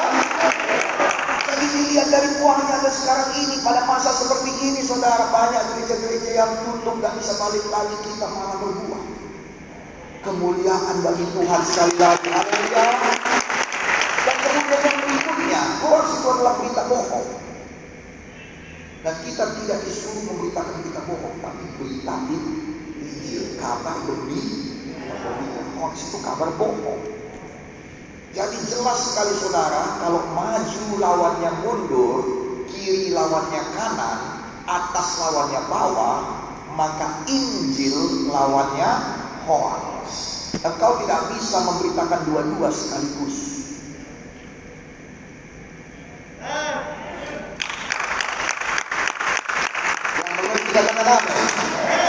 Jadi 1.49 1.65
dilihat 1.73 2.07
dari 2.13 2.29
buahnya 2.37 2.73
ada 2.77 2.91
sekarang 2.93 3.29
ini 3.41 3.57
pada 3.65 3.89
masa 3.89 4.13
seperti 4.13 4.53
ini 4.61 4.85
saudara 4.85 5.33
banyak 5.33 5.63
gereja-gereja 5.73 6.45
yang 6.45 6.51
tutup 6.69 7.01
gak 7.01 7.17
bisa 7.17 7.33
balik 7.41 7.65
lagi 7.73 7.97
kita 8.05 8.29
malah 8.29 8.57
berbuah. 8.61 9.03
Kemuliaan 10.29 10.95
bagi 11.01 11.25
Tuhan 11.25 11.61
sekali 11.65 11.95
lagi. 11.97 12.29
Haleluya. 12.29 12.85
Dan 14.29 14.35
kemudian 14.45 14.93
berikutnya, 15.01 15.61
hoax 15.81 16.05
itu 16.21 16.27
adalah 16.29 16.53
berita 16.61 16.83
bohong. 16.85 17.48
Kita 19.39 19.55
tidak 19.55 19.79
disuruh 19.87 20.35
memberitakan 20.35 20.83
berita 20.83 20.99
bohong, 21.07 21.39
tapi 21.39 21.63
berita 21.79 22.11
Injil, 22.27 23.55
kabar 23.55 23.95
gembira. 24.03 25.15
Hoax 25.79 26.11
itu 26.11 26.19
kabar 26.19 26.51
bohong. 26.59 26.99
Jadi 28.35 28.57
jelas 28.67 28.99
sekali 28.99 29.31
saudara, 29.39 29.95
kalau 30.03 30.27
maju 30.35 30.83
lawannya 30.99 31.51
mundur, 31.63 32.19
kiri 32.67 33.15
lawannya 33.15 33.63
kanan, 33.79 34.43
atas 34.67 35.07
lawannya 35.23 35.61
bawah, 35.71 36.19
maka 36.75 37.23
Injil 37.31 38.27
lawannya 38.27 38.91
hoax. 39.47 40.03
Engkau 40.67 40.99
tidak 40.99 41.31
bisa 41.31 41.63
memberitakan 41.63 42.27
dua-dua 42.27 42.75
sekaligus. 42.75 43.58
Katakan 50.79 51.11
amin. 51.11 51.47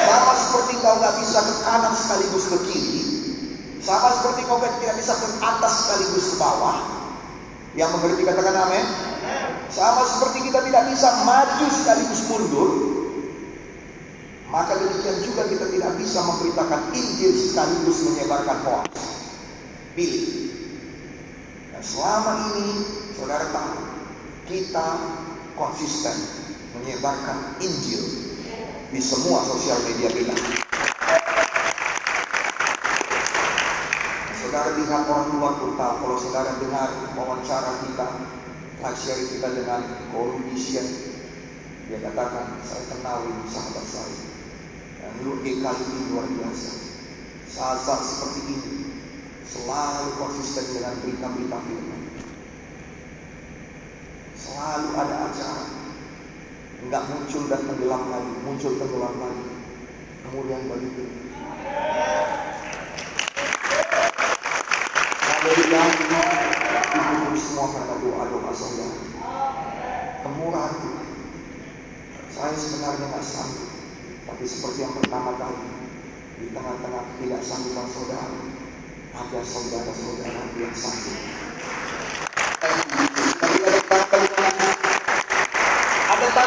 Sama 0.07 0.33
seperti 0.39 0.79
kau 0.79 0.95
nggak 1.03 1.15
bisa 1.19 1.39
ke 1.43 1.55
kanan 1.67 1.95
sekaligus 1.99 2.47
ke 2.47 2.59
kiri, 2.71 3.03
sama 3.83 4.15
seperti 4.15 4.47
kau 4.47 4.63
tidak 4.63 4.95
bisa 4.95 5.13
ke 5.19 5.27
atas 5.43 5.73
sekaligus 5.83 6.27
ke 6.31 6.37
bawah. 6.39 6.79
Yang 7.75 7.99
mengerti 7.99 8.23
katakan 8.31 8.55
amin. 8.71 8.87
Sama 9.75 10.07
seperti 10.07 10.51
kita 10.51 10.63
tidak 10.71 10.87
bisa 10.87 11.09
maju 11.27 11.67
sekaligus 11.67 12.23
mundur. 12.31 12.71
Maka 14.55 14.79
demikian 14.79 15.19
juga 15.23 15.47
kita 15.51 15.67
tidak 15.67 15.93
bisa 15.99 16.19
memberitakan 16.27 16.81
Injil 16.95 17.33
sekaligus 17.35 17.99
menyebarkan 18.07 18.59
hoax. 18.67 18.91
Pilih. 19.99 20.27
Dan 21.75 21.83
selama 21.83 22.55
ini 22.55 22.69
saudara 23.19 23.51
tahu 23.51 23.79
kita 24.47 24.87
konsisten 25.59 26.15
menyebarkan 26.79 27.59
Injil 27.63 28.20
di 28.91 28.99
semua 28.99 29.47
sosial 29.47 29.79
media 29.87 30.11
kita. 30.11 30.35
Saudara 34.43 34.75
lihat 34.75 35.07
orang 35.07 35.31
luar 35.39 35.55
tahu 35.63 35.95
kalau 36.03 36.19
saudara 36.19 36.59
dengar 36.59 36.91
wawancara 37.15 37.87
kita, 37.87 38.07
share 38.99 39.23
kita 39.31 39.49
dengan 39.55 40.11
Corudisian, 40.11 40.87
dia 41.87 42.03
katakan 42.03 42.59
saya 42.67 42.85
kenal 42.91 43.31
ini 43.31 43.47
sahabat 43.47 43.87
saya. 43.87 44.19
Dan 44.99 45.23
lu 45.23 45.39
kali 45.39 45.83
ini 45.87 46.03
luar 46.11 46.27
biasa. 46.27 46.71
Saat-saat 47.47 48.03
seperti 48.03 48.41
ini 48.51 48.75
selalu 49.47 50.19
konsisten 50.19 50.67
dengan 50.75 50.99
berita-berita 50.99 51.59
firman. 51.63 52.03
Selalu 54.35 54.89
ada 54.99 55.17
acara. 55.31 55.80
Enggak 56.91 57.07
muncul 57.07 57.47
dan 57.47 57.63
tenggelam 57.71 58.03
lagi, 58.11 58.35
muncul 58.43 58.75
tenggelam 58.75 59.15
lagi. 59.23 59.47
Kemudian 60.27 60.67
begitu. 60.67 61.07
Haleluya. 65.23 65.83
Itu 65.87 67.39
semua 67.39 67.67
karena 67.71 67.95
doa-doa 67.95 68.51
saudara. 68.51 68.99
Kemurahan 70.27 70.75
Tuhan. 70.83 71.09
Saya 72.27 72.59
sebenarnya 72.59 73.07
nggak 73.07 73.23
sanggup. 73.23 73.71
Tapi 74.27 74.45
seperti 74.51 74.83
yang 74.83 74.95
pertama 74.99 75.39
kali, 75.39 75.63
di 76.43 76.51
tengah-tengah 76.51 77.05
tidak 77.23 77.43
sanggupan 77.47 77.87
saudara, 77.87 78.39
ada 79.15 79.41
saudara-saudara 79.47 80.43
yang 80.59 80.75
sanggup. 80.75 81.50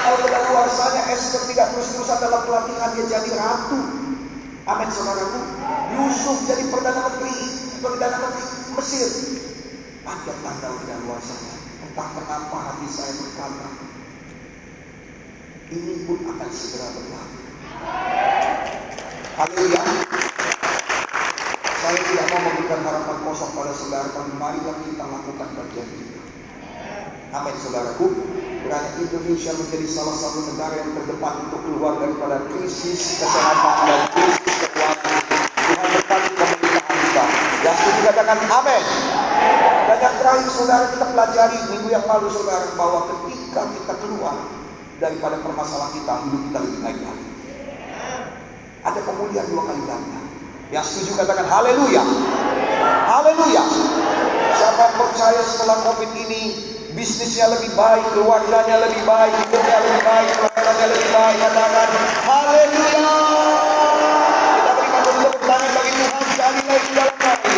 Tanggal 0.04 0.20
kedaluarsanya 0.20 1.16
Esther 1.16 1.48
tidak 1.48 1.72
terus-terusan 1.72 2.20
dalam 2.20 2.44
pelatihan 2.44 2.92
dia 2.92 3.08
jadi 3.08 3.40
ratu. 3.40 3.80
Amin 4.68 4.92
saudaraku. 4.92 5.40
Yusuf 5.96 6.44
jadi 6.44 6.68
perdana 6.68 7.08
menteri, 7.08 7.32
perdana 7.80 8.18
menteri 8.20 8.44
Mesir. 8.76 9.10
Ada 10.04 10.34
tanggal 10.44 10.74
kedaluarsanya. 10.84 11.56
Entah 11.88 12.08
kenapa 12.20 12.58
hati 12.68 12.88
saya 12.92 13.16
berkata, 13.16 13.70
ini 15.72 16.04
pun 16.04 16.20
akan 16.20 16.50
segera 16.52 16.88
berlalu. 17.00 17.40
Haleluya. 19.40 19.84
Saya 21.80 22.00
tidak 22.12 22.28
mau 22.28 22.42
memberikan 22.52 22.80
harapan 22.84 23.18
kosong 23.24 23.56
pada 23.56 23.72
saudara, 23.72 24.12
tapi 24.12 24.36
mari 24.36 24.60
kita 24.60 25.06
lakukan 25.08 25.48
bagian 25.56 25.88
kita. 25.96 26.22
Amin 27.32 27.56
saudaraku. 27.56 28.08
Kiranya 28.64 28.96
Indonesia 28.96 29.52
menjadi 29.60 29.88
salah 29.92 30.16
satu 30.16 30.40
negara 30.56 30.80
yang 30.80 30.96
terdepan 30.96 31.34
untuk 31.52 31.60
keluar 31.68 32.00
daripada 32.00 32.48
krisis 32.48 33.20
kesehatan 33.20 33.76
dan 33.92 34.02
krisis. 34.16 34.72
Tuhan 35.68 35.88
berkati 36.00 36.30
pemerintahan 36.32 36.96
kita. 36.96 37.24
Yang 37.60 37.76
setuju 37.84 38.00
katakan 38.08 38.40
amin. 38.40 38.84
Dan 39.84 39.98
yang 40.00 40.16
terakhir 40.16 40.48
saudara 40.48 40.86
kita 40.96 41.06
pelajari 41.12 41.58
minggu 41.76 41.88
yang 41.92 42.06
lalu 42.08 42.28
saudara 42.32 42.68
bahwa 42.80 43.00
ketika 43.12 43.62
kita 43.68 43.94
keluar 44.00 44.36
daripada 45.04 45.36
permasalahan 45.44 45.92
kita, 46.00 46.14
hidup 46.24 46.42
kita 46.48 46.58
lebih 46.64 46.80
baik 46.88 47.00
lagi. 47.04 47.28
Ada 48.88 49.00
kemudian 49.04 49.44
dua 49.52 49.64
kali 49.68 49.82
ganda. 49.84 50.22
Yang 50.72 50.86
setuju 50.88 51.20
katakan 51.20 51.52
haleluya. 51.52 52.04
Haleluya. 53.12 53.64
Siapa 54.56 54.86
percaya 54.96 55.42
setelah 55.44 55.84
COVID 55.84 56.12
ini 56.16 56.73
bisnisnya 56.94 57.50
lebih 57.50 57.74
baik, 57.74 58.06
keluarganya 58.14 58.86
lebih 58.86 59.02
baik, 59.02 59.34
hidupnya 59.34 59.78
lebih 59.82 60.02
baik, 60.06 60.30
pelayanannya 60.38 60.86
lebih 60.94 61.10
baik. 61.10 61.38
Katakan 61.42 61.90
haleluya. 62.30 63.18
Kita 64.54 64.72
berikan 64.78 65.02
tepuk 65.02 65.36
tangan 65.42 65.72
bagi 65.74 65.92
Tuhan 65.98 66.24
sekali 66.30 66.62
lagi 66.70 66.90
dalam 66.94 67.18
hati. 67.18 67.56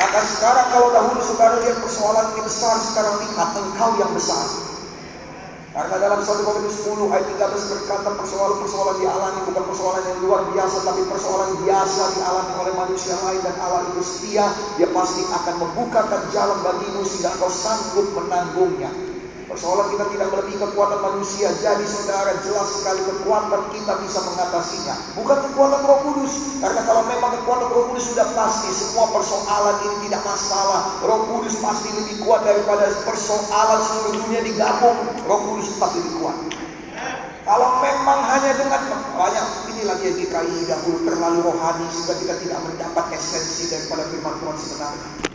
Maka 0.00 0.20
sekarang 0.24 0.66
kalau 0.72 0.88
dahulu 0.96 1.20
saudara 1.20 1.56
lihat 1.60 1.78
persoalan 1.84 2.26
ini 2.32 2.42
besar, 2.48 2.74
sekarang 2.80 3.14
lihat 3.20 3.50
engkau 3.60 3.90
yang 4.00 4.12
besar. 4.16 4.44
Karena 5.78 6.10
dalam 6.10 6.18
1 6.18 6.42
Korintus 6.42 6.82
10 6.90 7.06
ayat 7.06 7.38
13 7.38 7.70
berkata 7.70 8.10
persoalan-persoalan 8.18 8.98
dialami 8.98 9.40
bukan 9.46 9.62
persoalan 9.62 10.10
yang 10.10 10.18
luar 10.26 10.42
biasa 10.50 10.82
tapi 10.82 11.06
persoalan 11.06 11.54
biasa 11.62 12.18
dialami 12.18 12.52
oleh 12.58 12.74
manusia 12.74 13.14
lain 13.22 13.38
dan 13.46 13.54
Allah 13.62 13.86
itu 13.86 14.02
setia 14.02 14.50
dia 14.74 14.90
pasti 14.90 15.22
akan 15.22 15.54
membukakan 15.54 16.26
jalan 16.34 16.58
bagimu 16.66 17.06
sehingga 17.06 17.30
kau 17.38 17.46
sanggup 17.46 18.10
menanggungnya. 18.10 18.90
Persoalan 19.58 19.90
kita 19.90 20.06
tidak 20.14 20.30
melebihi 20.30 20.58
kekuatan 20.62 21.00
manusia. 21.02 21.50
Jadi 21.50 21.82
saudara 21.82 22.30
jelas 22.46 22.78
sekali 22.78 23.02
kekuatan 23.10 23.74
kita 23.74 23.98
bisa 24.06 24.22
mengatasinya. 24.22 24.94
Bukan 25.18 25.38
kekuatan 25.50 25.82
roh 25.82 25.98
kudus. 26.06 26.62
Karena 26.62 26.86
kalau 26.86 27.02
memang 27.10 27.42
kekuatan 27.42 27.66
roh 27.66 27.90
kudus 27.90 28.14
sudah 28.14 28.38
pasti. 28.38 28.70
Semua 28.70 29.10
persoalan 29.10 29.82
ini 29.82 30.06
tidak 30.06 30.22
masalah. 30.22 31.02
Roh 31.02 31.26
kudus 31.26 31.58
pasti 31.58 31.90
lebih 31.90 32.22
kuat 32.22 32.46
daripada 32.46 32.86
persoalan 33.02 33.80
seluruh 33.82 34.30
dunia 34.30 34.46
digabung. 34.46 35.26
Roh 35.26 35.40
kudus 35.50 35.74
tetap 35.74 35.90
lebih 35.90 36.12
kuat. 36.22 36.38
Kalau 37.42 37.82
memang 37.82 38.30
hanya 38.30 38.54
dengan 38.54 38.82
banyak 38.94 39.46
ini 39.74 39.82
lagi 39.90 40.06
yang 40.06 40.16
GKI 40.22 40.70
dahulu 40.70 41.02
terlalu 41.02 41.50
rohani 41.50 41.90
sehingga 41.90 42.14
kita 42.14 42.34
tidak 42.46 42.62
mendapat 42.62 43.10
esensi 43.10 43.74
daripada 43.74 44.06
firman 44.06 44.38
Tuhan 44.38 44.54
sebenarnya. 44.54 45.27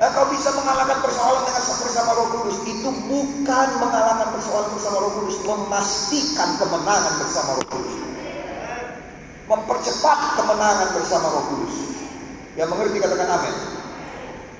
Engkau 0.00 0.24
bisa 0.32 0.48
mengalahkan 0.56 0.98
persoalan 1.04 1.44
dengan 1.44 1.64
bersama 1.64 2.10
Roh 2.16 2.28
Kudus. 2.32 2.56
Itu 2.64 2.88
bukan 2.88 3.68
mengalahkan 3.76 4.28
persoalan 4.32 4.70
bersama 4.72 4.96
Roh 5.02 5.12
Kudus, 5.20 5.36
memastikan 5.44 6.48
kemenangan 6.56 7.14
bersama 7.20 7.50
Roh 7.60 7.66
Kudus. 7.68 7.96
Mempercepat 9.50 10.18
kemenangan 10.40 10.88
bersama 10.96 11.26
Roh 11.28 11.44
Kudus. 11.52 11.74
Yang 12.56 12.68
mengerti 12.72 12.96
katakan 13.02 13.28
amin. 13.36 13.54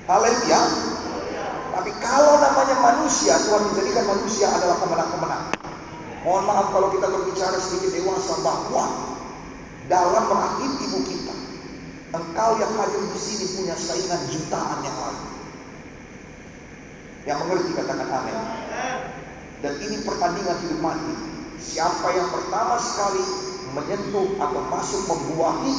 Haleluya. 0.03 0.61
Tapi 1.73 1.91
kalau 2.03 2.37
namanya 2.37 2.75
manusia, 2.83 3.33
Tuhan 3.39 3.63
menjadikan 3.71 4.05
manusia 4.05 4.45
adalah 4.51 4.77
pemenang-pemenang. 4.77 5.57
Mohon 6.21 6.43
maaf 6.47 6.67
kalau 6.69 6.87
kita 6.91 7.07
berbicara 7.09 7.57
sedikit 7.57 7.97
dewasa 7.97 8.37
bahwa 8.43 8.85
dalam 9.87 10.25
rahim 10.27 10.71
ibu 10.79 10.99
kita, 11.07 11.22
engkau 12.13 12.51
yang 12.61 12.71
hadir 12.77 13.03
di 13.09 13.19
sini 13.19 13.45
punya 13.57 13.73
saingan 13.73 14.21
jutaan 14.29 14.79
yang 14.85 14.97
lain. 15.01 15.23
Yang 17.25 17.37
mengerti 17.41 17.71
katakan 17.73 18.09
amin. 18.09 18.37
Dan 19.65 19.73
ini 19.81 19.97
pertandingan 20.05 20.57
hidup 20.61 20.79
mati. 20.83 21.15
Siapa 21.57 22.07
yang 22.13 22.29
pertama 22.29 22.75
sekali 22.77 23.23
menyentuh 23.73 24.37
atau 24.37 24.61
masuk 24.69 25.01
membuahi 25.09 25.75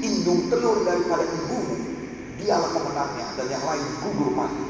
indung 0.00 0.48
telur 0.48 0.86
daripada 0.86 1.26
ibumu, 1.26 1.76
dialah 2.40 2.70
pemenangnya 2.72 3.26
dan 3.36 3.46
yang 3.50 3.64
lain 3.66 3.84
gugur 4.00 4.30
mati. 4.32 4.64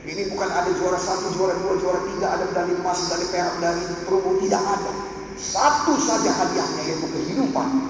Ini 0.00 0.32
bukan 0.32 0.48
ada 0.48 0.70
juara 0.76 0.96
satu, 0.96 1.32
juara 1.36 1.56
dua, 1.60 1.76
juara 1.76 2.00
tiga, 2.08 2.26
ada 2.32 2.44
medali 2.48 2.72
emas, 2.78 2.98
medali 3.08 3.26
perak, 3.28 3.52
medali 3.60 3.84
perunggu, 4.04 4.32
tidak 4.44 4.62
ada. 4.64 4.92
Satu 5.40 5.96
saja 5.96 6.30
hadiahnya 6.30 6.82
yaitu 6.88 7.08
kehidupan. 7.08 7.89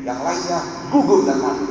Yang 0.00 0.20
lainnya 0.24 0.58
gugur 0.88 1.28
dan 1.28 1.38
mati. 1.44 1.68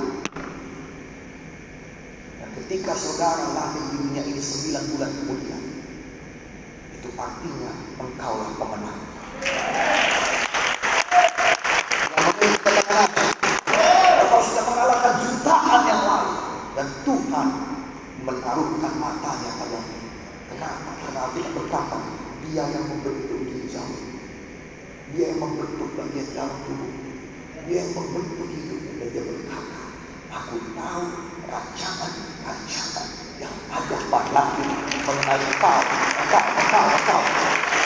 Ketika 2.59 2.93
saudara 2.93 3.49
lahir 3.57 3.81
di 3.81 3.97
dunia 3.97 4.21
ini 4.29 4.37
sembilan 4.37 4.83
bulan 4.93 5.09
kemudian, 5.09 5.63
itu 6.93 7.09
artinya 7.17 7.71
engkaulah 7.97 8.51
pemenang. 8.61 8.99
Engkau 14.19 14.41
sudah 14.45 14.63
mengalahkan 14.69 15.13
jutaan 15.25 15.81
yang 15.89 16.03
lain 16.05 16.33
dan 16.77 16.87
Tuhan 17.01 17.47
menaruhkan 18.21 18.93
matanya 19.01 19.49
padamu. 19.57 19.97
Kenapa? 20.53 20.91
Karena 21.01 21.21
kita 21.33 21.49
berkata, 21.57 21.97
Dia 22.45 22.63
yang 22.69 22.85
membentuk 22.85 23.49
diri 23.49 23.65
jauh. 23.65 24.03
Dia 25.17 25.33
yang 25.33 25.41
membentuk 25.41 25.89
bagian 25.97 26.27
dalam 26.37 26.53
tubuh. 26.69 26.93
Dia 27.65 27.85
yang 27.85 27.93
membentuk 27.97 28.47
hidup 28.49 28.81
dan 28.97 29.07
dia 29.09 29.23
berkata, 29.25 29.79
Aku 30.29 30.55
tahu 30.77 31.05
rancangan-rancangan 31.49 33.07
yang 33.41 33.55
ada 33.73 33.97
pada 34.13 34.43
mengenai 35.09 35.49
kau, 35.57 35.81
engkau, 36.21 36.45
engkau, 36.53 36.85
engkau. 36.93 37.21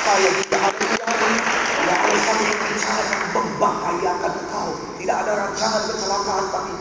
Saya 0.03 0.29
tidak 0.43 0.61
ada 0.67 0.83
yang 0.83 1.35
tidak 1.83 1.97
ada 1.99 2.15
satu 2.19 2.43
rencana 2.47 3.01
yang 3.07 3.23
membahayakan 3.31 4.33
kau. 4.51 4.71
Tidak 4.99 5.17
ada 5.23 5.31
rancangan 5.35 5.83
kecelakaan, 5.87 6.45
tapi 6.51 6.73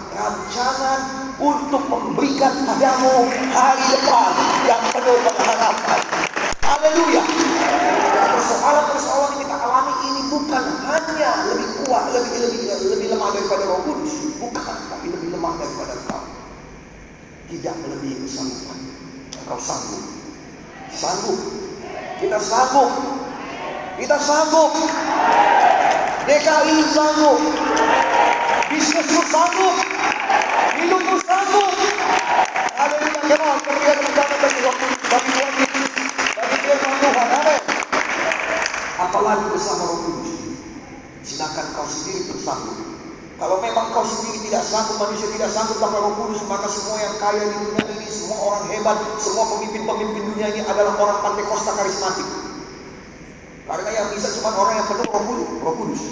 untuk 1.43 1.83
memberikan 1.91 2.55
padamu 2.63 3.27
hari 3.51 3.85
depan 3.91 4.33
yang 4.69 4.83
penuh 4.95 5.17
dengan 5.19 5.37
harapan. 5.43 6.01
Haleluya. 6.63 7.23
Persoalan-persoalan 8.33 9.33
kita 9.43 9.57
alami 9.59 9.95
ini 10.09 10.23
bukan 10.31 10.65
hanya 10.87 11.31
lebih 11.51 11.69
kuat, 11.83 12.15
lebih 12.15 12.39
lebih 12.43 12.61
lebih 12.91 13.07
lemah 13.13 13.29
daripada 13.35 13.65
Roh 13.67 13.81
Kudus, 13.87 14.39
bukan, 14.39 14.77
tapi 14.91 15.07
lebih 15.11 15.35
lemah 15.35 15.53
daripada 15.59 15.95
kau. 16.07 16.25
Tidak 17.51 17.75
melebihi 17.85 18.17
kesanggupan. 18.25 18.79
Engkau 19.43 19.59
sanggup. 19.61 20.03
Sanggup. 20.95 21.39
Kita 22.23 22.39
sanggup. 22.41 22.91
Kita 23.99 24.17
sanggup. 24.17 24.73
DKI 26.25 26.77
sanggup. 26.95 27.39
Bisnismu 28.73 29.23
sanggup. 29.29 29.77
Hidupmu 30.81 31.17
sanggup. 31.21 31.73
Haleluya. 32.79 33.37
Come 33.37 33.45
on, 33.45 33.59
berikan 33.61 33.97
tepuk 34.01 34.32
bagi 34.43 34.59
Kudus, 34.59 34.99
bagi 35.07 35.31
Yesus, 35.39 35.91
bagi 36.35 36.57
firman 36.67 36.95
Tuhan. 36.99 37.29
Amin. 37.31 37.61
Apalagi 38.99 39.45
bersama 39.55 39.83
Roh 39.87 39.99
Kudus. 40.03 40.31
Silakan 41.23 41.67
kau 41.79 41.87
sendiri 41.87 42.35
sanggup. 42.43 42.75
Kalau 43.39 43.63
memang 43.63 43.95
kau 43.95 44.03
sendiri 44.03 44.51
tidak 44.51 44.67
sanggup, 44.67 44.99
manusia 44.99 45.31
tidak 45.31 45.51
sanggup 45.55 45.79
tanpa 45.79 45.99
roh 46.03 46.15
kudus, 46.19 46.43
maka 46.47 46.67
semua 46.67 46.99
yang 46.99 47.15
kaya 47.19 47.43
di 47.43 47.59
dunia 47.59 47.87
ini, 47.91 48.07
semua 48.07 48.39
orang 48.39 48.71
hebat, 48.71 48.99
semua 49.19 49.45
pemimpin-pemimpin 49.55 50.23
dunia 50.35 50.47
ini 50.51 50.63
adalah 50.67 50.95
orang 50.99 51.19
Pantekosta 51.23 51.75
karismatik. 51.79 52.27
Karena 53.67 53.91
yang 53.95 54.07
bisa 54.15 54.31
cuma 54.39 54.51
orang 54.59 54.75
yang 54.83 54.87
penuh 54.91 55.07
roh 55.07 55.23
kudus, 55.27 55.51
roh 55.63 55.75
kudus. 55.79 56.03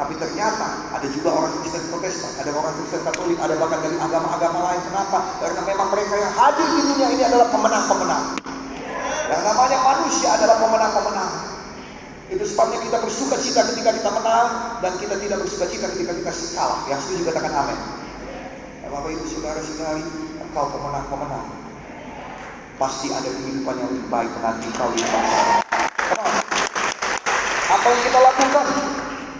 Tapi 0.00 0.16
ternyata 0.16 0.96
ada 0.96 1.04
juga 1.12 1.28
orang 1.28 1.52
Kristen 1.60 1.84
Protestan, 1.92 2.32
ada 2.40 2.56
orang 2.56 2.72
Kristen 2.72 3.04
Katolik, 3.04 3.36
ada 3.36 3.52
bahkan 3.60 3.84
dari 3.84 4.00
agama-agama 4.00 4.72
lain. 4.72 4.80
Kenapa? 4.88 5.18
Karena 5.44 5.60
memang 5.60 5.88
mereka 5.92 6.14
yang 6.16 6.32
hadir 6.32 6.68
di 6.72 6.82
dunia 6.88 7.08
ini 7.12 7.22
adalah 7.28 7.52
pemenang-pemenang. 7.52 8.24
Yang 9.28 9.42
namanya 9.44 9.78
manusia 9.84 10.28
adalah 10.40 10.56
pemenang-pemenang. 10.56 11.32
Itu 12.32 12.44
sebabnya 12.48 12.80
kita 12.80 12.96
bersuka 13.04 13.36
cita 13.44 13.60
ketika 13.68 13.92
kita 13.92 14.10
menang 14.16 14.48
dan 14.80 14.92
kita 14.96 15.20
tidak 15.20 15.38
bersuka 15.44 15.68
cita 15.68 15.86
ketika 15.92 16.12
kita 16.16 16.32
kalah. 16.56 16.80
Yang 16.88 17.00
setuju 17.04 17.20
katakan 17.28 17.52
amin. 17.60 17.78
Ya, 18.80 18.88
Bapak 18.88 19.10
Ibu 19.12 19.24
Saudara-saudari, 19.28 20.04
engkau 20.40 20.80
pemenang-pemenang. 20.80 21.44
Pasti 22.80 23.12
ada 23.12 23.28
kehidupan 23.28 23.76
yang 23.76 23.88
lebih 23.92 24.08
baik 24.08 24.32
nanti 24.40 24.64
kau 24.80 24.88
di 24.96 25.04
bangsa. 25.04 25.60
Apa 27.68 27.84
yang 27.84 28.00
kita 28.00 28.18
lakukan? 28.24 28.66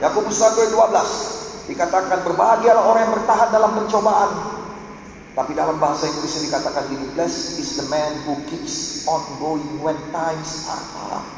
Yakobus 0.01 0.41
1 0.41 0.57
ayat 0.57 0.73
12 0.73 1.69
dikatakan 1.69 2.25
berbahagialah 2.25 2.83
orang 2.89 3.03
yang 3.05 3.15
bertahan 3.21 3.49
dalam 3.53 3.71
pencobaan. 3.77 4.33
Tapi 5.37 5.53
dalam 5.55 5.77
bahasa 5.77 6.09
Inggris 6.09 6.41
dikatakan 6.49 6.89
gini, 6.89 7.07
blessed 7.15 7.61
is 7.61 7.79
the 7.79 7.87
man 7.93 8.11
who 8.25 8.35
keeps 8.49 9.05
on 9.07 9.23
going 9.37 9.63
when 9.85 9.95
times 10.11 10.67
are 10.73 10.85
tough. 10.97 11.29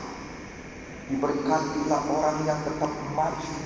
Diberkatilah 1.11 2.03
orang 2.09 2.39
yang 2.47 2.57
tetap 2.63 2.89
maju 3.13 3.59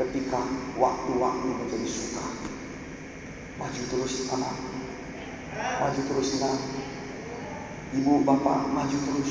ketika 0.00 0.40
waktu-waktu 0.80 1.46
menjadi 1.46 1.86
suka. 1.86 2.24
Maju 3.60 3.82
terus 3.84 4.32
anak. 4.32 4.56
Maju 5.54 6.00
terus 6.08 6.40
anak. 6.40 6.60
Ibu 8.00 8.24
bapak 8.24 8.64
maju 8.64 8.96
terus. 8.96 9.30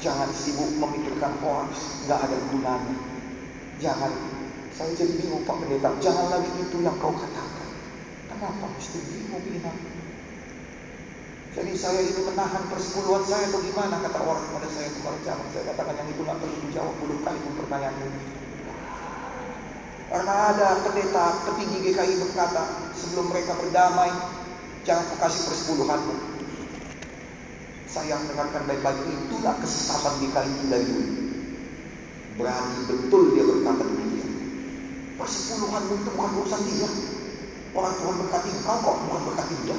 Jangan 0.00 0.32
sibuk 0.32 0.80
memikirkan 0.80 1.36
hoax, 1.44 2.08
nggak 2.08 2.24
ada 2.24 2.36
gunanya. 2.48 3.09
Jangan. 3.80 4.12
Saya 4.76 4.92
jadi 4.92 5.12
bingung 5.16 5.42
Pak 5.48 5.56
Pendeta. 5.64 5.88
Jangan 6.04 6.28
lagi 6.28 6.50
itu 6.60 6.76
yang 6.84 6.96
kau 7.00 7.16
katakan. 7.16 7.68
Kenapa 8.28 8.64
mesti 8.76 8.98
bingung 9.08 9.42
ini? 9.48 9.60
Jadi 11.50 11.72
saya 11.74 11.98
ini 11.98 12.22
menahan 12.30 12.62
persepuluhan 12.70 13.26
saya 13.26 13.50
atau 13.50 13.58
gimana 13.58 13.98
kata 14.06 14.22
orang 14.22 14.46
pada 14.54 14.70
saya 14.70 14.86
kemarin 14.94 15.18
zaman 15.26 15.46
saya 15.50 15.64
katakan 15.74 15.98
yang 15.98 16.08
itu 16.14 16.22
nggak 16.22 16.38
perlu 16.38 16.56
dijawab 16.62 16.94
puluh 17.02 17.18
kali 17.26 17.38
pun 17.42 17.54
pertanyaan 17.58 17.96
ini. 18.06 18.22
Karena 20.14 20.34
ada 20.54 20.68
pendeta 20.86 21.26
petinggi 21.50 21.78
GKI 21.90 22.14
berkata 22.22 22.62
sebelum 22.94 23.34
mereka 23.34 23.58
berdamai 23.58 24.14
jangan 24.86 25.10
kau 25.10 25.18
kasih 25.26 25.42
persepuluhanmu. 25.50 26.16
Saya 27.90 28.14
mendengarkan 28.22 28.62
baik-baik 28.70 29.02
itulah 29.10 29.58
kesesatan 29.58 30.22
GKI 30.22 30.54
dari 30.70 30.86
dulu. 30.86 31.19
Berani 32.40 32.78
betul 32.88 33.36
dia 33.36 33.44
berkata 33.44 33.84
demikian. 33.84 34.30
Persepuluhanmu 35.20 35.92
itu 36.00 36.10
bukan 36.16 36.30
urusan 36.40 36.62
dia. 36.72 36.88
Orang 37.76 37.94
Tuhan 38.00 38.16
berkati 38.16 38.48
engkau 38.56 38.76
kok 38.80 38.96
bukan 39.04 39.20
berkati 39.28 39.54
dia. 39.68 39.78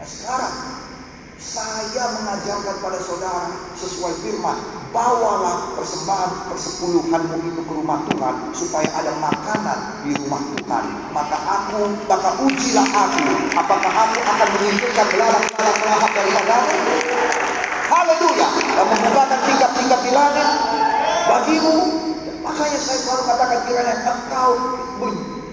Nah 0.00 0.08
sekarang 0.08 0.56
saya 1.42 2.04
mengajarkan 2.22 2.76
pada 2.78 2.98
saudara 3.02 3.50
sesuai 3.74 4.14
firman 4.22 4.56
bawalah 4.94 5.74
persembahan 5.74 6.52
persepuluhanmu 6.54 7.36
itu 7.50 7.60
ke 7.66 7.72
rumah 7.72 7.98
Tuhan 8.06 8.34
supaya 8.54 8.86
ada 8.94 9.10
makanan 9.18 10.06
di 10.06 10.14
rumah 10.22 10.38
Tuhan 10.54 10.84
maka 11.10 11.38
aku 11.42 11.98
maka 12.06 12.30
ujilah 12.46 12.86
aku 12.86 13.26
apakah 13.58 13.90
aku 13.90 14.18
akan 14.22 14.48
mengizinkan 14.54 15.06
belalang-belalang 15.10 15.78
melahap 15.82 16.10
daripadamu 16.14 16.76
haleluya 17.90 18.48
dan 18.62 18.84
membukakan 18.86 19.38
tingkat-tingkat 19.42 19.71
di 19.90 20.10
langit 20.14 20.48
bagimu 21.26 21.76
makanya 22.42 22.78
saya 22.78 22.98
selalu 23.02 23.22
katakan 23.26 23.58
kiranya 23.66 23.94
engkau 24.06 24.52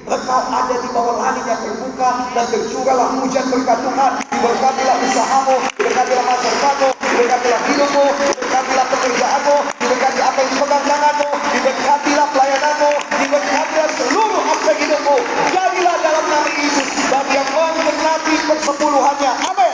Engkau 0.10 0.42
ada 0.42 0.74
di 0.74 0.90
bawah 0.90 1.22
langit 1.22 1.46
yang 1.46 1.62
terbuka 1.62 2.34
dan 2.34 2.46
tercurahlah 2.50 3.14
hujan 3.22 3.46
berkat 3.46 3.78
Tuhan. 3.78 4.12
Diberkatilah 4.26 4.98
usahamu, 5.06 5.56
diberkatilah 5.78 6.26
masyarakat, 6.26 6.76
diberkatilah 6.98 7.62
hidupmu, 7.70 8.06
diberkatilah 8.18 8.86
pekerjaanmu, 8.90 9.58
diberkati 9.70 10.20
apa 10.26 10.38
yang 10.42 10.50
dipegang 10.50 10.86
tanganmu, 10.90 11.30
diberkatilah 11.54 12.28
pelayananmu, 12.34 12.92
diberkatilah 13.22 13.90
seluruh 14.02 14.42
aspek 14.50 14.76
hidupmu. 14.82 15.18
Jadilah 15.54 15.96
dalam 16.02 16.26
nama 16.26 16.50
Yesus 16.58 16.90
bagi 17.14 17.34
yang 17.38 17.50
menikmati 17.54 18.34
persepuluhannya. 18.50 19.32
Amin. 19.46 19.74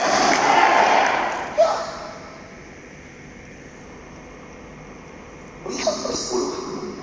Berikan 6.26 6.50
persepuluhan. 6.50 6.96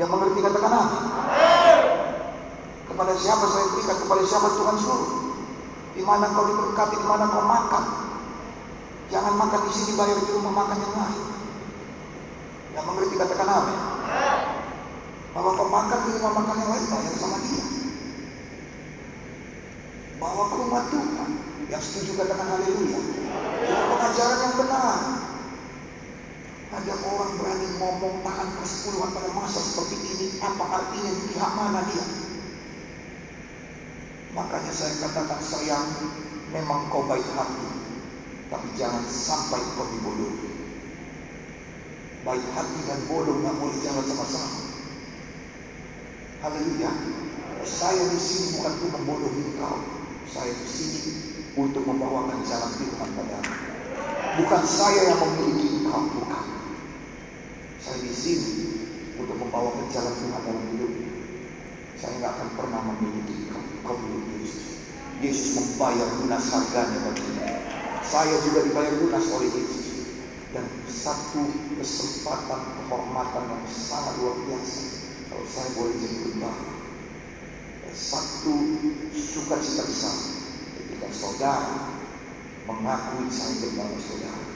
Yang 0.00 0.08
mengerti 0.08 0.40
katakan. 0.42 0.86
Kepada 2.92 3.12
siapa 3.16 3.44
saya 3.48 3.66
berikan, 3.72 3.96
kepada 4.04 4.22
siapa 4.26 4.48
Tuhan 4.52 4.76
suruh. 4.76 5.12
Di 5.92 6.02
mana 6.04 6.28
kau 6.32 6.48
diberkati, 6.48 6.96
di 6.96 7.06
mana 7.06 7.24
kau 7.28 7.44
makan. 7.44 7.84
Jangan 9.12 9.34
makan 9.36 9.60
di 9.68 9.72
sini, 9.72 9.92
bayar 9.96 10.16
di 10.16 10.32
rumah 10.32 10.52
makan 10.64 10.76
yang 10.80 10.94
lain. 10.96 11.24
Yang 12.72 12.84
mengerti 12.88 13.14
katakan 13.20 13.48
amin. 13.48 13.80
Bahwa 15.36 15.50
kau 15.56 15.68
makan 15.68 15.98
di 16.08 16.10
rumah 16.16 16.32
makan 16.32 16.56
yang 16.64 16.70
lain, 16.72 16.84
bayar 16.88 17.14
sama 17.16 17.38
dia. 17.44 17.64
Bawa 20.16 20.42
ke 20.48 20.56
rumah 20.56 20.82
Tuhan. 20.88 21.30
Yang 21.68 21.82
setuju 21.88 22.12
katakan 22.20 22.48
haleluya. 22.56 23.00
Itu 23.64 23.82
pengajaran 23.88 24.38
yang 24.40 24.54
benar. 24.60 24.98
Ada 26.72 26.94
orang 27.04 27.36
berani 27.36 27.68
ngomong 27.76 28.24
tahan 28.24 28.48
persepuluhan 28.56 29.12
pada 29.12 29.28
masa 29.36 29.60
seperti 29.60 29.96
ini. 30.08 30.26
Apa 30.40 30.64
artinya 30.80 31.12
pihak 31.28 31.52
mana 31.52 31.80
dia? 31.92 32.06
Makanya 34.32 34.72
saya 34.72 34.96
katakan 35.04 35.40
sayang, 35.44 35.84
memang 36.48 36.88
kau 36.88 37.04
baik 37.04 37.28
hati, 37.36 37.68
tapi 38.48 38.68
jangan 38.80 39.04
sampai 39.04 39.60
kau 39.76 39.84
dibodohi. 39.92 40.48
Baik 42.24 42.44
hati 42.56 42.80
dan 42.88 43.04
bodoh 43.04 43.36
nggak 43.44 43.56
boleh 43.60 43.76
jalan 43.84 44.04
sama-sama. 44.08 44.60
Haleluya. 46.40 46.92
Saya 47.68 48.08
di 48.08 48.16
sini 48.16 48.56
bukan 48.56 48.72
untuk 48.80 48.90
membodohi 48.96 49.44
kau. 49.60 49.76
Saya 50.24 50.56
di 50.56 50.64
sini 50.64 51.00
untuk 51.52 51.84
membawakan 51.84 52.40
jalan 52.48 52.72
Tuhan 52.80 53.10
padamu. 53.12 53.52
Bukan 54.40 54.62
saya 54.64 55.12
yang 55.12 55.20
memiliki 55.20 55.84
engkau, 55.84 56.08
bukan. 56.08 56.61
Saya 58.22 58.38
sini 58.38 58.86
untuk 59.18 59.34
membawakan 59.34 59.90
jalan 59.90 60.14
Tuhan 60.14 60.42
dalam 60.46 60.62
hidup. 60.70 60.94
Saya 61.98 62.22
nggak 62.22 62.32
akan 62.38 62.48
pernah 62.54 62.80
memiliki 62.94 63.50
kau 63.82 63.98
Yesus. 64.38 64.78
Yesus 65.18 65.58
membayar 65.58 66.06
lunas 66.22 66.46
harganya 66.54 67.02
bagimu. 67.02 67.42
Saya 68.06 68.38
juga 68.46 68.62
dibayar 68.62 68.94
lunas 68.94 69.26
oleh 69.26 69.50
Yesus. 69.50 69.86
Dan 70.54 70.70
satu 70.86 71.50
kesempatan 71.82 72.62
kehormatan 72.78 73.42
yang 73.42 73.66
sangat 73.66 74.14
luar 74.22 74.38
biasa. 74.46 74.82
Kalau 75.26 75.46
saya 75.50 75.68
boleh 75.74 75.96
jadi. 75.98 76.46
Satu 77.90 78.54
sukacita 79.10 79.82
besar 79.82 80.16
ketika 80.78 81.10
saudara 81.10 82.06
mengakui 82.70 83.26
saya 83.34 83.66
gembala 83.66 83.98
saudara. 83.98 84.46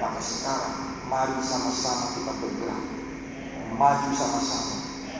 Maka 0.00 0.20
sekarang 0.24 0.95
mari 1.06 1.38
sama-sama 1.38 2.18
kita 2.18 2.32
bergerak. 2.42 2.82
Maju 3.78 4.10
sama-sama. 4.14 4.74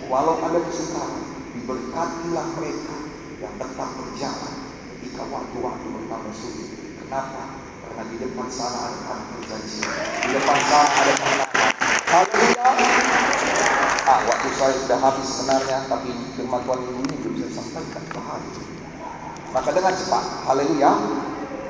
Walau 0.06 0.38
ada 0.38 0.58
kesukaran, 0.62 1.24
diberkatilah 1.54 2.46
mereka 2.58 2.96
yang 3.42 3.54
tetap 3.58 3.88
berjalan 3.98 4.54
ketika 4.96 5.22
waktu-waktu 5.30 5.86
bertambah 5.86 6.34
sulit. 6.34 6.68
Kenapa? 7.02 7.42
Karena 7.82 8.02
di 8.10 8.16
depan 8.22 8.48
sana 8.50 8.78
ada 8.90 8.98
tanah 9.02 9.26
perjanjian. 9.34 9.90
Di 10.22 10.28
depan 10.34 10.58
sana 10.66 10.88
ada 10.90 11.12
kemenangan. 11.14 11.70
Haleluya. 12.06 12.68
Ah, 14.06 14.20
waktu 14.30 14.48
saya 14.54 14.74
sudah 14.78 14.98
habis 15.02 15.26
sebenarnya, 15.26 15.78
tapi 15.90 16.14
firman 16.38 16.62
ini 16.86 17.14
belum 17.26 17.34
saya 17.42 17.50
sampaikan 17.58 18.04
ke 18.06 18.20
hari. 18.22 18.50
Maka 19.50 19.68
dengan 19.74 19.94
cepat, 19.98 20.24
haleluya. 20.46 20.92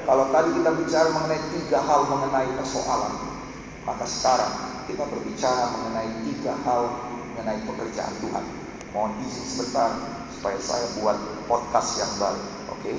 Kalau 0.07 0.25
tadi 0.31 0.51
kita 0.55 0.71
bicara 0.77 1.09
mengenai 1.11 1.43
tiga 1.57 1.79
hal 1.83 2.01
mengenai 2.07 2.49
persoalan, 2.61 3.26
maka 3.87 4.05
sekarang 4.05 4.53
kita 4.91 5.07
berbicara 5.07 5.71
mengenai 5.79 6.11
tiga 6.27 6.59
hal 6.67 6.83
mengenai 7.33 7.63
pekerjaan 7.63 8.15
Tuhan. 8.19 8.45
Mohon 8.91 9.13
izin 9.23 9.45
sebentar 9.47 9.91
supaya 10.35 10.59
saya 10.59 10.87
buat 10.99 11.19
podcast 11.47 11.91
yang 12.03 12.13
baru. 12.19 12.43
Oke? 12.75 12.91
Okay? 12.91 12.97